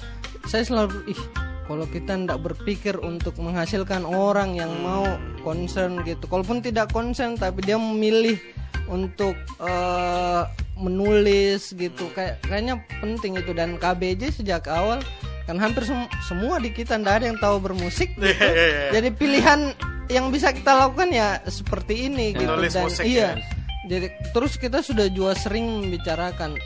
Saya 0.47 0.63
selalu 0.63 1.11
ih 1.11 1.23
kalau 1.65 1.89
kita 1.89 2.15
tidak 2.15 2.39
berpikir 2.45 3.01
untuk 3.01 3.35
menghasilkan 3.41 4.07
orang 4.07 4.55
yang 4.55 4.71
Hmm. 4.71 4.85
mau 4.85 5.07
concern 5.43 6.07
gitu. 6.07 6.25
Kalaupun 6.31 6.63
tidak 6.63 6.95
concern 6.95 7.35
tapi 7.35 7.65
dia 7.67 7.77
memilih 7.77 8.39
untuk 8.87 9.35
eh, 9.65 10.43
menulis 10.77 11.73
gitu. 11.75 12.11
Kayak 12.15 12.43
kayaknya 12.47 12.75
penting 13.03 13.39
itu. 13.39 13.51
Dan 13.55 13.79
KBJ 13.79 14.43
sejak 14.43 14.67
awal 14.71 15.01
kan 15.45 15.61
hampir 15.61 15.85
sem- 15.85 16.11
semua 16.25 16.57
di 16.57 16.73
kita 16.73 16.97
tidak 16.97 17.21
ada 17.21 17.25
yang 17.29 17.39
tahu 17.39 17.61
bermusik 17.61 18.13
gitu. 18.17 18.25
Iya, 18.25 18.97
jadi 18.97 19.09
pilihan 19.13 19.61
yang 20.09 20.29
bisa 20.33 20.53
kita 20.53 20.73
lakukan 20.73 21.13
ya 21.13 21.41
seperti 21.49 22.09
ini 22.09 22.33
gitu 22.37 22.49
Menulis 22.49 22.73
dan 22.77 22.85
musik, 22.89 23.05
iya 23.05 23.21
ya. 23.21 23.29
jadi 23.89 24.07
terus 24.33 24.57
kita 24.57 24.81
sudah 24.81 25.09
juga 25.09 25.33
sering 25.37 25.65
membicarakan 25.85 26.57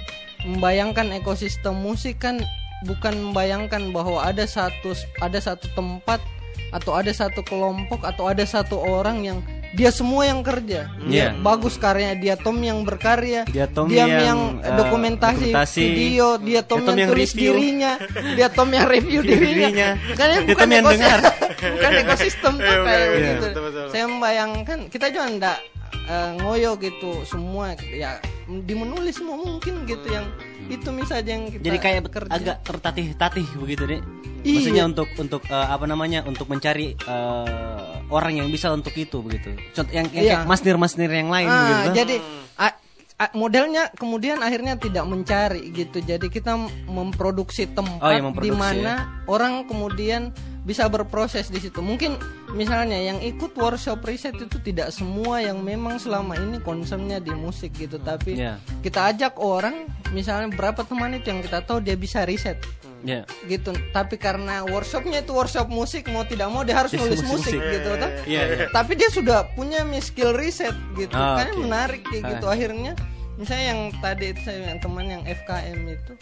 membayangkan 0.46 1.10
ekosistem 1.18 1.74
musik 1.78 2.22
kan 2.22 2.38
bukan 2.86 3.14
membayangkan 3.30 3.90
bahwa 3.90 4.22
ada 4.22 4.46
satu 4.46 4.94
ada 5.18 5.38
satu 5.42 5.66
tempat 5.74 6.22
atau 6.70 6.92
ada 6.92 7.10
satu 7.10 7.40
kelompok 7.40 8.02
atau 8.02 8.26
ada 8.26 8.42
satu 8.42 8.76
orang 8.76 9.22
yang 9.22 9.38
dia 9.70 9.88
semua 9.88 10.24
yang 10.24 10.40
kerja 10.40 10.88
dia 11.04 11.28
Iya. 11.28 11.36
bagus 11.38 11.76
karyanya 11.76 12.16
dia 12.16 12.34
Tom 12.34 12.56
yang 12.58 12.82
berkarya 12.82 13.44
Dia 13.46 13.68
Tom 13.68 13.84
yang, 13.86 14.08
yang, 14.08 14.40
eh, 14.58 14.72
dokumentasi, 14.74 15.52
dokumentasi. 15.52 15.80
video 15.84 16.26
dia 16.38 16.60
Tom, 16.64 16.80
Dia 16.80 16.86
Tom 16.88 16.94
yang, 16.94 16.98
yang 16.98 17.10
tulis 17.12 17.30
review. 17.30 17.52
dirinya 17.52 17.92
dia 18.32 18.48
Tom 18.48 18.68
yang 18.68 18.86
review 18.86 19.20
dirinya, 19.28 19.68
Dirinya. 19.68 19.90
kan 20.16 20.26
ya 20.26 20.38
Dia 20.38 20.48
bukan 20.48 20.64
Tom 20.64 20.72
yang 20.72 20.82
ekosistem 20.82 21.04
dengar. 21.04 21.18
bukan 21.76 21.92
ekosistem 21.98 22.52
tuh 22.54 22.76
kayak 22.80 22.96
iya, 22.98 23.08
begitu 23.10 23.44
betul, 23.44 23.62
betul. 23.62 23.86
saya 23.92 24.04
membayangkan 24.08 24.78
kita 24.88 25.06
juga 25.10 25.24
ndak 25.28 25.58
eh, 26.06 26.30
ngoyo 26.38 26.70
gitu 26.78 27.10
semua 27.24 27.64
ya 27.84 28.10
di 28.48 28.72
menulis 28.72 29.14
semua 29.14 29.36
mungkin 29.36 29.84
gitu 29.84 30.08
yang 30.08 30.24
itu 30.66 30.88
misalnya 30.88 31.28
yang 31.30 31.44
kita 31.46 31.62
Jadi 31.62 31.78
kayak 31.78 32.00
kerja. 32.08 32.30
agak 32.30 32.56
tertatih-tatih 32.62 33.46
begitu 33.56 33.84
deh. 33.86 34.00
Iya. 34.40 34.54
Maksudnya 34.54 34.84
untuk 34.86 35.08
untuk 35.14 35.42
eh, 35.44 35.66
apa 35.68 35.84
namanya? 35.84 36.22
Untuk 36.22 36.46
mencari 36.46 36.94
eh, 36.94 37.92
orang 38.08 38.38
yang 38.38 38.48
bisa 38.48 38.70
untuk 38.70 38.94
itu 38.94 39.18
begitu. 39.18 39.52
Contoh 39.72 39.92
yang, 39.92 40.06
yang 40.14 40.24
Iya. 40.24 40.34
kayak 40.40 40.48
masnir 40.48 40.76
masnir 40.76 41.10
yang 41.10 41.28
lain 41.28 41.46
Ah, 41.46 41.60
gitu. 41.84 41.88
jadi 41.98 42.16
a- 42.56 42.76
a- 43.18 43.32
modelnya 43.34 43.90
kemudian 43.92 44.38
akhirnya 44.38 44.78
tidak 44.78 45.04
mencari 45.04 45.68
gitu. 45.70 45.98
Jadi 45.98 46.26
kita 46.28 46.54
memproduksi 46.86 47.66
tempat 47.66 47.98
Oh, 48.00 48.10
ya, 48.10 48.22
di 48.38 48.50
mana 48.50 48.92
orang 49.26 49.66
kemudian 49.66 50.30
bisa 50.68 50.84
berproses 50.84 51.48
di 51.48 51.56
situ. 51.58 51.80
Mungkin 51.80 52.20
misalnya 52.52 53.00
yang 53.00 53.18
ikut 53.18 53.56
workshop 53.56 54.04
riset 54.04 54.36
itu 54.36 54.60
tidak 54.60 54.92
semua 54.92 55.40
yang 55.40 55.64
memang 55.64 55.96
selama 55.96 56.36
ini 56.36 56.60
concernnya 56.60 57.16
di 57.18 57.32
musik 57.32 57.72
gitu, 57.72 57.96
tapi 57.96 58.36
Iya. 58.36 58.60
kita 58.84 59.08
ajak 59.08 59.40
orang 59.40 59.88
misalnya 60.10 60.52
berapa 60.52 60.84
teman 60.84 61.16
itu 61.16 61.26
yang 61.26 61.40
kita 61.40 61.64
tahu 61.64 61.80
dia 61.80 61.96
bisa 61.96 62.28
riset 62.28 62.60
Ya. 63.00 63.22
gitu 63.46 63.70
tapi 63.92 64.18
karena 64.18 64.66
workshopnya 64.66 65.22
itu 65.22 65.30
workshop 65.30 65.70
musik 65.70 66.10
mau 66.10 66.26
tidak 66.26 66.50
mau 66.50 66.66
dia 66.66 66.76
harus 66.76 66.90
Dia 66.90 66.98
nulis 66.98 67.22
musik. 67.22 67.54
musik 67.54 67.60
gitu 67.62 67.88
toh. 67.94 68.10
Iya, 68.26 68.42
iya. 68.44 68.66
tapi 68.68 68.92
dia 68.92 69.06
sudah 69.08 69.46
punya 69.54 69.86
skill 69.98 70.34
riset 70.34 70.74
gitu 70.92 71.14
Ah, 71.14 71.38
kan 71.38 71.54
oke. 71.54 71.62
menarik 71.62 72.02
kayak 72.04 72.22
Ah. 72.22 72.30
gitu 72.34 72.46
akhirnya 72.50 72.92
misalnya 73.38 73.64
yang 73.70 73.80
tadi 74.02 74.34
itu 74.34 74.40
saya 74.42 74.58
yang 74.66 74.80
teman 74.82 75.06
yang 75.06 75.22
FKM 75.22 75.78
itu 75.86 76.12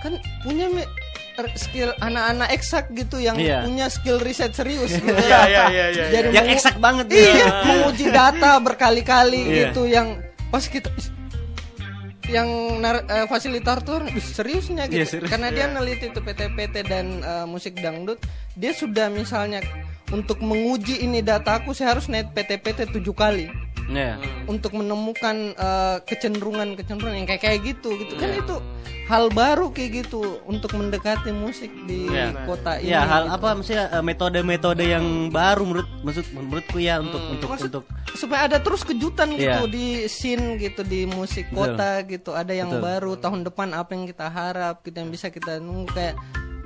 kan 0.00 0.12
punya 0.40 0.66
skill 1.54 1.94
anak-anak 1.96 2.50
eksak 2.50 2.90
gitu 2.90 3.18
yang 3.18 3.34
Iya. 3.34 3.62
punya 3.62 3.86
skill 3.86 4.18
riset 4.18 4.50
serius 4.52 4.90
gitu 4.90 5.06
Iya, 5.06 5.40
iya, 5.44 5.64
iya, 5.68 5.86
iya. 5.88 6.04
Jadi 6.10 6.28
Yang 6.32 6.46
eksak 6.54 6.76
banget. 6.78 7.06
iya 7.08 7.46
menguji 7.62 8.06
data 8.10 8.58
berkali-kali 8.58 9.42
Iya. 9.44 9.56
gitu 9.70 9.86
yang 9.86 10.18
pas 10.48 10.64
kita 10.64 10.90
yang 12.28 12.48
nar- 12.78 13.06
eh, 13.06 13.24
fasilitator 13.24 14.04
"Ih, 14.06 14.20
seriusnya 14.20 14.84
gitu 14.84 15.00
Iya, 15.00 15.06
serius. 15.08 15.30
karena 15.32 15.48
dia 15.48 15.64
neliti 15.66 16.12
itu 16.12 16.20
PT-PT 16.20 16.74
dan 16.84 17.06
eh, 17.22 17.46
musik 17.46 17.78
dangdut 17.78 18.20
dia 18.52 18.72
sudah 18.72 19.08
misalnya 19.08 19.64
untuk 20.08 20.40
menguji 20.40 21.00
ini 21.00 21.20
dataku 21.20 21.72
saya 21.72 21.96
harus 21.96 22.04
net 22.06 22.28
PT-PT 22.28 22.92
tujuh 22.92 23.12
kali 23.12 23.48
Ya. 23.88 24.20
untuk 24.44 24.72
menemukan 24.72 25.36
eh, 25.52 25.96
kecenderungan-kecenderungan 26.04 27.16
yang 27.16 27.26
kayak 27.26 27.42
kayak 27.42 27.60
gitu 27.66 27.88
gitu 27.96 28.14
kan 28.14 28.30
Iya. 28.30 28.44
itu 28.44 28.56
hal 29.08 29.32
baru 29.32 29.72
kayak 29.72 30.04
gitu 30.04 30.20
untuk 30.44 30.76
mendekati 30.76 31.32
musik 31.32 31.72
di 31.84 32.04
Iya. 32.04 32.44
kota 32.44 32.76
ini 32.76 32.92
Ya 32.92 33.02
hal 33.02 33.24
gitu. 33.24 33.34
apa 33.34 33.48
maksudnya 33.56 33.84
eh, 33.88 34.04
metode-metode 34.04 34.84
yang 34.84 35.04
baru 35.28 35.62
menurut 35.64 35.88
maksud 36.00 36.24
menurutku 36.30 36.76
ya 36.76 37.00
untuk 37.00 37.22
untuk 37.26 37.48
Maksud- 37.48 37.68
untuk 37.72 37.84
supaya 38.12 38.44
ada 38.44 38.60
terus 38.60 38.84
kejutan 38.84 39.32
gitu 39.32 39.64
Iya. 39.64 39.72
di 39.72 39.86
scene 40.06 40.56
gitu 40.56 40.84
di 40.84 41.08
musik 41.08 41.48
Betul. 41.48 41.72
kota 41.72 41.90
gitu 42.04 42.30
ada 42.32 42.52
yang 42.52 42.68
Betul. 42.68 42.84
baru 42.84 43.12
tahun 43.16 43.40
depan 43.42 43.72
apa 43.72 43.90
yang 43.90 44.04
kita 44.04 44.26
harap 44.28 44.84
kita 44.84 45.00
yang 45.00 45.08
bisa 45.08 45.32
kita 45.32 45.56
nunggu 45.56 45.88
kayak 45.88 46.14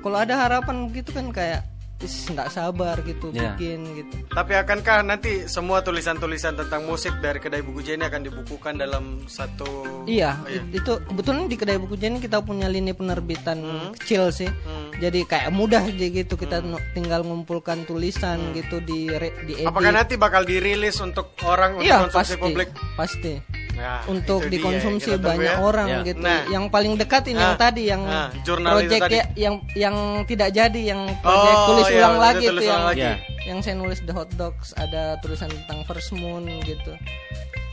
kalau 0.03 0.19
ada 0.19 0.35
harapan 0.35 0.91
gitu 0.91 1.15
kan 1.15 1.31
kayak 1.31 1.63
nggak 2.03 2.49
sabar 2.49 2.99
gitu 3.01 3.29
Iya. 3.29 3.53
bikin 3.53 3.79
gitu 3.95 4.15
Tapi 4.27 4.53
akankah 4.53 4.99
nanti 5.01 5.45
semua 5.45 5.79
tulisan-tulisan 5.79 6.55
tentang 6.55 6.83
musik 6.83 7.15
dari 7.17 7.37
kedai 7.37 7.59
buku 7.59 7.81
Jenny 7.81 8.03
akan 8.03 8.21
dibukukan 8.21 8.75
dalam 8.75 9.03
satu 9.25 10.03
Iya, 10.03 10.35
Oh, 10.35 10.49
i- 10.49 10.67
itu 10.73 10.91
kebetulan 11.01 11.45
di 11.45 11.55
kedai 11.55 11.77
buku 11.77 11.95
Jenny 11.95 12.17
kita 12.17 12.39
punya 12.39 12.67
lini 12.67 12.91
penerbitan 12.91 13.57
Hmm. 13.57 13.89
kecil 13.93 14.29
sih. 14.29 14.51
Jadi 14.93 15.23
kayak 15.23 15.49
mudah 15.49 15.79
aja 15.81 16.07
gitu 16.07 16.33
kita 16.33 16.59
nu- 16.59 16.81
tinggal 16.91 17.23
ngumpulkan 17.23 17.83
tulisan 17.83 18.51
gitu 18.51 18.79
di 18.79 19.07
re- 19.07 19.33
di 19.41 19.55
edit. 19.55 19.63
Hmm. 19.63 19.71
Apakah 19.71 19.91
nanti 19.93 20.13
bakal 20.15 20.43
dirilis 20.43 20.95
untuk 20.97 21.31
orang 21.41 21.77
untuk 21.77 21.85
Iya, 21.85 22.03
konsumsi 22.03 22.19
pasti. 22.29 22.35
publik? 22.37 22.69
Pasti. 22.93 23.33
Nah, 23.73 24.05
untuk 24.05 24.45
dia 24.45 24.53
dikonsumsi 24.53 24.85
yang 24.85 25.17
kita 25.17 25.17
tunggu 25.17 25.29
banyak 25.33 25.49
ya. 25.51 25.65
orang 25.65 25.87
Ya. 25.89 25.99
gitu. 26.05 26.21
Nah. 26.21 26.41
Yang 26.45 26.65
paling 26.69 26.93
dekat 26.93 27.23
ini 27.25 27.41
yang 27.41 27.49
Ah, 27.49 27.57
tadi 27.59 27.81
yang 27.83 28.01
ah, 28.05 28.27
jurnal 28.39 28.69
itu 28.69 28.77
project 28.85 29.01
tadi. 29.01 29.15
ya- 29.15 29.29
yang 29.35 29.55
yang 29.73 29.95
tidak 30.23 30.49
jadi 30.51 30.81
yang 30.85 31.01
project 31.17 31.57
Oh, 31.57 31.65
tulis 31.67 31.85
iya, 31.87 31.92
ulang 31.95 32.11
udah 32.11 32.23
lagi 32.23 32.45
itu 32.45 32.63
yang 32.63 32.83
lagi. 32.83 33.01
Ya. 33.01 33.13
yang 33.43 33.59
saya 33.59 33.75
nulis 33.75 33.99
The 33.99 34.11
Hot 34.11 34.31
Dogs 34.33 34.71
ada 34.73 35.17
tulisan 35.19 35.49
tentang 35.49 35.83
First 35.83 36.11
Moon 36.11 36.43
gitu. 36.61 36.93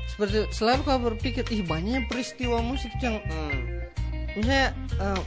Seperti 0.09 0.51
selalu 0.51 0.80
kau 0.82 0.98
berpikir 1.01 1.47
ih 1.48 1.62
banyak 1.62 2.05
peristiwa 2.06 2.60
musik 2.60 2.90
yang 2.98 3.22
Hmm. 3.22 3.80
misalnya 4.30 4.70
eh, 4.94 5.20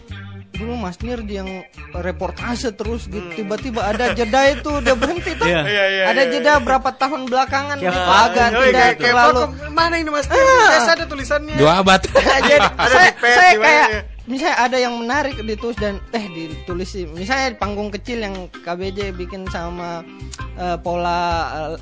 dulu 0.53 0.76
Mas 0.76 0.99
Nir 0.99 1.20
yang 1.24 1.49
reportase 1.94 2.70
terus 2.72 3.06
gitu 3.06 3.26
tiba-tiba 3.34 3.84
ada 3.84 4.14
jeda 4.14 4.48
itu 4.49 4.70
udah 4.76 4.94
berhenti 4.94 5.34
tuh 5.34 5.44
Iya. 5.44 5.61
Iya, 5.61 5.86
iya, 5.90 6.03
ada 6.06 6.22
iya, 6.22 6.32
jeda 6.32 6.52
berapa 6.60 6.90
tahun 6.94 7.26
belakangan 7.26 7.78
Kayak 7.78 7.90
gitu 7.90 7.99
Pak. 7.99 8.20
agak 8.24 8.48
Oh, 8.49 8.61
tidak 8.61 8.61
kayak- 8.61 8.94
kayak 8.94 8.99
terlalu 9.10 9.41
mana 9.72 9.95
ini 9.98 10.10
Mas? 10.10 10.26
Ah. 10.26 10.38
Saya 10.80 10.94
ada 10.94 11.06
tulisannya. 11.06 11.56
Dua 11.57 11.74
abad. 11.76 12.02
jadi 12.44 12.57
Ada 12.61 12.86
saya, 12.88 13.10
di 13.11 13.32
saya 13.32 13.49
di 13.49 13.57
kayak 13.60 13.88
ya? 13.90 14.02
Misalnya 14.24 14.58
ada 14.58 14.78
yang 14.80 14.95
menarik 14.95 15.36
ditulis 15.44 15.76
dan 15.76 16.00
eh 16.16 16.26
ditulis 16.32 16.88
sih. 16.88 17.04
Misalnya 17.06 17.54
di 17.54 17.58
panggung 17.60 17.91
kecil 17.91 18.24
yang 18.24 18.48
KBJ 18.52 19.12
bikin 19.16 19.44
sama 19.52 20.04
eh, 20.56 20.78
Pola 20.80 21.22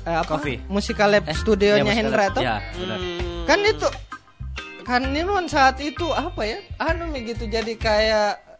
eh, 0.02 0.18
apa? 0.18 0.38
Coffee. 0.38 0.58
Musical 0.66 1.14
Lab 1.14 1.24
studionya 1.30 1.86
Iya, 1.86 1.94
Hendra 1.94 2.24
tuh 2.34 2.42
Ya, 2.42 2.58
benar. 2.74 2.98
kan 3.46 3.58
itu 3.62 3.88
kan 4.82 5.02
Nirwan 5.14 5.46
saat 5.46 5.78
itu 5.78 6.10
apa 6.10 6.42
ya 6.42 6.58
anu 6.82 7.14
gitu. 7.14 7.46
Jadi 7.46 7.78
kayak 7.78 8.51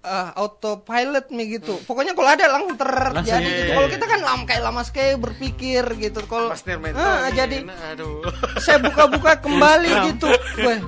eh, 0.00 0.28
autopilot 0.34 1.26
mi 1.28 1.48
gitu 1.50 1.76
pokoknya 1.82 2.12
kalau 2.12 2.28
ada 2.28 2.44
langsung 2.48 2.74
ter 2.74 2.86
Langsung, 2.88 3.24
jadi 3.24 3.42
iya, 3.42 3.52
gitu. 3.52 3.62
iya, 3.64 3.74
kalau 3.74 3.86
iya. 3.86 3.94
kita 3.94 4.06
kan 4.06 4.20
lama 4.22 4.42
kayak 4.44 4.62
lama 4.62 4.80
sekali 4.82 5.12
berpikir 5.16 5.82
gitu 5.96 6.20
kalau 6.24 6.48
Ah, 6.48 6.56
tadi. 6.56 7.34
jadi 7.34 7.56
aduh. 7.92 8.22
saya 8.64 8.78
buka-buka 8.78 9.38
kembali 9.38 9.90
gitu 10.08 10.28
Weh, 10.60 10.78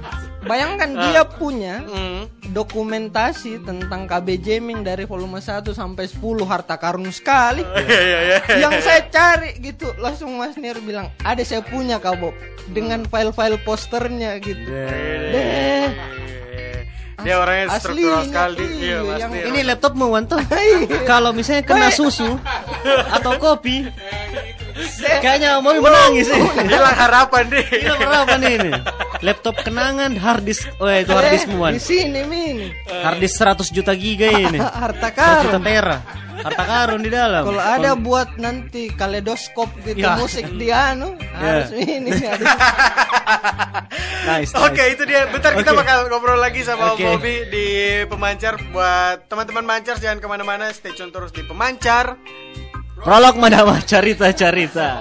bayangkan 0.42 0.90
dia 1.00 1.22
punya 1.24 1.82
Hmm. 1.82 2.26
dokumentasi 2.50 3.60
tentang 3.60 4.04
KB 4.04 4.38
Jamming 4.38 4.80
dari 4.80 5.04
volume 5.04 5.38
1 5.38 5.70
sampai 5.70 6.04
10 6.04 6.18
harta 6.42 6.74
karun 6.74 7.10
sekali 7.10 7.62
Iya 7.62 8.00
iya 8.00 8.18
iya. 8.24 8.38
yang 8.58 8.74
saya 8.78 9.06
cari 9.06 9.54
gitu 9.60 9.90
langsung 9.96 10.34
Mas 10.34 10.54
Nir 10.54 10.78
bilang 10.78 11.10
ada 11.20 11.38
saya 11.40 11.60
punya 11.60 11.96
Kak 11.96 12.14
Bob 12.16 12.34
dengan 12.68 13.02
file-file 13.04 13.58
posternya 13.60 14.38
gitu 14.38 14.58
deh 14.60 15.86
Dia 17.20 17.34
orangnya 17.36 17.66
Aslinya, 17.68 17.80
struktural 17.80 18.22
sekali. 18.24 18.64
iya, 18.80 18.98
Iya, 19.00 19.26
Nir. 19.28 19.44
Ini 19.52 19.60
laptop 19.64 19.92
mau 19.94 20.10
Wanto. 20.10 20.36
Kalau 21.10 21.30
misalnya 21.30 21.62
kena 21.62 21.88
susu 21.90 22.36
atau 23.16 23.32
kopi, 23.36 23.84
kayaknya 25.18 25.58
mau 25.58 25.72
menangis 25.72 26.26
sih. 26.26 26.40
hilang 26.72 26.94
harapan 26.94 27.42
deh. 27.46 27.64
Hilang 27.66 27.98
berapa 27.98 28.34
nih 28.36 28.52
ini? 28.56 28.70
Laptop 29.20 29.56
kenangan, 29.60 30.14
hard 30.14 30.42
disk. 30.42 30.64
Oh 30.76 30.88
itu 30.88 31.08
hard 31.08 31.28
disk 31.30 31.44
Eh, 31.44 31.52
muan. 31.52 31.72
di 31.72 31.80
sini 31.80 32.20
min 32.24 32.72
Hard 32.86 33.18
disk 33.18 33.36
100 33.36 33.68
juta 33.70 33.92
giga 33.92 34.28
ini. 34.42 34.56
harta 34.56 35.08
100 35.08 35.44
juta 35.44 35.58
karun 35.58 35.62
tera. 35.62 35.98
Harta 36.40 36.64
karun 36.64 37.00
di 37.00 37.10
dalam. 37.10 37.42
kalau 37.44 37.60
ada 37.60 37.90
buat 37.94 38.28
nanti 38.36 38.88
kaleidoskop 38.90 39.68
gitu 39.82 40.00
Ya. 40.00 40.16
musik 40.16 40.48
dia 40.56 40.96
anu 40.96 41.12
harus 41.30 41.68
ini 41.70 42.08
harus 42.22 42.48
Nice, 44.20 44.52
nice. 44.52 44.56
Oke 44.56 44.84
itu 44.90 45.02
dia. 45.04 45.26
Bentar 45.26 45.52
kita 45.52 45.72
Oke. 45.72 45.80
bakal 45.80 46.08
ngobrol 46.08 46.38
lagi 46.38 46.60
sama. 46.62 46.92
Om 46.92 46.98
Bobby 46.98 47.44
di 47.46 47.66
pemancar. 48.06 48.56
Buat 48.70 49.26
teman-teman 49.26 49.64
mancar 49.66 49.96
jangan 49.96 50.16
ke 50.16 50.26
mana-mana. 50.26 50.68
Stay 50.70 50.92
tune 50.92 51.10
terus 51.10 51.28
di 51.30 51.42
pemancar. 51.42 52.16
Prolog 53.00 53.36
Madama 53.40 53.80
cerita-cerita. 53.80 55.00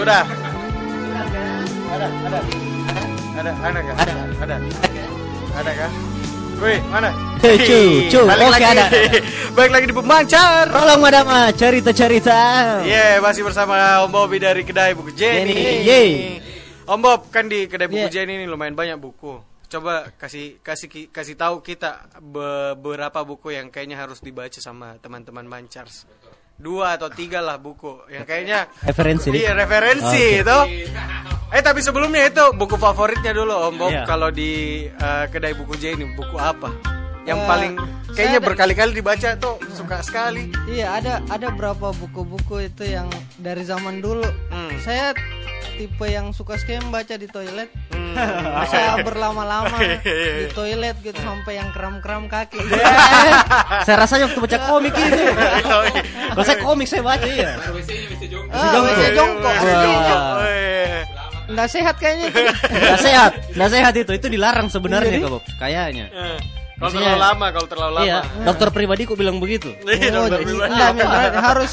Sudah. 0.00 0.24
Ada, 1.92 2.08
ada. 2.08 2.40
Ada, 3.36 3.52
ada 3.52 3.78
kah? 3.84 3.96
Ada. 4.00 4.14
Ada. 4.40 4.56
Ada 5.60 5.70
kah? 5.76 5.90
Wih, 6.56 6.80
mana? 6.88 7.12
Cu, 7.36 7.52
cu, 7.60 7.80
cu. 8.08 8.20
Oke, 8.24 8.48
lagi. 8.48 8.64
ada. 8.64 8.84
Balik 9.60 9.72
lagi 9.76 9.84
di 9.92 9.92
pemancar. 9.92 10.72
Tolong 10.72 11.04
madama 11.04 11.52
cerita-cerita. 11.52 12.40
Iya, 12.80 13.20
masih 13.20 13.44
bersama 13.44 14.00
Om 14.08 14.08
Bobi 14.08 14.40
dari 14.40 14.64
kedai 14.64 14.96
buku 14.96 15.12
Jenny. 15.12 15.52
Jenny, 15.52 15.84
yeay. 15.84 16.10
Om 16.88 17.00
Bob 17.04 17.28
kan 17.28 17.52
di 17.52 17.68
kedai 17.68 17.92
buku 17.92 18.08
Yeah. 18.08 18.24
Jenny 18.24 18.40
ini 18.40 18.48
lumayan 18.48 18.72
banyak 18.72 18.96
buku. 18.96 19.36
Coba 19.68 20.08
kasih 20.16 20.64
kasih 20.64 21.12
kasih 21.12 21.36
tahu 21.36 21.60
kita 21.60 22.08
beberapa 22.24 23.20
buku 23.20 23.52
yang 23.52 23.68
kayaknya 23.68 24.00
harus 24.00 24.24
dibaca 24.24 24.64
sama 24.64 24.96
teman-teman 24.96 25.44
Mancars. 25.44 26.08
Dua 26.60 27.00
atau 27.00 27.08
tiga 27.08 27.40
lah 27.40 27.56
buku 27.56 28.04
yang 28.12 28.28
kayaknya 28.28 28.68
Referensi. 28.84 29.32
Iya, 29.32 29.56
referensi 29.56 30.20
Oke. 30.20 30.44
itu. 30.44 30.58
Eh 31.50 31.62
tapi 31.64 31.80
sebelumnya 31.82 32.28
itu 32.28 32.44
buku 32.54 32.76
favoritnya 32.76 33.32
dulu 33.32 33.50
Om 33.50 33.74
Bob 33.74 33.90
Iya. 33.90 34.04
kalau 34.04 34.28
di 34.30 34.84
eh, 34.86 35.24
kedai 35.26 35.56
buku 35.56 35.74
Jenny 35.74 36.04
buku 36.12 36.36
apa? 36.36 36.99
Yang 37.28 37.38
Eh, 37.40 37.46
paling 37.46 37.72
kayaknya 38.16 38.40
saya 38.40 38.46
berkali-kali 38.48 38.90
dibaca 38.96 39.28
tuh 39.36 39.56
suka 39.76 40.00
sekali. 40.00 40.50
Iya 40.66 40.98
ada 40.98 41.12
ada 41.28 41.48
berapa 41.52 41.92
buku-buku 41.92 42.66
itu 42.66 42.84
yang 42.88 43.08
dari 43.36 43.62
zaman 43.64 44.00
dulu. 44.00 44.24
Hmm. 44.50 44.72
Saya 44.80 45.12
tipe 45.76 46.06
yang 46.08 46.32
suka 46.32 46.56
sekali 46.56 46.80
membaca 46.80 47.14
di 47.16 47.28
toilet. 47.28 47.68
Bisa 48.64 48.80
berlama-lama 49.06 49.76
di 50.12 50.48
toilet 50.52 50.96
gitu 51.00 51.16
sampai 51.20 51.60
yang 51.60 51.70
kram-kram 51.72 52.28
kaki. 52.28 52.60
Saya 53.86 53.96
rasanya 54.00 54.28
waktu 54.32 54.40
baca 54.40 54.58
komik 54.68 54.94
itu. 54.96 55.22
Kalau 56.30 56.44
saya 56.44 56.58
komik 56.60 56.86
saya 56.88 57.02
baca 57.04 57.28
ya. 57.28 57.56
WC 57.60 59.02
jongkok. 59.16 59.54
Wah. 59.60 60.40
Nggak 61.50 61.68
sehat 61.68 61.94
kayaknya 61.98 62.30
itu. 62.30 62.40
Nggak 62.70 63.00
sehat, 63.02 63.32
nggak 63.58 63.70
sehat 63.74 63.94
itu. 63.98 64.10
Itu 64.14 64.26
dilarang 64.30 64.68
sebenarnya 64.70 65.18
kok, 65.18 65.30
Bob. 65.34 65.42
Kayaknya. 65.58 66.06
Kalau 66.80 66.90
terlalu 66.90 67.20
lama, 67.20 67.46
kalau 67.52 67.68
terlalu 67.68 67.92
lama. 67.92 68.06
Iya, 68.08 68.18
dokter 68.42 68.68
pribadiku 68.72 69.12
bilang 69.12 69.36
begitu. 69.36 69.68
Iya, 69.84 70.10
Oh, 70.10 70.24
dokter 70.24 70.40
jadi- 70.40 70.46
pribadi. 70.48 70.72
enggak, 70.72 71.32
harus 71.38 71.72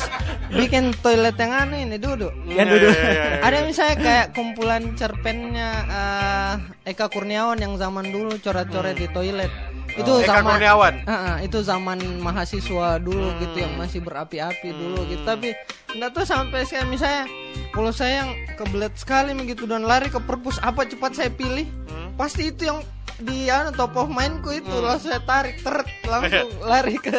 bikin 0.49 0.83
toilet 0.97 1.35
yang 1.35 1.53
aneh 1.53 1.79
ini 1.81 1.95
duduk. 1.95 2.35
Ya, 2.45 2.63
duduk. 2.63 2.91
Iya, 2.91 3.07
iya, 3.07 3.23
iya. 3.33 3.39
Ada 3.41 3.57
misalnya 3.63 3.95
kayak 3.97 4.25
kumpulan 4.31 4.83
cerpennya 4.93 5.69
eh, 5.87 6.53
Eka 6.85 7.07
Kurniawan 7.07 7.55
yang 7.55 7.73
zaman 7.75 8.05
dulu 8.05 8.35
coret-coret 8.37 8.93
di 8.93 9.07
toilet. 9.07 9.51
Itu 9.89 10.11
Oh, 10.11 10.19
Eka 10.19 10.27
zaman 10.37 10.53
Kurniawan. 10.53 10.93
Ah, 11.03 11.13
ah, 11.15 11.35
itu 11.39 11.57
zaman 11.59 11.97
mahasiswa 12.19 12.99
dulu 12.99 13.27
Hmm. 13.29 13.39
gitu 13.41 13.57
yang 13.57 13.73
masih 13.75 13.99
berapi-api 13.99 14.69
dulu 14.69 15.07
gitu. 15.07 15.23
Tapi 15.23 15.55
enggak 15.93 16.11
tuh 16.13 16.23
sampai 16.23 16.61
saya 16.63 16.83
misalnya 16.83 17.23
kalau 17.69 17.89
saya 17.89 18.21
yang 18.21 18.29
kebelet 18.55 18.91
sekali 18.93 19.31
begitu 19.33 19.63
dan 19.63 19.81
lari 19.81 20.07
ke 20.07 20.19
perpus 20.19 20.59
apa 20.59 20.83
cepat 20.83 21.11
saya 21.13 21.29
pilih? 21.29 21.63
Hmm. 21.87 22.11
Pasti 22.13 22.51
itu 22.51 22.67
yang 22.67 22.83
di 23.17 23.49
anu 23.49 23.73
top 23.73 23.97
of 23.97 24.09
mindku 24.09 24.53
itu 24.53 24.69
langsung 24.77 25.09
saya 25.09 25.21
tarik 25.25 25.57
teret 25.59 25.89
langsung 26.05 26.49
lari 26.69 27.01
ke 27.01 27.17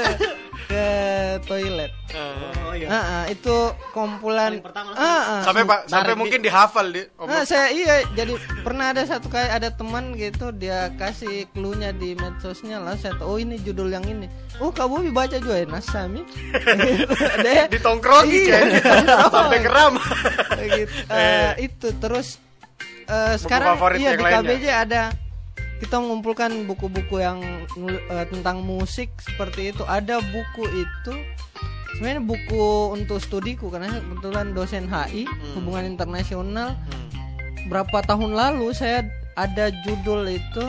ke 0.69 0.85
toilet. 1.49 1.91
Oh 2.69 2.77
iya. 2.77 2.87
Ah, 2.87 2.97
ah, 3.01 3.25
itu 3.27 3.57
kumpulan 3.91 4.61
pertama 4.61 4.93
Ah, 4.95 5.01
ah. 5.01 5.41
Sampai 5.41 5.65
Pak, 5.65 5.89
sampai 5.89 6.13
Tarik 6.13 6.19
mungkin 6.21 6.41
dihafal 6.45 6.87
di. 6.93 7.03
oh, 7.17 7.25
Nah, 7.25 7.43
saya 7.43 7.73
iya 7.73 8.05
jadi 8.13 8.37
pernah 8.61 8.93
ada 8.93 9.01
satu 9.03 9.33
kali 9.33 9.49
ada 9.49 9.73
teman 9.73 10.13
gitu 10.15 10.53
dia 10.53 10.93
kasih 11.01 11.49
clue-nya 11.57 11.91
di 11.97 12.13
medsosnya 12.15 12.79
lah 12.85 13.01
saya 13.01 13.17
tahu 13.17 13.29
oh 13.35 13.39
ini 13.41 13.57
judul 13.65 13.89
yang 13.89 14.05
ini. 14.05 14.29
Oh, 14.61 14.69
Bobi 14.75 15.09
baca 15.09 15.39
juga 15.41 15.63
ya 15.63 15.67
Nasami. 15.67 16.23
Deh. 17.47 17.65
ditongkrongi 17.73 18.41
Iya, 18.51 18.59
sampai 19.31 19.59
keram. 19.65 19.95
gitu. 20.69 20.93
Eh, 21.15 21.51
itu 21.65 21.89
terus 21.97 22.37
eh, 23.09 23.35
sekarang 23.41 23.79
iya 23.97 24.15
di. 24.19 24.23
KBJ 24.23 24.65
ada 24.69 25.03
kita 25.79 26.03
mengumpulkan 26.03 26.67
buku-buku 26.67 27.23
yang 27.23 27.39
eh, 28.11 28.27
tentang 28.31 28.67
musik 28.67 29.15
seperti 29.23 29.71
itu. 29.71 29.83
Ada 29.87 30.19
buku 30.19 30.65
itu 30.67 31.15
sebenarnya 31.97 32.23
buku 32.23 32.95
untuk 32.95 33.19
studiku 33.19 33.71
karena 33.71 33.99
kebetulan 34.03 34.55
dosen 34.55 34.87
HI 34.91 35.27
Hmm. 35.27 35.55
hubungan 35.59 35.87
internasional. 35.87 36.75
Berapa 37.71 38.03
tahun 38.07 38.35
lalu 38.35 38.75
saya 38.75 39.07
ada 39.39 39.71
judul 39.87 40.27
itu 40.27 40.65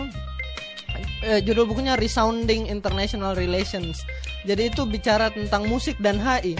eh, 1.25 1.41
judul 1.41 1.65
bukunya 1.69 1.97
Resounding 1.97 2.69
International 2.69 3.33
Relations. 3.33 4.01
Jadi 4.45 4.71
itu 4.71 4.87
bicara 4.87 5.33
tentang 5.33 5.67
musik 5.67 5.99
dan 5.99 6.21
HI 6.21 6.55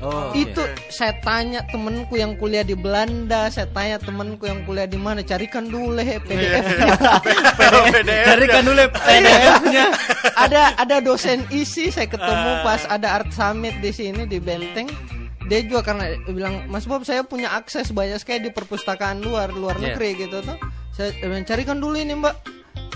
Oh, 0.00 0.32
itu 0.32 0.64
saya 0.88 1.12
tanya 1.20 1.60
temenku 1.68 2.16
yang 2.16 2.32
kuliah 2.34 2.64
di 2.64 2.72
Belanda, 2.72 3.52
saya 3.52 3.68
tanya 3.68 4.00
temenku 4.00 4.48
yang 4.48 4.64
kuliah 4.64 4.88
di 4.88 4.96
mana, 4.96 5.20
carikan 5.20 5.68
dulu 5.68 6.00
Iya. 6.00 6.16
le 6.16 6.24
PDF-nya. 6.24 6.94
PDF. 7.92 8.24
Carikan 8.24 8.62
dulu 8.64 8.82
PDF-nya. 8.88 9.84
ada 10.40 10.72
ada 10.74 10.96
dosen 11.04 11.44
isi 11.52 11.92
saya 11.92 12.08
ketemu 12.08 12.64
pas 12.64 12.88
ada 12.88 13.20
art 13.20 13.28
summit 13.30 13.76
di 13.78 13.92
sini 13.92 14.24
di 14.24 14.40
Benteng. 14.40 14.88
Dia 15.50 15.60
juga 15.66 15.92
karena 15.92 16.16
bilang 16.30 16.64
Mas 16.70 16.88
Bob 16.88 17.04
saya 17.04 17.20
punya 17.20 17.52
akses 17.52 17.92
banyak 17.92 18.16
sekali 18.16 18.48
di 18.48 18.50
perpustakaan 18.54 19.20
luar 19.20 19.52
luar 19.52 19.76
Iya. 19.76 19.92
negeri 19.92 20.16
gitu 20.16 20.40
tuh. 20.40 20.56
Saya 20.96 21.12
carikan 21.44 21.76
dulu 21.76 22.00
ini 22.00 22.16
Mbak. 22.16 22.36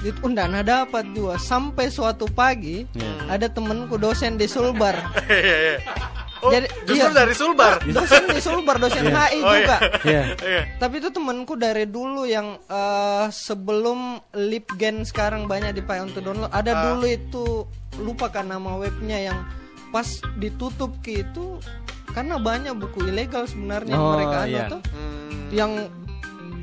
Itu 0.05 0.21
undang 0.25 0.53
dapat 0.61 1.05
juga 1.13 1.37
sampai 1.37 1.89
suatu 1.89 2.29
pagi 2.29 2.89
ada 3.29 3.49
temenku 3.49 3.97
dosen 3.97 4.41
di 4.41 4.49
Sulbar. 4.49 4.97
Iya, 6.45 6.51
iya. 6.51 6.69
Oh, 6.69 6.69
Jadi- 6.69 6.71
justru 6.85 7.09
iya. 7.09 7.17
dari 7.17 7.35
Sulbar. 7.35 7.73
dosen 7.97 8.23
di 8.27 8.41
Sulbar, 8.41 8.77
dosen 8.79 9.05
HI 9.07 9.39
Oh, 9.39 9.51
juga. 9.51 9.77
Iya. 10.03 10.23
Iya. 10.37 10.63
Tapi 10.77 10.95
itu 10.99 11.09
temanku 11.09 11.55
dari 11.55 11.85
dulu 11.87 12.23
yang 12.25 12.61
eh, 12.61 13.27
sebelum 13.29 14.01
Lipgen 14.35 15.03
sekarang 15.03 15.45
banyak 15.45 15.73
dipakai 15.75 16.05
untuk 16.05 16.21
download. 16.23 16.51
Ada 16.51 16.71
Ah. 16.71 16.83
dulu 16.91 17.07
itu 17.07 17.45
lupa 17.97 18.29
kan 18.29 18.47
nama 18.47 18.75
webnya 18.75 19.19
yang 19.23 19.39
pas 19.89 20.07
ditutup 20.35 20.99
ke 20.99 21.23
itu 21.23 21.63
karena 22.11 22.37
banyak 22.37 22.75
buku 22.75 23.07
ilegal 23.07 23.45
sebenarnya 23.45 23.95
Oh, 23.95 24.13
mereka 24.13 24.37
ada 24.41 24.49
iya. 24.49 24.65
tuh 24.69 24.83
Hmm. 24.91 25.49
yang 25.51 25.71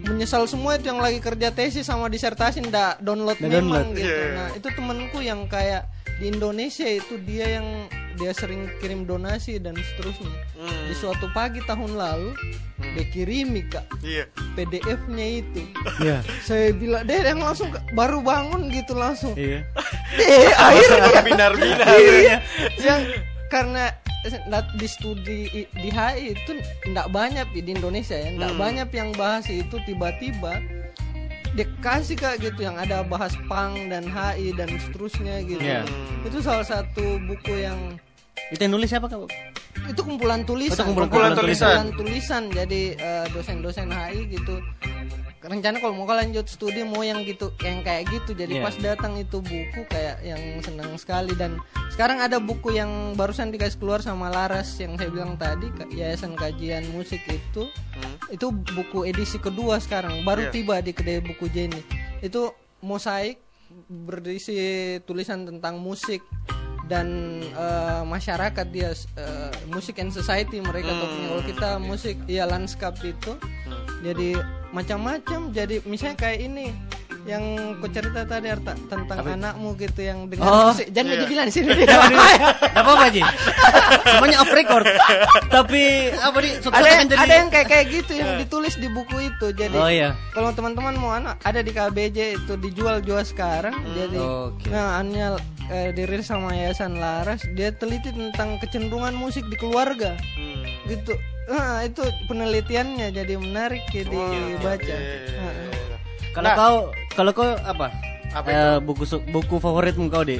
menyesal 0.03 0.43
semua 0.43 0.75
itu 0.75 0.85
yang 0.85 0.99
lagi 0.99 1.17
kerja 1.17 1.49
tesis 1.49 1.85
sama 1.85 2.07
disertasi 2.07 2.59
ndak 2.63 2.99
download 2.99 3.37
memang 3.37 3.53
download. 3.85 3.87
gitu. 3.93 4.03
Iya. 4.03 4.33
Nah, 4.33 4.47
itu 4.51 4.67
temanku 4.69 5.17
yang 5.19 5.45
kayak 5.45 5.87
di 6.21 6.29
Indonesia 6.29 6.85
itu 6.85 7.17
dia 7.25 7.57
yang 7.57 7.89
dia 8.13 8.29
sering 8.37 8.69
kirim 8.77 9.09
donasi 9.09 9.57
dan 9.57 9.73
seterusnya. 9.73 10.29
Hmm. 10.53 10.85
Di 10.85 10.93
suatu 10.93 11.25
pagi 11.33 11.57
tahun 11.65 11.97
lalu 11.97 12.37
dia 12.93 13.05
kirimi 13.09 13.65
kak 13.65 13.85
Iya. 14.05 14.29
PDF-nya 14.53 15.25
itu. 15.41 15.65
Iya. 15.97 16.21
Saya 16.45 16.69
bilang 16.77 17.09
deh 17.09 17.17
yang 17.17 17.41
langsung 17.41 17.73
baru 17.97 18.21
bangun 18.21 18.69
gitu 18.69 18.93
langsung. 18.93 19.33
Iya. 19.33 19.65
Eh 20.21 20.53
akhirnya 20.69 21.21
Binar-binar. 21.25 21.87
iya. 21.97 22.37
yang 22.77 23.01
karena 23.49 23.89
di 24.77 24.85
studi 24.85 25.49
di 25.65 25.89
HI 25.89 26.37
itu 26.37 26.51
nggak 26.93 27.09
banyak 27.09 27.47
di 27.57 27.73
Indonesia 27.73 28.13
ya 28.13 28.29
nggak 28.37 28.53
banyak 28.53 28.89
yang 28.93 29.09
bahas 29.17 29.49
itu 29.49 29.81
tiba-tiba 29.89 30.61
dikasih 31.51 32.15
kak 32.15 32.39
gitu 32.39 32.61
yang 32.61 32.75
ada 32.75 33.03
bahas 33.03 33.35
pang 33.45 33.75
dan 33.87 34.05
HI 34.05 34.51
dan 34.51 34.71
seterusnya 34.79 35.43
gitu 35.43 35.59
Iya. 35.59 35.83
itu 36.23 36.39
salah 36.39 36.63
satu 36.63 37.19
buku 37.21 37.59
yang 37.59 37.77
Itu 38.47 38.61
yang 38.61 38.73
nulis 38.73 38.87
siapa 38.87 39.07
Kak? 39.07 39.31
Itu 39.87 40.01
kumpulan 40.01 40.43
tulisan 40.43 40.75
Oh, 40.75 40.75
itu 40.75 40.83
kumpulan 40.85 41.07
Kumpulan 41.07 41.31
tulisan. 41.33 41.67
Kumpulan 41.67 41.87
tulisan 41.95 42.43
jadi 42.51 42.81
eh, 42.93 43.25
dosen-dosen 43.31 43.87
HI 43.87 44.19
gitu 44.29 44.55
rencana 45.41 45.81
kalau 45.81 45.97
mau 45.97 46.05
lanjut 46.05 46.45
studi 46.45 46.85
mau 46.85 47.01
yang 47.01 47.25
gitu 47.25 47.49
yang 47.59 47.81
kayak 47.81 48.05
gitu. 48.07 48.31
Jadi 48.31 48.57
Iya. 48.57 48.63
pas 48.63 48.75
datang 48.77 49.17
itu 49.17 49.41
buku 49.41 49.81
kayak 49.89 50.21
yang 50.21 50.37
senang 50.61 50.93
sekali. 50.95 51.33
Dan 51.33 51.57
sekarang 51.89 52.21
ada 52.21 52.37
buku 52.37 52.73
yang 52.73 53.17
barusan 53.17 53.49
dikasih 53.49 53.77
keluar 53.77 53.99
sama 53.99 54.29
Laras 54.29 54.77
yang 54.77 54.93
saya 54.95 55.09
bilang 55.09 55.33
tadi 55.35 55.67
Yayasan 55.91 56.37
Kajian 56.37 56.85
Musik 56.93 57.25
itu. 57.25 57.65
Itu 58.29 58.53
buku 58.53 59.03
edisi 59.03 59.41
kedua 59.41 59.81
sekarang 59.81 60.21
baru 60.21 60.47
Iya. 60.47 60.53
tiba 60.53 60.75
di 60.79 60.93
kedai 60.93 61.19
buku 61.19 61.49
Jenny. 61.49 61.81
Itu 62.21 62.53
mosaik 62.79 63.41
berisi 63.87 64.55
tulisan 65.03 65.47
tentang 65.47 65.79
musik 65.79 66.19
dan 66.91 67.39
eh, 67.39 68.03
masyarakat 68.03 68.67
dia 68.67 68.91
eh, 68.91 69.51
musik 69.71 70.03
and 70.03 70.11
society 70.11 70.59
mereka 70.59 70.91
topiknya 70.91 71.27
kalau 71.31 71.43
kita 71.47 71.69
musik 71.79 72.19
ya 72.27 72.43
lanskap 72.43 72.99
itu 72.99 73.39
jadi 74.03 74.35
macam-macam. 74.73 75.53
Jadi 75.53 75.85
misalnya 75.85 76.17
kayak 76.17 76.39
ini 76.41 76.73
yang 77.21 77.43
ku 77.77 77.85
cerita 77.87 78.25
tadi 78.25 78.49
Arta 78.49 78.73
tentang 78.85 79.17
anakmu 79.21 79.77
gitu 79.77 80.01
yang 80.01 80.25
dengar 80.25 80.45
Oh. 80.45 80.73
musik. 80.73 80.89
Jangan 80.89 81.11
Iya. 81.11 81.21
dibilang 81.21 81.45
di 81.45 81.53
sini. 81.53 81.69
Gak 81.85 82.73
apa-apa 82.75 83.05
Ji. 83.09 83.21
Semuanya 84.11 84.37
off 84.41 84.51
record. 84.51 84.85
Tapi 85.47 85.81
apa 86.11 86.37
nih 86.37 86.51
ada 86.65 86.89
yang, 86.89 87.05
jadi 87.05 87.19
ada 87.19 87.33
yang 87.35 87.49
kayak 87.49 87.67
kayak 87.67 87.85
gitu 87.91 88.11
yang 88.15 88.31
ditulis 88.37 88.73
di 88.75 88.87
buku 88.87 89.17
itu. 89.23 89.47
Jadi 89.51 89.77
Oh 89.77 89.85
iya. 89.85 90.17
kalau 90.31 90.49
teman-teman 90.51 90.93
mau 90.95 91.11
anak 91.11 91.37
ada 91.41 91.59
di 91.59 91.69
KBJ 91.69 92.19
itu 92.37 92.53
dijual 92.57 92.99
jual 92.99 93.21
sekarang 93.21 93.73
jadi 93.91 94.17
Oke. 94.17 94.67
nah 94.67 94.97
annya 94.97 95.37
eh, 95.67 95.93
dirilis 95.93 96.25
sama 96.25 96.51
Yayasan 96.51 96.97
Laras. 96.97 97.45
Dia 97.53 97.71
teliti 97.71 98.09
tentang 98.09 98.57
kecenderungan 98.57 99.13
musik 99.13 99.45
di 99.45 99.55
keluarga. 99.55 100.17
Hmm. 100.33 100.65
gitu. 100.83 101.13
Nah 101.47 101.83
itu 101.83 102.01
penelitiannya 102.25 103.11
jadi 103.11 103.33
menarik 103.35 103.83
ya 103.89 104.03
dibaca 104.03 104.81
iya, 104.87 105.29
Nah, 105.37 105.53
Kalau 106.31 106.45
Nah. 106.45 106.55
kau 106.55 106.77
Kalau 107.11 107.31
kau 107.31 107.49
apa? 107.61 107.87
Apa 108.31 108.47
Eh, 108.47 108.77
buku 108.79 109.03
su- 109.03 109.23
buku 109.25 109.57
favoritmu 109.57 110.07
kau 110.07 110.23
deh 110.23 110.39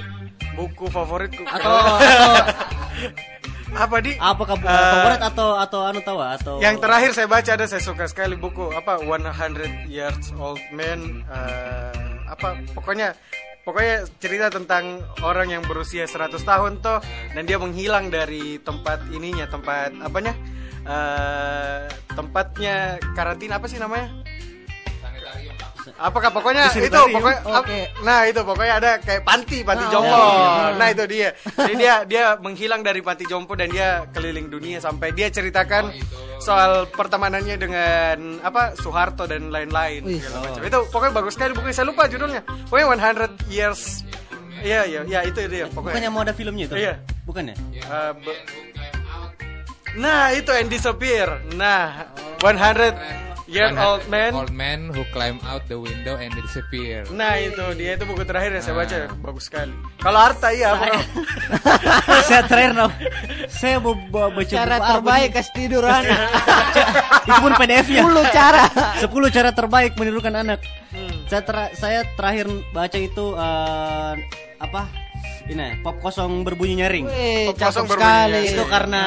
Buku 0.51 0.87
favoritku. 0.87 1.43
atau 1.43 1.71
atau 1.99 2.31
apa 3.71 3.95
di? 3.99 4.11
apa 4.13 4.43
buku 4.43 4.67
Eh, 4.67 4.91
favorit 4.91 5.21
atau 5.21 5.49
atau 5.55 5.79
anu 5.81 5.99
tahu 6.01 6.19
atau 6.19 6.53
Yang 6.57 6.75
terakhir 6.79 7.11
saya 7.13 7.27
baca 7.27 7.51
ada 7.53 7.65
saya 7.65 7.79
suka 7.79 8.03
sekali 8.05 8.35
buku 8.35 8.67
apa 8.69 8.99
100 8.99 9.31
Years 9.87 10.31
Old 10.35 10.59
Man 10.71 11.23
eh, 11.25 11.95
apa 12.25 12.55
pokoknya 12.71 13.15
pokoknya 13.61 13.95
cerita 14.17 14.47
tentang 14.49 14.83
orang 15.21 15.51
yang 15.51 15.63
berusia 15.63 16.03
100 16.03 16.39
tahun 16.41 16.79
toh 16.79 16.99
dan 17.29 17.43
dia 17.43 17.55
menghilang 17.55 18.07
dari 18.07 18.59
tempat 18.59 19.07
ininya 19.09 19.45
tempat 19.45 19.91
apanya 19.99 20.33
eh 20.81 21.85
tempatnya 22.09 22.75
karantina 23.13 23.55
apa 23.55 23.67
sih 23.67 23.77
namanya? 23.77 24.09
Apakah 26.01 26.29
pokoknya 26.29 26.73
itu 26.73 26.89
pokoknya 26.89 27.39
ap- 27.43 27.61
Oke. 27.61 27.79
nah 28.01 28.25
itu 28.25 28.41
pokoknya 28.41 28.73
ada 28.75 28.91
kayak 28.97 29.21
panti 29.21 29.61
panti 29.61 29.85
Ah, 29.85 29.91
jompo. 29.91 30.09
oke. 30.09 30.73
Nah 30.75 30.87
itu 30.89 31.03
dia. 31.05 31.29
Jadi 31.37 31.73
dia 31.75 31.93
dia 32.03 32.23
menghilang 32.35 32.81
dari 32.81 32.99
panti 32.99 33.23
jompo 33.23 33.53
dan 33.53 33.69
dia 33.69 34.09
keliling 34.09 34.47
dunia 34.47 34.77
sampai 34.77 35.11
dia 35.11 35.29
ceritakan 35.29 35.93
soal 36.37 36.85
pertemanannya 36.87 37.55
dengan 37.55 38.17
apa 38.41 38.73
Soeharto 38.75 39.23
dan 39.23 39.47
lain-lain 39.47 40.17
macam. 40.17 40.61
Itu 40.61 40.79
pokoknya 40.89 41.13
bagus 41.13 41.33
sekali 41.33 41.53
bukunya. 41.53 41.71
Saya 41.71 41.85
lupa 41.85 42.05
judulnya. 42.05 42.41
Pokoknya 42.65 42.87
100 43.13 43.45
years. 43.47 44.01
Iya 44.59 44.85
iya 44.85 45.01
iya 45.03 45.19
itu 45.23 45.37
dia 45.43 45.65
pokoknya. 45.67 45.97
bukannya 45.97 46.09
mau 46.09 46.21
ada 46.21 46.33
filmnya 46.33 46.65
itu 46.65 46.75
Iya. 46.75 47.01
bukannya 47.23 47.57
Eh, 47.73 48.11
be- 48.15 48.41
nah 49.93 50.29
itu 50.29 50.49
and 50.49 50.69
disappear. 50.69 51.41
Nah 51.51 52.05
100 52.37 52.93
Year 53.51 53.67
Old 53.75 54.07
Man. 54.07 54.31
Old 54.31 54.49
Man 54.49 54.79
Who 54.89 55.03
Climb 55.11 55.43
Out 55.43 55.67
the 55.67 55.75
Window 55.75 56.15
and 56.15 56.31
Disappear. 56.33 57.03
Nah 57.11 57.35
itu 57.35 57.59
dia 57.75 57.93
itu 57.93 58.07
buku 58.07 58.23
terakhir 58.23 58.55
yang 58.55 58.63
saya 58.63 58.75
baca 58.79 58.95
Ah. 58.95 59.07
bagus 59.19 59.43
sekali. 59.45 59.75
Kalau 59.99 60.19
Arta 60.23 60.49
iya 60.49 60.71
apa? 60.71 60.87
saya 62.23 62.41
terakhir 62.49 62.71
no. 62.71 62.87
Saya 63.51 63.75
mau 63.77 63.91
bawa 64.07 64.31
baca 64.31 64.47
Cara 64.47 64.75
buku 64.79 64.87
terbaik 64.89 65.29
kasih 65.35 65.53
tidur 65.53 65.83
anak. 65.83 66.19
Itu 67.27 67.37
pun 67.37 67.51
PDF-nya. 67.53 68.01
10 68.07 68.31
cara. 68.31 68.63
10 69.03 69.35
cara 69.35 69.49
terbaik 69.51 69.91
menidurkan 69.93 70.33
anak. 70.33 70.59
Hmm. 70.89 71.27
Saya 71.27 71.41
ter- 71.43 71.73
saya 71.75 71.99
terakhir 72.15 72.47
baca 72.71 72.97
itu 72.97 73.25
eh, 73.35 74.13
apa? 74.57 74.81
Ini 75.51 75.83
pop 75.83 75.99
kosong 75.99 76.47
berbunyi 76.47 76.79
nyaring. 76.79 77.05
Wih, 77.11 77.51
cakep 77.51 77.59
kosong 77.59 77.85
berbunyi 77.91 78.07
sekali. 78.07 78.41
Itu 78.55 78.63
karena 78.71 79.03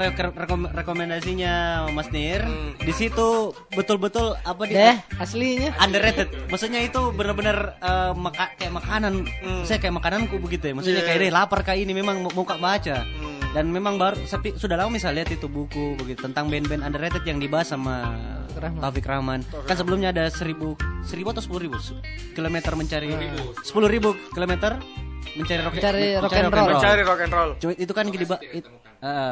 rek- 0.00 0.32
rekom- 0.32 0.70
rekomendasinya 0.72 1.54
Mas 1.92 2.08
Nir. 2.08 2.40
Hmm. 2.40 2.72
Di 2.80 2.92
situ 2.96 3.52
betul-betul 3.76 4.32
apa 4.40 4.64
di 4.64 4.72
Deh, 4.72 4.96
aslinya. 5.20 5.76
underrated. 5.76 6.32
Maksudnya 6.48 6.80
itu 6.80 7.12
benar-benar 7.12 7.76
eh, 7.78 8.12
maka- 8.16 8.56
kayak 8.56 8.72
makanan. 8.72 9.28
Saya 9.68 9.76
kayak 9.76 10.00
makananku 10.00 10.40
begitu 10.40 10.72
ya. 10.72 10.74
Maksudnya 10.74 11.04
Iya. 11.04 11.08
kayak 11.12 11.20
deh 11.20 11.32
lapar 11.32 11.60
kayak 11.60 11.84
ini 11.84 11.92
memang 11.92 12.24
mau 12.24 12.32
mau 12.32 12.48
baca. 12.48 13.04
Hmm. 13.04 13.36
Dan 13.48 13.72
memang 13.72 13.96
baru 13.96 14.24
tapi 14.24 14.56
sudah 14.56 14.76
lama 14.76 14.92
misalnya 14.92 15.24
lihat 15.24 15.36
itu 15.36 15.48
buku 15.48 15.96
begitu 15.96 16.20
tentang 16.20 16.52
band-band 16.52 16.84
underrated 16.84 17.24
yang 17.24 17.40
dibahas 17.40 17.72
sama 17.72 18.12
Rahman. 18.56 18.80
Taufik 18.80 19.04
Rahman. 19.04 19.40
Kan 19.64 19.76
sebelumnya 19.76 20.12
ada 20.12 20.28
seribu 20.28 20.76
seribu 21.00 21.32
atau 21.32 21.40
sepuluh 21.40 21.68
ribu 21.68 21.76
kilometer 22.32 22.72
mencari 22.76 23.08
sepuluh 23.64 23.88
ribu 23.88 24.12
kilometer 24.32 24.76
mencari 25.36 25.60
rock, 25.60 25.74
Mencari 25.76 26.06
rock 26.16 26.32
and 26.32 26.48
roll. 26.54 26.68
Mencari 26.72 27.02
rock 27.04 27.20
and 27.20 27.32
roll. 27.34 27.50
Itu 27.74 27.92
kan 27.92 28.04
dibahas 28.08 28.40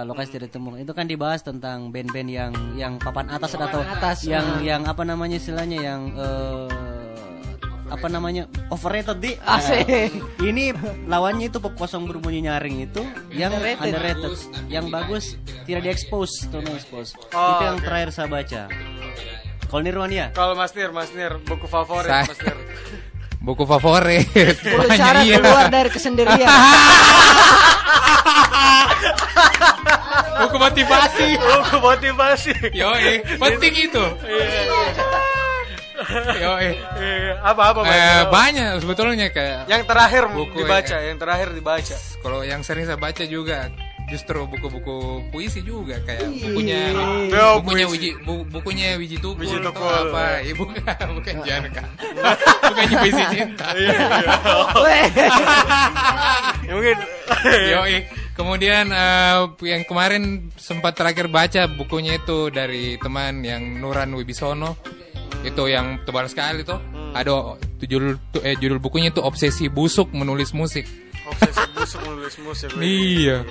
lokasi 0.04 0.28
tidak 0.36 0.50
temu. 0.52 0.76
Itu 0.76 0.92
kan 0.92 1.06
dibahas 1.08 1.40
tentang 1.40 1.88
band-band 1.94 2.28
yang 2.28 2.52
yang 2.76 2.92
papan 3.00 3.30
atas 3.32 3.56
atau 3.56 3.80
atas, 3.80 4.26
yang 4.28 4.44
ah. 4.44 4.60
yang 4.60 4.82
apa 4.84 5.02
namanya 5.06 5.40
istilahnya 5.40 5.78
yang 5.80 6.00
eh, 6.12 6.68
apa 7.86 8.06
namanya 8.10 8.50
overrated 8.74 9.18
di 9.22 9.38
Asik. 9.46 10.10
ini 10.42 10.74
lawannya 11.06 11.46
itu 11.50 11.62
pop 11.62 11.74
kosong 11.78 12.10
berbunyi 12.10 12.42
nyaring 12.42 12.82
itu 12.82 13.02
yang 13.30 13.54
Underrated. 13.54 13.94
underrated, 13.94 14.32
yang 14.66 14.90
bagus 14.90 15.38
tidak 15.70 15.86
diekspos 15.86 16.50
no 16.50 16.66
expose 16.74 17.14
Oh, 17.30 17.50
itu 17.58 17.62
yang 17.62 17.78
terakhir 17.78 18.10
saya 18.10 18.26
baca 18.26 18.66
kalau 19.66 19.82
Nirwan 19.82 20.10
ya 20.14 20.30
Kalau 20.30 20.54
Mas 20.54 20.74
Nir, 20.78 20.90
Mas 20.94 21.10
Nir, 21.10 21.42
buku 21.42 21.66
favorit 21.66 22.10
Mas 22.10 22.38
Nir. 22.38 22.58
Buku 23.40 23.62
favorit. 23.64 24.26
10 24.32 24.64
Banyak, 24.64 24.98
cara 24.98 25.20
iya. 25.22 25.38
keluar 25.38 25.66
dari 25.70 25.90
kesendirian. 25.92 26.48
Buku 30.36 30.56
motivasi. 30.58 31.28
Buku 31.36 31.76
motivasi. 31.80 32.52
Yo, 32.74 32.90
penting 33.38 33.74
itu. 33.76 34.04
Yo, 36.36 36.52
Iya, 36.56 37.40
apa-apa 37.40 37.80
eh, 37.88 38.28
banyak 38.28 38.84
sebetulnya 38.84 39.32
kayak 39.32 39.64
Yang 39.64 39.82
terakhir 39.88 40.22
Buku 40.28 40.60
dibaca, 40.60 40.96
ya. 41.00 41.08
yang 41.08 41.18
terakhir 41.18 41.48
dibaca. 41.56 41.96
kalau 42.20 42.44
yang 42.44 42.60
sering 42.60 42.84
saya 42.84 43.00
baca 43.00 43.24
juga 43.24 43.72
justru 44.06 44.38
buku-buku 44.46 44.96
puisi 45.28 45.60
juga 45.60 45.98
kayak 46.02 46.30
bukunya 46.30 46.94
Yo, 47.26 47.58
bukunya 47.58 47.86
puisi. 47.90 48.14
Wiji 48.14 48.22
bu- 48.22 48.46
bukunya 48.46 48.88
Wiji 48.94 49.18
Tukul, 49.18 49.42
Wiji 49.42 49.58
atau 49.58 49.74
Tukul. 49.74 49.90
apa 50.14 50.22
ya, 50.40 50.52
bukan 50.54 51.06
bukan 51.18 51.34
Janka 51.42 51.82
bukan 52.62 52.86
puisi 53.02 53.22
cinta 53.34 53.66
Ya, 56.66 56.72
mungkin 56.74 56.96
Yoi. 57.46 57.96
Kemudian 58.36 58.92
eh, 58.92 59.38
yang 59.64 59.82
kemarin 59.88 60.52
sempat 60.54 60.92
terakhir 60.92 61.26
baca 61.26 61.64
bukunya 61.66 62.20
itu 62.20 62.52
dari 62.52 63.00
teman 63.00 63.40
yang 63.40 63.80
Nuran 63.80 64.12
Wibisono. 64.12 64.76
Itu 65.40 65.66
yang 65.66 66.04
tebal 66.04 66.28
sekali 66.28 66.60
tuh. 66.60 66.76
Ada 67.16 67.56
judul 67.80 68.20
tu- 68.28 68.44
eh, 68.44 68.52
judul 68.54 68.76
bukunya 68.76 69.08
itu 69.08 69.24
Obsesi 69.24 69.66
Busuk 69.66 70.12
Menulis 70.12 70.52
Musik. 70.52 70.84
obsesi 71.26 71.58
busuk 71.74 72.00
menulis 72.06 72.36
musik. 72.38 72.68
Iya. 72.78 73.42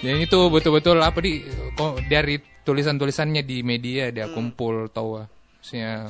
Yang 0.00 0.18
itu 0.32 0.38
betul-betul 0.48 0.96
apa 1.00 1.18
di 1.20 1.44
kok 1.76 2.00
dari 2.08 2.40
tulisan-tulisannya 2.64 3.42
di 3.44 3.60
media 3.60 4.08
dia 4.08 4.28
kumpul 4.32 4.88
tahu 4.88 5.20
ah. 5.20 5.28
Maksudnya 5.60 6.08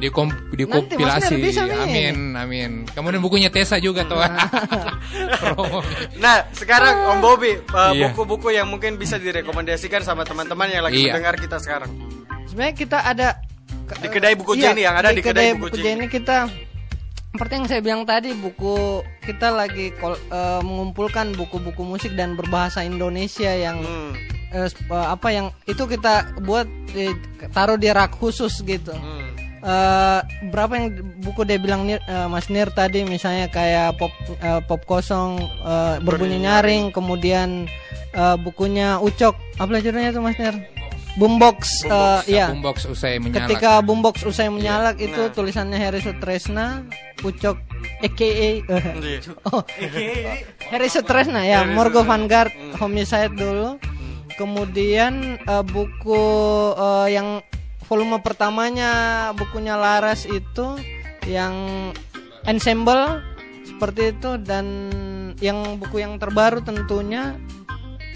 dikom, 0.00 0.32
dikompilasi. 0.48 1.36
Min. 1.36 1.52
amin, 1.76 2.16
amin. 2.32 2.70
Kemudian 2.88 3.20
bukunya 3.20 3.52
Tesa 3.52 3.76
juga 3.76 4.08
tuh. 4.08 4.16
Promo. 5.44 5.84
Nah, 6.16 6.48
sekarang 6.56 7.12
Om 7.12 7.18
Bobi, 7.20 7.52
uh, 7.68 7.92
Iya. 7.92 8.08
buku-buku 8.08 8.48
yang 8.48 8.64
mungkin 8.64 8.96
bisa 8.96 9.20
direkomendasikan 9.20 10.00
sama 10.00 10.24
teman-teman 10.24 10.72
yang 10.72 10.80
lagi 10.88 11.04
Iya. 11.04 11.20
mendengar 11.20 11.36
kita 11.36 11.60
sekarang. 11.60 11.92
Sebenarnya 12.48 12.74
kita 12.80 12.98
ada 13.04 13.28
Di 13.88 14.08
kedai 14.08 14.32
buku 14.36 14.56
Iya, 14.56 14.72
Jenny 14.72 14.82
yang 14.88 14.96
ada 14.96 15.12
di, 15.12 15.20
kedai, 15.20 15.52
buku, 15.56 15.76
Jenny. 15.76 15.84
Jenny 15.84 16.06
kita 16.08 16.36
seperti 17.28 17.52
yang 17.54 17.66
saya 17.68 17.80
bilang 17.80 18.02
tadi 18.02 18.32
buku 18.32 18.76
kita 19.20 19.52
lagi 19.52 19.92
kol- 19.94 20.18
eh, 20.28 20.60
mengumpulkan 20.60 21.36
buku-buku 21.36 21.82
musik 21.82 22.16
dan 22.16 22.34
berbahasa 22.34 22.82
Indonesia 22.82 23.52
yang 23.52 23.78
Hmm. 23.78 24.12
eh, 24.48 24.68
apa 24.88 25.28
yang 25.28 25.46
itu 25.64 25.84
kita 25.84 26.40
buat 26.40 26.64
di, 26.88 27.12
taruh 27.52 27.76
di 27.76 27.88
rak 27.88 28.16
khusus 28.16 28.64
gitu. 28.64 28.90
Hmm. 28.90 29.28
Eh, 29.58 30.20
berapa 30.48 30.72
yang 30.72 30.86
buku 31.20 31.42
dia 31.42 31.58
bilang 31.58 31.84
Nir- 31.84 32.00
eh, 32.00 32.26
Mas 32.26 32.46
Nir 32.46 32.70
tadi 32.70 33.02
misalnya 33.02 33.46
kayak 33.48 33.98
pop 33.98 34.14
eh, 34.38 34.62
pop 34.64 34.80
kosong 34.86 35.36
eh, 35.42 35.96
berbunyi 36.00 36.40
nyaring 36.40 36.90
kemudian 36.90 37.66
eh, 38.14 38.36
bukunya 38.38 38.96
Ucok 38.98 39.36
apa 39.58 39.78
judulnya 39.78 40.10
tuh 40.10 40.22
Mas 40.22 40.38
Nir 40.38 40.54
Boombox, 41.18 41.82
eh, 41.84 42.20
iya 42.30 42.46
Boombox 42.48 42.86
usai 42.86 43.18
menyala. 43.18 43.42
ketika 43.44 43.82
boombox 43.82 44.22
usai 44.22 44.48
menyalak 44.48 44.96
itu 44.96 45.18
Nah. 45.18 45.34
tulisannya 45.34 45.74
Harry 45.76 45.98
Sutresna 45.98 46.86
Ucok 47.20 47.58
aka 47.98 48.22
Iya. 48.22 49.18
oh, 49.50 49.62
Harry 50.70 50.86
Sutresna 50.86 51.42
ya 51.42 51.66
Harry 51.66 51.74
Morgo. 51.74 52.02
Vanguard 52.02 52.54
Hmm. 52.54 52.78
Homicide 52.78 53.34
dulu 53.34 53.82
kemudian 54.34 55.14
eh, 55.36 55.64
buku 55.64 56.22
eh, 56.72 57.08
yang 57.10 57.42
volume 57.84 58.20
pertamanya 58.20 58.92
bukunya 59.32 59.74
Laras 59.74 60.22
itu 60.24 60.78
yang 61.26 61.52
ensemble 62.44 63.18
seperti 63.66 64.12
itu 64.12 64.38
dan 64.38 64.66
yang 65.38 65.76
buku 65.76 65.98
yang 65.98 66.16
terbaru 66.16 66.60
tentunya 66.60 67.34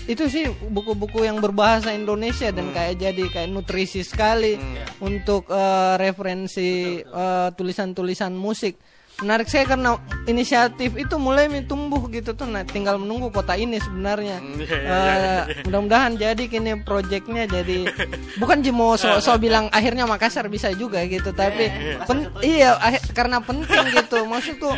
itu 0.04 0.26
sih 0.26 0.44
buku-buku 0.66 1.22
yang 1.22 1.38
berbahasa 1.38 1.90
Indonesia 1.90 2.50
dan 2.50 2.70
kayak 2.70 2.98
jadi 2.98 3.24
kayak 3.28 3.48
nutrisi 3.48 4.02
sekali 4.02 4.58
untuk 4.98 5.46
eh, 5.46 5.94
referensi 5.96 6.70
eh, 6.98 7.48
tulisan-tulisan 7.52 8.32
musik. 8.32 8.76
Menarik 9.20 9.46
saya 9.46 9.68
karena 9.68 9.94
inisiatif 10.26 10.96
itu 10.96 11.14
mulai 11.14 11.46
tumbuh 11.62 12.00
gitu 12.08 12.32
tuh. 12.32 12.48
Nah, 12.48 12.64
tinggal 12.64 12.96
menunggu 12.96 13.30
kota 13.30 13.54
ini 13.54 13.78
sebenarnya. 13.78 14.40
iya, 14.40 14.66
iya, 14.66 14.80
iya, 14.82 15.14
iya. 15.46 15.62
mudah-mudahan 15.62 16.12
jadi 16.16 16.42
kini 16.42 16.82
proyeknya 16.82 17.46
jadi 17.46 17.86
bukan 18.42 18.64
cuma 18.64 18.96
so, 18.96 19.20
so 19.20 19.36
bilang 19.36 19.70
akhirnya 19.70 20.08
Makassar 20.08 20.48
bisa 20.48 20.74
juga 20.74 21.04
gitu, 21.04 21.30
tapi 21.30 21.70
pen- 22.02 22.32
iya 22.42 22.74
akhir- 22.74 23.12
karena 23.12 23.38
penting 23.38 23.94
gitu. 23.94 24.24
Maksudku 24.24 24.70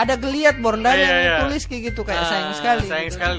ada 0.00 0.14
geliat 0.16 0.56
Borndan 0.56 0.92
Iya, 0.92 1.02
yang 1.02 1.16
iya. 1.18 1.36
tulis 1.42 1.62
kayak 1.64 1.82
gitu 1.86 2.00
kayak 2.02 2.18
Ah, 2.18 2.28
sayang 2.28 2.52
sekali. 2.54 2.86
Sayang 2.86 3.06
gitu. 3.06 3.16
sekali. 3.16 3.36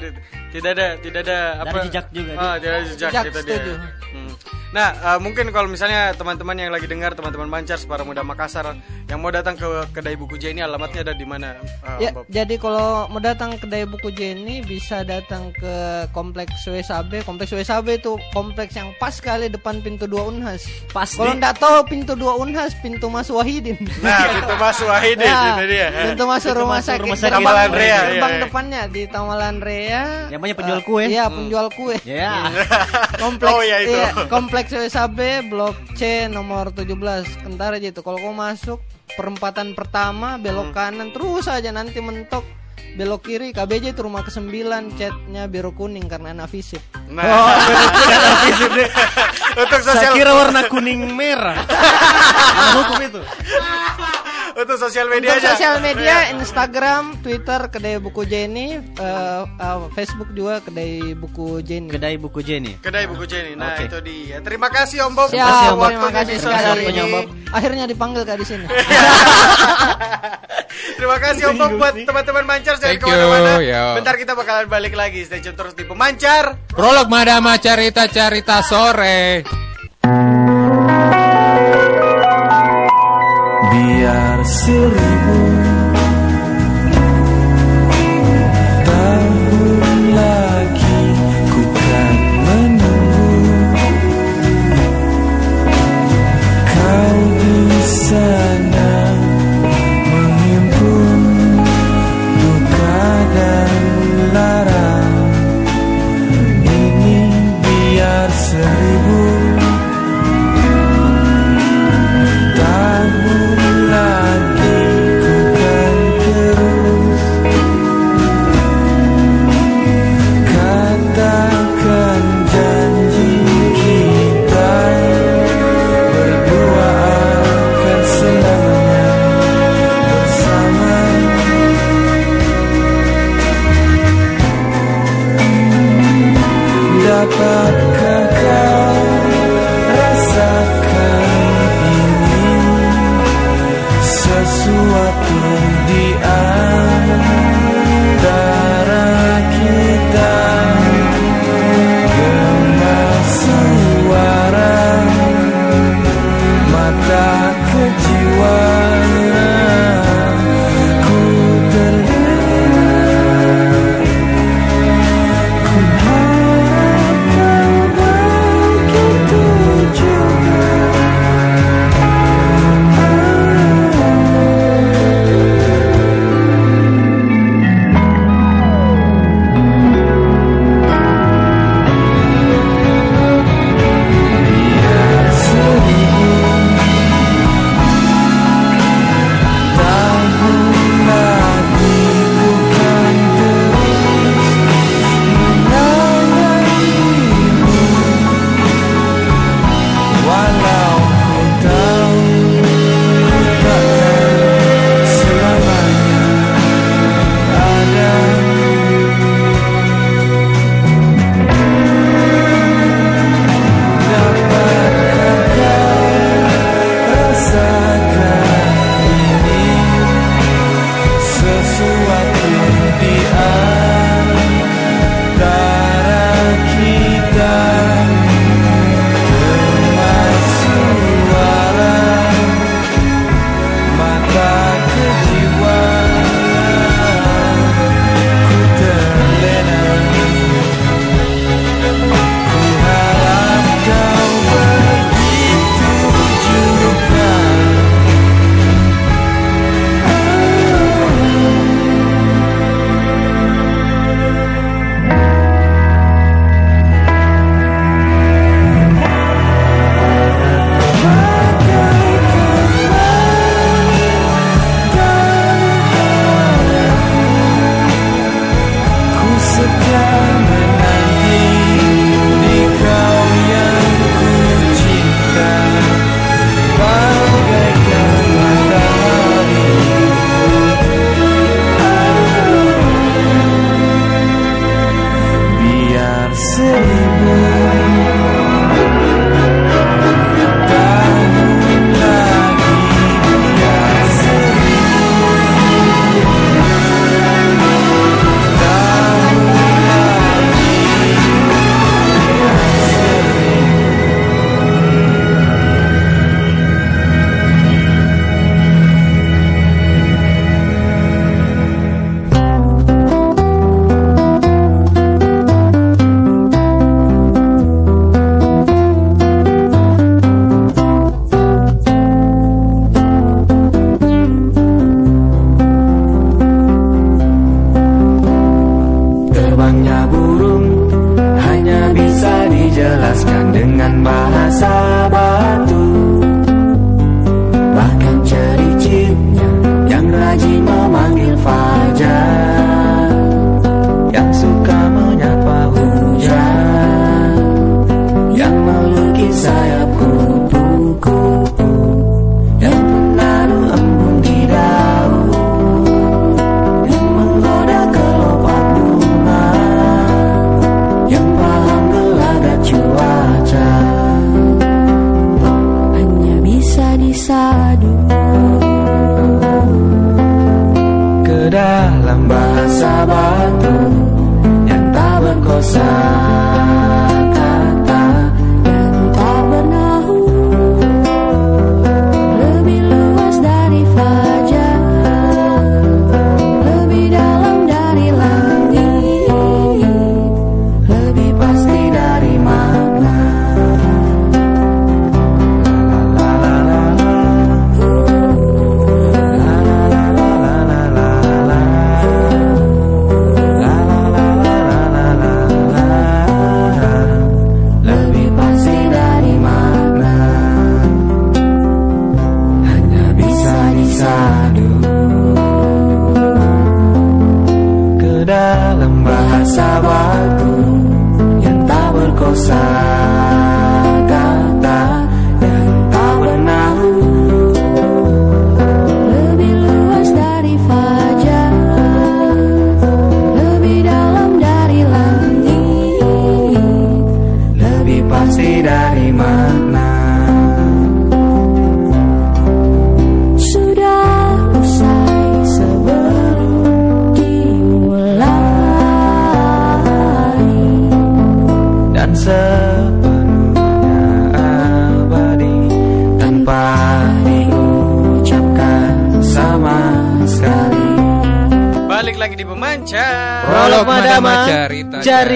Tidak 0.51 0.69
ada, 0.69 0.87
tidak 0.99 1.19
ada 1.23 1.37
apa? 1.59 1.77
jejak 1.85 2.05
juga, 2.11 2.31
Ah, 2.35 2.53
tidak 2.55 2.71
ada 2.71 2.81
jejak, 2.85 3.09
Jejak, 3.09 3.23
gitu 3.25 3.39
setuju. 3.39 3.71
dia. 3.73 3.77
Hmm. 4.11 4.33
Nah, 4.71 4.87
eh, 4.95 5.19
mungkin 5.19 5.51
kalau 5.51 5.67
misalnya 5.67 6.11
teman-teman 6.13 6.55
yang 6.55 6.71
lagi 6.71 6.87
dengar, 6.87 7.11
teman-teman 7.11 7.43
Mancars 7.45 7.83
para 7.83 8.03
muda 8.03 8.19
Makassar 8.21 8.71
yang 9.05 9.19
mau 9.19 9.27
datang 9.27 9.53
ke 9.53 9.67
kedai 9.91 10.15
buku 10.15 10.35
J 10.35 10.51
ini 10.51 10.61
alamatnya 10.61 11.03
ada 11.03 11.11
di 11.11 11.23
mana? 11.23 11.59
eh, 11.59 11.97
Ya, 12.01 12.09
Bob? 12.09 12.23
jadi 12.25 12.55
kalau 12.55 13.03
mau 13.05 13.19
datang 13.19 13.51
ke 13.53 13.67
kedai 13.67 13.83
buku 13.83 14.11
Jenny 14.11 14.63
bisa 14.63 15.03
datang 15.03 15.51
ke 15.51 15.73
kompleks 16.09 16.63
WSAB. 16.63 17.19
Kompleks 17.21 17.51
WSAB 17.51 17.87
itu 17.97 18.15
kompleks 18.31 18.71
yang 18.73 18.95
pas 18.95 19.11
sekali 19.11 19.47
depan 19.47 19.79
pintu 19.79 20.07
2 20.07 20.23
Unhas. 20.25 20.63
Pas 20.89 21.07
Kalau 21.09 21.31
nggak 21.33 21.55
tahu 21.57 21.83
pintu 21.85 22.15
2 22.15 22.31
Unhas, 22.37 22.71
pintu 22.77 23.07
masuk 23.07 23.39
Wahidin. 23.39 23.75
Nah, 24.01 24.23
pintu 24.33 24.55
masuk 24.57 24.87
Wahidin, 24.87 25.27
Ya, 25.31 25.51
itu 25.51 25.63
dia. 25.67 25.87
Pintu 26.07 26.23
masuk 26.53 26.61
rumah 26.61 26.81
sakit. 26.81 27.01
rumah 27.01 27.15
sakit. 27.15 27.31
gerbang- 27.31 27.45
Tamalan 27.45 27.71
Rea, 27.71 27.99
Gerbang 28.01 28.11
iya, 28.11 28.27
iya. 28.29 28.41
depannya 28.41 28.81
di 28.87 29.01
Tamalan 29.05 29.57
Rea. 29.57 30.03
Yang 30.27 30.41
banyak 30.41 30.57
penjual 30.57 30.81
kue. 30.81 31.03
Iya, 31.05 31.25
penjual 31.27 31.67
kue. 31.69 31.95
Ya. 32.03 32.31
Kompleks 33.23 33.51
Oh, 33.51 33.61
iya, 33.61 33.77
itu. 33.79 33.93
iya, 33.93 34.09
kompleks 34.27 34.69
WSAB 34.71 35.19
Blok 35.47 35.75
C 35.93 36.01
nomor 36.27 36.69
17 36.69 36.95
Kentar 37.39 37.73
aja 37.73 37.87
itu. 37.87 37.99
Kalau 37.99 38.17
kau 38.17 38.31
masuk 38.31 38.79
perempatan 39.11 39.71
pertama 39.71 40.35
belok 40.35 40.71
Hmm. 40.71 40.77
kanan 40.95 41.09
terus 41.09 41.45
aja 41.45 41.69
nanti 41.69 41.99
mentok 41.99 42.47
belok 42.91 43.23
kiri 43.23 43.49
KBJ 43.49 43.91
itu 43.91 44.01
rumah 44.01 44.19
ke-9 44.21 44.51
catnya 44.93 45.43
biru 45.45 45.71
kuning 45.71 46.05
karena 46.05 46.31
anak 46.33 46.47
visip. 46.47 46.79
Nah, 47.07 47.23
untuk 49.57 49.79
Saya 49.79 49.95
sosial 49.95 50.13
kira 50.13 50.31
warna 50.33 50.67
kuning 50.67 51.07
merah. 51.09 51.55
Hukum 52.75 52.99
itu. 53.01 53.21
Untuk 54.51 54.77
sosial 54.77 55.07
media 55.07 55.31
Untuk 55.31 55.47
sosial 55.47 55.73
Iya. 55.73 55.83
media, 55.83 56.15
Instagram, 56.33 57.03
Twitter, 57.19 57.61
kedai 57.67 57.95
buku 57.97 58.21
Jenny, 58.23 58.77
eh, 58.77 59.41
eh, 59.45 59.79
Facebook 59.93 60.31
juga 60.31 60.59
kedai 60.59 61.13
buku 61.13 61.61
Jenny. 61.61 61.89
Kedai 61.89 62.15
buku 62.15 62.39
Jenny. 62.41 62.73
Kedai 62.77 63.05
buku 63.07 63.23
Jenny. 63.23 63.55
Nah, 63.55 63.73
Oke. 63.73 63.87
itu 63.87 63.97
dia. 64.01 64.37
Terima 64.41 64.67
kasih 64.67 65.07
Om 65.07 65.13
Bob. 65.13 65.29
Siap, 65.29 65.75
terima 65.77 66.11
kasih 66.11 66.33
di 66.33 66.41
sekali. 66.41 66.63
sore 66.63 66.81
ini. 66.85 67.01
Akhirnya 67.49 67.85
dipanggil 67.85 68.23
kak 68.23 68.37
di 68.37 68.45
sini. 68.45 68.65
Terima 70.71 71.17
kasih 71.17 71.51
Om 71.51 71.57
Bob 71.57 71.71
buat 71.75 71.93
teman-teman 71.97 72.43
Mancar 72.45 72.75
jangan 72.77 72.95
ke 72.95 73.05
mana-mana. 73.05 73.51
yo. 73.59 73.83
Bentar 73.97 74.15
kita 74.15 74.33
bakalan 74.33 74.67
balik 74.67 74.93
lagi. 74.93 75.25
Stay 75.25 75.41
tune 75.41 75.57
terus 75.57 75.73
di 75.73 75.83
Pemancar. 75.83 76.55
Prolog 76.69 77.09
Madama 77.09 77.57
cerita-cerita 77.57 78.61
sore. 78.63 79.41
Biar 83.71 84.43
seribu 84.43 85.60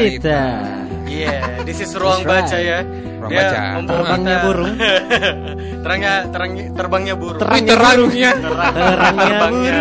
Carita. 0.06 0.42
Iya, 1.06 1.34
this 1.62 1.80
is 1.80 1.94
ruang 1.94 2.22
That's 2.22 2.50
right. 2.50 2.50
baca 2.50 2.58
ya. 2.60 2.80
Ruang 3.16 3.30
Dia 3.30 3.40
baca. 3.40 3.60
Terbangnya 3.86 4.16
kita- 4.34 4.46
burung. 4.46 4.74
terangnya 5.86 6.14
terangnya 6.28 6.64
terbangnya 6.74 7.14
burung. 7.16 7.42
Terangnya 7.42 7.74
terangnya. 7.74 8.32
Terang- 8.36 8.74
Terangnya 8.74 9.28
terbangnya. 9.30 9.80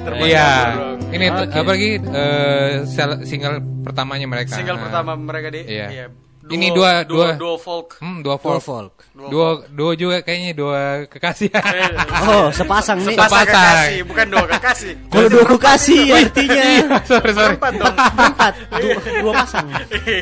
Terbangnya 0.00 0.26
Iya, 0.26 0.48
burung. 0.68 0.98
ini 1.10 1.26
Oke. 1.28 1.56
apa 1.56 1.70
lagi 1.70 1.90
sel- 2.86 3.22
single 3.22 3.54
pertamanya 3.80 4.26
mereka. 4.26 4.54
Single 4.54 4.78
pertama 4.78 5.12
mereka 5.14 5.48
di 5.50 5.60
Iya. 5.64 5.86
Iya. 6.50 6.56
Ini 6.58 6.66
dua- 6.70 7.02
duo, 7.02 7.22
dua- 7.22 7.36
duo 7.38 7.54
folk. 7.56 7.88
Hmm, 8.02 8.20
dua 8.20 8.34
Dua 8.34 8.58
folk. 8.58 8.60
folk. 8.60 8.92
Dua, 9.20 9.48
dua 9.68 9.92
juga 9.94 10.20
kayaknya 10.20 10.52
dua 10.52 10.80
kekasih. 11.06 11.50
Oh, 12.20 12.50
sepasang 12.50 13.00
nih. 13.00 13.14
Sepasang 13.14 13.42
Sepasang. 13.42 13.54
kekasih, 13.54 14.00
bukan 14.04 14.26
dua 14.28 14.44
kekasih. 14.48 14.92
Kalau 15.12 15.28
dua 15.28 15.44
kekasih 15.46 16.00
artinya 16.10 16.66
sorry 17.04 17.32
sorry. 17.32 17.54
Empat 17.54 17.72
dong. 17.76 17.96
empat, 18.28 18.52
dua, 18.70 18.94
dua 19.20 19.32
pasang. 19.36 19.66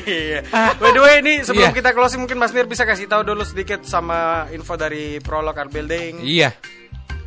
Iya. 0.05 0.41
By 0.77 0.91
the 0.91 1.01
way, 1.01 1.15
ini 1.21 1.35
sebelum 1.43 1.71
Iya. 1.71 1.77
kita 1.77 1.91
closing 1.93 2.21
mungkin 2.21 2.37
Mas 2.37 2.53
Nir 2.53 2.65
bisa 2.65 2.83
kasih 2.83 3.07
tahu 3.07 3.23
dulu 3.25 3.43
sedikit 3.43 3.83
sama 3.83 4.19
info 4.51 4.75
dari 4.75 5.19
Prolog 5.19 5.55
Art 5.55 5.71
Building. 5.71 6.21
Iya. 6.21 6.53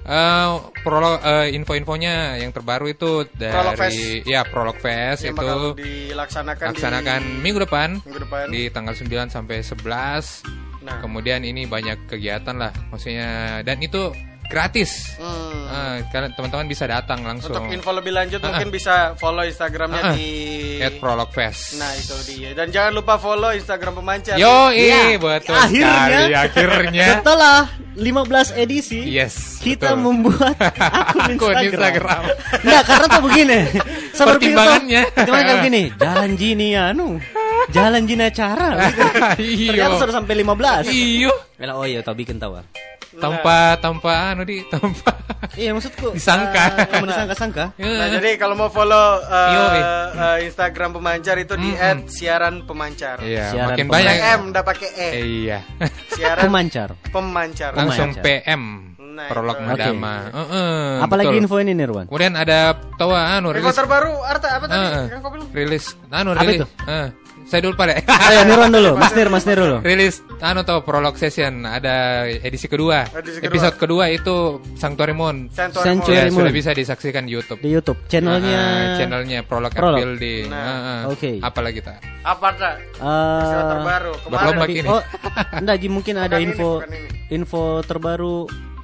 Eh, 0.02 0.50
prolog 0.82 1.22
eh, 1.22 1.54
info-infonya 1.54 2.42
yang 2.42 2.50
terbaru 2.50 2.90
itu 2.90 3.30
dari 3.38 3.54
Prolog 3.54 3.78
Fest. 3.78 4.00
ya 4.26 4.42
Prolog 4.42 4.78
Fest 4.82 5.22
yang 5.30 5.38
itu 5.38 5.78
dilaksanakan 5.78 6.68
laksanakan 6.74 7.22
di 7.22 7.38
minggu 7.46 7.60
depan 7.62 7.90
minggu 8.02 8.22
depan. 8.26 8.46
di 8.50 8.62
tanggal 8.74 8.98
9 8.98 9.30
sampai 9.30 9.62
11. 9.62 10.42
Nah. 10.82 10.98
Kemudian 11.06 11.46
ini 11.46 11.70
banyak 11.70 12.10
kegiatan 12.10 12.58
lah 12.58 12.74
maksudnya 12.90 13.62
dan 13.62 13.78
itu 13.78 14.10
gratis. 14.52 15.16
Hmm. 15.16 16.04
Kalian 16.12 16.36
teman-teman 16.36 16.68
bisa 16.68 16.84
datang 16.84 17.24
langsung. 17.24 17.56
Untuk 17.56 17.72
info 17.72 17.96
lebih 17.96 18.12
lanjut 18.12 18.44
Ah, 18.44 18.52
mungkin 18.52 18.68
ah. 18.68 18.74
bisa 18.74 18.94
follow 19.16 19.42
Instagramnya 19.42 20.02
Ah, 20.02 20.10
ah. 20.12 20.16
di 20.16 20.30
At 20.78 21.00
Prolog 21.00 21.32
Fest. 21.32 21.80
Nah 21.80 21.96
itu 21.96 22.12
dia 22.28 22.52
Dan 22.52 22.68
jangan 22.68 22.92
lupa 22.92 23.16
follow 23.16 23.56
Instagram 23.56 23.96
pemancar 23.96 24.36
Yo, 24.36 24.68
Iya. 24.70 25.16
betul 25.16 25.56
Akhirnya. 25.56 25.96
sekali 25.96 26.34
akhirnya. 26.36 27.08
Setelah 27.16 27.60
15 27.96 28.52
edisi, 28.54 29.00
Yes, 29.08 29.60
kita 29.60 29.96
betul. 29.96 30.04
membuat 30.04 30.56
akun 30.80 31.32
Akun 31.32 31.32
Instagram. 31.32 31.64
Instagram. 31.64 32.22
Enggak, 32.60 32.84
karena 32.84 33.06
tuh 33.08 33.24
begini. 33.24 33.60
Pertimbangannya. 34.22 35.02
Gimana 35.16 35.44
kayak 35.44 35.58
begini? 35.64 35.84
Jalan 35.96 36.32
Jini 36.36 36.70
anu. 36.76 37.08
Jalan 37.72 38.04
Jini 38.04 38.24
acara. 38.28 38.70
gitu. 38.92 39.04
Iyo. 39.64 39.70
Ternyata 39.72 39.96
sudah 40.04 40.16
sampai 40.20 40.34
15. 40.44 40.84
Iyo. 40.92 41.32
Bilang, 41.56 41.78
oh 41.80 41.88
iya, 41.88 42.04
tahu. 42.04 42.60
ah." 42.60 42.91
Tanpa 43.14 43.76
tanpa 43.78 44.32
anu 44.32 44.44
di 44.44 44.64
tanpa 44.66 45.12
Iya, 45.60 45.74
maksudku. 45.74 46.14
Disangka. 46.14 46.80
eh, 46.80 47.02
disangka-sangka. 47.02 47.76
Nah 47.76 48.08
jadi 48.10 48.38
kalau 48.38 48.56
mau 48.56 48.68
follow 48.68 48.96
uh, 49.20 49.52
Yo, 49.52 49.62
eh. 49.74 49.84
uh, 50.14 50.38
Instagram 50.42 50.94
pemancar 50.94 51.36
itu 51.36 51.54
di 51.56 51.72
Mm-mm. 51.72 52.08
siaran 52.08 52.64
pemancar 52.64 53.20
Iya, 53.20 53.52
Siaran 53.52 53.68
makin 53.70 53.86
pemancar. 53.86 54.08
banyak. 54.08 54.32
M, 54.32 54.42
nggak 54.48 54.66
pakai 54.66 54.90
E 54.92 55.08
Eh, 55.10 55.26
iya. 55.44 55.60
Siaran 56.16 56.44
Pemancar. 56.44 56.90
pemancar 57.06 57.72
Langsung. 57.74 58.16
PM 58.18 58.64
Nah, 59.12 59.28
Prolog 59.28 59.60
itu. 59.60 59.68
Madama. 59.68 60.14
Heeh, 60.32 61.04
Apalagi 61.04 61.36
betul. 61.36 61.44
info 61.44 61.56
ini 61.60 61.76
Nirwan? 61.76 62.08
Kemudian 62.08 62.32
ada 62.32 62.80
tahu 62.96 63.12
anu 63.12 63.52
Info 63.52 63.60
rilis 63.60 63.76
terbaru 63.76 64.24
Arta 64.24 64.56
apa 64.56 64.66
tadi 64.66 64.88
kau 65.20 65.28
bilang? 65.28 65.52
rilis 65.52 65.86
anu 66.08 66.32
Apa 66.32 66.42
rilis. 66.42 66.64
itu? 66.64 66.68
Eh, 66.88 67.08
saya 67.52 67.62
dulu 67.62 67.76
pada. 67.76 68.00
Ayo 68.32 68.48
Nirwan 68.48 68.72
dulu, 68.72 68.96
Mas 68.96 69.12
Nir, 69.12 69.28
Mas 69.28 69.44
Nir 69.44 69.60
dulu. 69.60 69.78
rilis 69.84 70.24
anu 70.40 70.64
tau 70.64 70.80
prolog 70.82 71.20
session 71.20 71.68
ada 71.68 72.24
edisi 72.24 72.66
kedua. 72.66 73.12
Edisi 73.12 73.38
kedua. 73.38 73.52
Episode 73.52 73.76
kedua 73.76 74.06
itu 74.08 74.36
Sanctuary 74.74 75.12
Moon. 75.12 75.52
Sanctuary 75.52 75.84
Sanctuary 75.86 76.16
Ya, 76.18 76.32
Moon. 76.32 76.40
sudah 76.40 76.54
bisa 76.56 76.72
disaksikan 76.72 77.28
di 77.28 77.36
YouTube. 77.36 77.60
Di 77.60 77.68
YouTube 77.68 78.00
channelnya 78.08 78.56
Ah, 78.56 78.96
channelnya 78.96 79.44
Prolog 79.44 79.76
Prolog. 79.76 80.00
Building. 80.00 80.48
Nah, 80.48 80.64
Ah, 80.64 80.80
ah. 80.80 81.02
oke. 81.12 81.44
Apalagi 81.44 81.84
tak? 81.84 82.00
Apa 82.22 82.56
Arta? 82.56 82.72
eh, 82.80 83.44
Istilah 83.44 83.66
terbaru 83.68 84.14
Berlomba 84.24 84.52
kemarin 84.64 84.76
gini. 84.78 84.88
Oh, 84.88 85.02
enggak 85.52 85.76
mungkin 85.92 86.16
ada 86.16 86.28
Bukan 86.32 86.40
ini, 86.40 86.48
info 86.48 86.70
bukan 86.72 86.90
ini. 86.90 87.08
info 87.30 87.64
terbaru. 87.84 88.38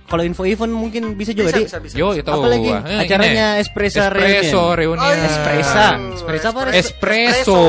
Kalau 0.07 0.23
info 0.23 0.47
event 0.47 0.71
mungkin 0.71 1.19
bisa 1.19 1.35
juga 1.35 1.51
bisa, 1.51 1.59
di 1.59 1.63
bisa, 1.67 1.77
bisa. 1.83 1.95
Yo, 1.99 2.15
itu 2.15 2.23
Apalagi 2.23 2.71
Eh, 2.71 3.03
acaranya 3.03 3.59
ini. 3.59 3.61
Espressa 3.61 4.07
Espresso 4.07 4.71
Reunion. 4.71 4.95
reunion. 4.95 5.03
Oh, 5.03 5.11
iya. 5.11 5.27
Espressa. 5.27 5.85
Espressa 6.15 6.47
apa? 6.55 6.61
Espresso. 6.71 7.59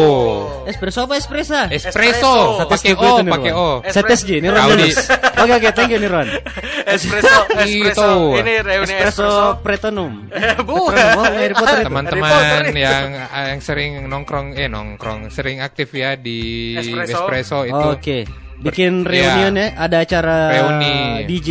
Espresso 0.71 0.99
apa? 1.03 1.15
Espresso. 1.19 1.59
Espresso. 1.67 2.33
Pakai 2.71 2.95
O, 2.95 3.11
pakai 3.27 3.53
O. 3.59 3.69
Setes 3.91 4.23
Tahu 4.23 4.71
dulu. 4.71 4.87
di- 4.87 4.95
Oke 5.39 5.53
oke, 5.55 5.69
thank 5.75 5.91
you 5.91 5.99
Nirwan. 5.99 6.29
Espresso 6.87 7.39
Espresso 7.67 8.07
Itu. 8.07 8.11
Ini 8.39 8.53
reuni 8.63 8.87
Espresso 8.87 9.27
Espresso 9.27 9.59
Pretonum. 9.59 10.13
Bukan 10.69 11.07
oh, 11.19 11.83
Teman-teman 11.83 12.71
yang 12.71 13.07
yang 13.19 13.61
sering 13.61 14.07
nongkrong 14.07 14.55
eh 14.55 14.71
nongkrong, 14.71 15.35
sering 15.35 15.59
aktif 15.59 15.91
ya 15.91 16.15
di 16.15 16.75
Espresso. 16.79 17.19
Espresso 17.27 17.59
itu. 17.67 17.87
Oke. 17.99 18.19
Bikin 18.59 19.07
reunion 19.07 19.55
Iya. 19.55 19.71
ya, 19.71 19.79
ada 19.79 19.97
acara 20.03 20.37
Reuni. 20.51 21.23
DJ. 21.31 21.51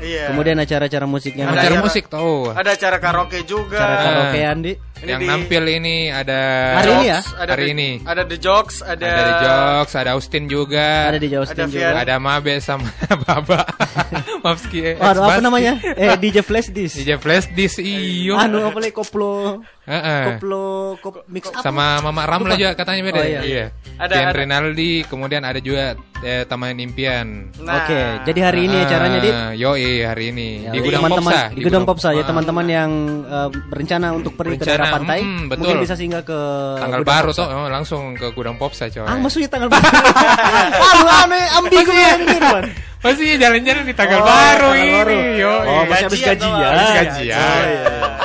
Iya. 0.00 0.24
Kemudian 0.28 0.56
acara-acara 0.56 1.04
musik 1.04 1.32
yang 1.32 1.48
Ada 1.48 1.60
Acara 1.60 1.76
musik 1.78 2.04
tahu. 2.06 2.50
Ada 2.50 2.70
acara 2.72 2.96
karaoke 2.96 3.44
juga 3.44 3.76
acara 3.76 3.94
karaokean 4.00 4.56
di 4.60 4.72
Ini 5.00 5.08
yang 5.08 5.20
di- 5.20 5.28
nampil 5.28 5.64
ini 5.70 5.96
ada 6.08 6.40
Hari 6.76 6.90
ini 6.92 7.06
ya? 7.08 7.20
ada 7.34 7.50
hari 7.52 7.64
The- 7.64 7.72
ini. 7.72 7.90
Ada 8.04 8.22
The 8.24 8.36
Jokes 8.36 8.76
Ada 8.80 9.00
Ada 9.00 9.22
The 9.22 9.34
Jokes, 9.40 9.92
ada 9.94 10.10
Austin 10.12 10.44
juga. 10.44 11.08
ada 11.08 11.16
di 11.16 11.28
Jawa 11.28 11.44
Ada 11.44 11.64
juga. 11.66 11.88
Ada 11.96 12.14
Mabe 12.16 12.54
sama 12.58 12.88
Baba. 13.24 13.64
Mapski. 14.40 14.80
eh, 14.82 14.94
Waduh, 14.96 15.22
apa 15.22 15.40
namanya? 15.40 15.80
Eh 16.00 16.16
DJ 16.16 16.40
Flash 16.40 16.68
Disk. 16.68 16.96
DJ 16.96 17.16
Flash 17.16 17.48
Disk 17.50 17.80
iyo. 17.80 18.36
Anu 18.36 18.60
apa 18.62 18.76
lagi 18.76 18.92
koplo 18.92 19.64
Heeh. 19.84 20.36
koplo 20.36 20.64
kop 20.98 21.24
mix 21.26 21.48
up. 21.48 21.60
sama 21.60 22.00
Mama 22.00 22.24
Ramla 22.24 22.54
juga 22.54 22.72
katanya 22.74 23.00
beda. 23.02 23.20
Oh, 23.20 23.24
iya. 23.24 23.40
iya. 23.42 23.64
Ada- 23.96 24.16
ada. 24.22 24.36
Rinaldi, 24.36 25.04
kemudian 25.04 25.42
ada 25.42 25.60
juga 25.60 25.96
eh, 26.20 26.42
Taman 26.44 26.76
Impian. 26.76 27.48
Nah, 27.58 27.82
Oke, 27.82 28.00
jadi 28.24 28.40
hari 28.42 28.60
ini 28.64 28.76
Ah, 28.76 28.84
acaranya 28.84 29.18
di 29.18 29.30
Yo 29.56 29.72
hari 29.74 30.24
ini 30.30 30.48
Ya, 30.62 30.70
di 30.70 30.78
Gudang 30.80 31.02
teman-teman 31.02 31.32
Popsa. 31.32 31.42
di 31.50 31.60
Gudang 31.60 31.84
Popsa 31.84 32.08
ya 32.10 32.20
Ah. 32.20 32.26
teman-teman 32.26 32.66
yang 32.66 32.90
eh, 33.24 33.48
berencana 33.66 34.06
untuk 34.12 34.32
pergi 34.34 34.56
ke 34.56 34.64
daerah 34.64 34.92
pantai 34.92 35.20
mm, 35.20 35.48
betul. 35.48 35.60
mungkin 35.62 35.76
bisa 35.80 35.94
singgah 35.94 36.20
ke 36.20 36.38
Tanggal 36.76 37.00
Gudang 37.00 37.10
baru 37.10 37.30
Popsa. 37.30 37.44
oh, 37.48 37.68
langsung 37.68 38.02
ke 38.14 38.26
Gudang 38.30 38.56
Popsa 38.56 38.84
coy. 38.86 39.02
Ah, 39.02 39.16
maksudnya 39.16 39.48
tanggal 39.48 39.68
baru. 39.68 39.80
Aduh, 40.86 41.08
aneh 41.24 41.44
ambigu 41.56 41.90
Nirwan. 41.90 42.64
Pasti 43.00 43.32
jalan-jalan 43.34 43.80
di 43.82 43.94
tanggal 43.96 44.20
Oh, 44.20 44.26
baru 44.26 44.68
tanggal 44.68 44.76
ini. 44.78 44.92
baru. 44.92 45.18
Yo, 45.34 45.52
Oh, 45.62 45.82
masih 45.88 46.04
habis 46.04 46.20
Gajian, 46.20 46.52
habis 46.68 46.90
gajian. 46.92 47.64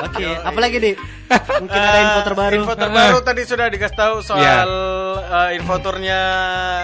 Oke, 0.04 0.28
apalagi 0.44 0.78
di 0.78 0.92
Mungkin 1.28 1.80
ada 1.80 2.00
info 2.00 2.22
terbaru. 2.24 2.54
Info 2.56 2.74
terbaru 2.76 3.18
tadi 3.20 3.42
sudah 3.44 3.66
dikasih 3.68 3.96
tahu 3.96 4.16
soal 4.22 4.40
Iya. 4.40 4.58
uh, 5.26 5.50
info 5.52 5.76
turnya 5.80 6.20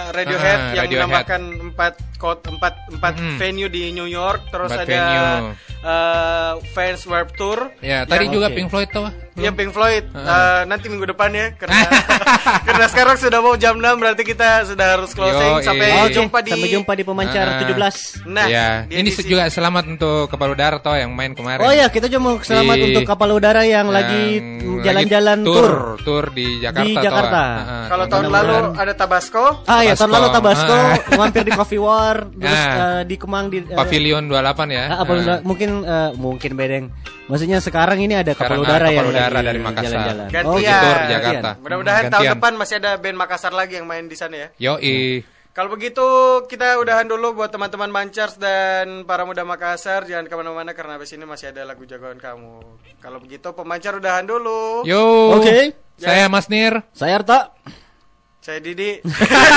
Radiohead 0.10 0.60
Ah, 0.60 0.74
yang 0.74 0.86
Radiohead. 0.86 0.92
menambahkan 1.00 1.42
empat 1.68 1.94
kot 2.18 2.40
empat 2.46 2.74
empat 2.92 3.14
Mm-mm. 3.16 3.38
venue 3.38 3.66
di 3.68 3.90
New 3.92 4.06
York, 4.06 4.46
terus 4.48 4.70
Empat 4.70 4.86
ada 4.86 4.94
venue. 4.94 5.58
uh, 5.82 6.54
Fans 6.72 7.02
Warped 7.04 7.34
Tour. 7.36 7.74
Ya, 7.80 8.04
tadi 8.04 8.26
yang- 8.26 8.34
juga 8.34 8.48
Oke. 8.48 8.56
Pink 8.56 8.70
Floyd 8.70 8.90
tuh. 8.90 9.10
Ya 9.34 9.50
Pink 9.50 9.72
Floyd 9.72 10.06
Heeh. 10.06 10.28
uh, 10.28 10.62
nanti 10.66 10.86
minggu 10.86 11.08
depan 11.08 11.32
ya 11.32 11.56
karena 11.56 11.74
karena 12.68 12.86
sekarang 12.86 13.16
sudah 13.16 13.40
mau 13.40 13.56
jam 13.56 13.74
6 13.74 13.96
berarti 13.96 14.22
kita 14.24 14.68
sudah 14.68 15.00
harus 15.00 15.12
closing 15.12 15.56
Yoi. 15.56 15.64
sampai 15.64 15.88
Oke, 16.04 16.14
jumpa 16.14 16.38
di 16.40 16.52
Sampai 16.52 16.70
jumpa 16.70 16.92
di 16.94 17.04
pemancar 17.04 17.46
Ah. 17.48 17.58
17. 17.58 18.28
Nah, 18.28 18.46
ya, 18.46 18.70
di 18.84 18.94
ini 18.94 19.08
edisi- 19.08 19.24
juga 19.24 19.48
selamat 19.48 19.88
untuk 19.90 20.28
Kepala 20.28 20.52
Udara 20.52 20.78
toh 20.78 20.94
yang 20.94 21.10
main 21.10 21.32
kemarin. 21.32 21.64
Oh 21.64 21.72
ya, 21.72 21.88
kita 21.88 22.06
juga 22.06 22.22
mau 22.22 22.36
selamat 22.38 22.76
Di- 22.76 22.84
untuk 22.86 23.02
kapal 23.04 23.30
udara 23.32 23.64
yang, 23.64 23.88
lagi 23.88 24.20
Yang 24.22 24.31
jalan-jalan 24.82 25.38
lagi 25.38 25.50
tour. 25.50 25.74
tour 26.00 26.26
di 26.32 26.48
Jakarta. 26.58 26.88
Di. 26.88 26.94
Jakarta. 26.98 27.42
Heeh. 27.44 27.86
Kalau 27.88 28.06
tahun 28.08 28.26
lalu 28.30 28.56
ada 28.74 28.94
Tabasco. 28.94 29.46
Ah 29.66 29.82
ya, 29.82 29.94
tahun 29.94 30.12
lalu 30.12 30.28
Tabasco 30.30 30.78
mampir 31.20 31.44
di 31.44 31.52
Coffee 31.52 31.82
War, 31.82 32.18
terus 32.28 32.62
eh, 32.62 33.02
di 33.04 33.16
Kemang 33.16 33.46
di 33.48 33.60
eh, 33.62 33.76
Pavilion 33.76 34.24
28 34.26 34.70
ya. 34.70 34.84
apa, 34.98 35.12
Ah. 35.12 35.40
mungkin 35.42 35.70
eh, 35.82 36.10
mungkin 36.16 36.52
bedeng. 36.54 36.86
Maksudnya 37.26 37.60
sekarang 37.60 37.98
ini 37.98 38.14
ada 38.14 38.36
kapal 38.36 38.60
udara 38.60 38.92
yang 38.92 39.08
kapal 39.08 39.16
udara 39.16 39.40
dari 39.40 39.60
Makassar. 39.60 39.88
jalan-jalan. 39.88 40.28
Gantian. 40.28 40.52
Oh. 40.52 40.84
Tour. 40.84 40.98
Jakarta. 41.08 41.50
Mudah-mudahan 41.64 42.04
tahun 42.10 42.24
depan 42.36 42.54
masih 42.60 42.76
ada 42.78 42.92
band 43.00 43.18
Makassar 43.18 43.54
lagi 43.56 43.74
yang 43.80 43.88
main 43.88 44.06
di 44.06 44.18
sana 44.20 44.36
ya. 44.36 44.48
Yoi. 44.60 45.24
Kalau 45.52 45.68
begitu 45.68 46.08
kita 46.48 46.80
udahan 46.80 47.04
dulu 47.04 47.36
buat 47.36 47.52
teman-teman 47.52 47.92
Mancars 47.92 48.40
dan 48.40 49.04
para 49.04 49.28
muda 49.28 49.44
Makassar 49.44 50.08
jangan 50.08 50.32
ke 50.32 50.36
mana-mana 50.40 50.72
karena 50.72 50.96
abis 50.96 51.12
ini 51.12 51.28
masih 51.28 51.52
ada 51.52 51.68
lagu 51.68 51.84
jagoan 51.84 52.16
kamu. 52.16 52.64
Kalau 53.04 53.20
begitu 53.20 53.52
pemancar 53.52 54.00
udahan 54.00 54.24
dulu. 54.24 54.88
Yo. 54.88 55.36
Oke. 55.36 55.76
Saya 56.00 56.32
Mas 56.32 56.48
Nir. 56.48 56.80
Saya 56.96 57.20
Arta. 57.20 57.52
Saya 58.40 58.64
Didi. 58.64 59.04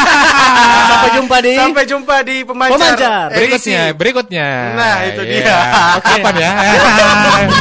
Sampai 0.90 1.10
jumpa 1.14 1.36
di 1.40 1.54
Sampai 1.62 1.84
jumpa 1.86 2.16
di 2.26 2.36
pemancar. 2.42 2.74
Pemancar. 2.74 3.28
Berikutnya, 3.30 3.82
berikutnya. 3.94 4.48
Nah, 4.74 4.96
itu 5.08 5.22
dia. 5.22 5.40
Iya. 5.46 5.58
Kapan 6.02 6.34
ya? 6.36 6.50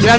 Ya, 0.03 0.13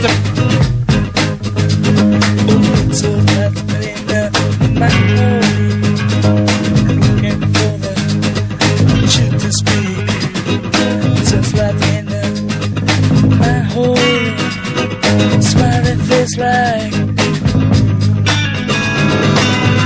That's 16.36 16.90
right. 16.90 16.90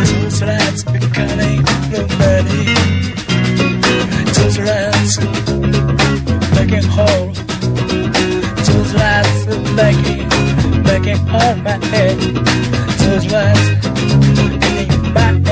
Those 0.07 0.43
rats 0.43 0.85
becoming 0.85 1.63
nobody. 1.93 2.65
Those 4.33 4.59
making 6.55 6.89
hole. 6.89 7.33
Those 8.65 8.95
rats 8.95 9.47
making, 9.77 10.29
making 10.85 11.21
on 11.29 11.63
my 11.63 11.77
head. 11.87 12.19
Those 12.99 13.27
lights, 13.31 13.87
in 14.65 15.13
back. 15.13 15.48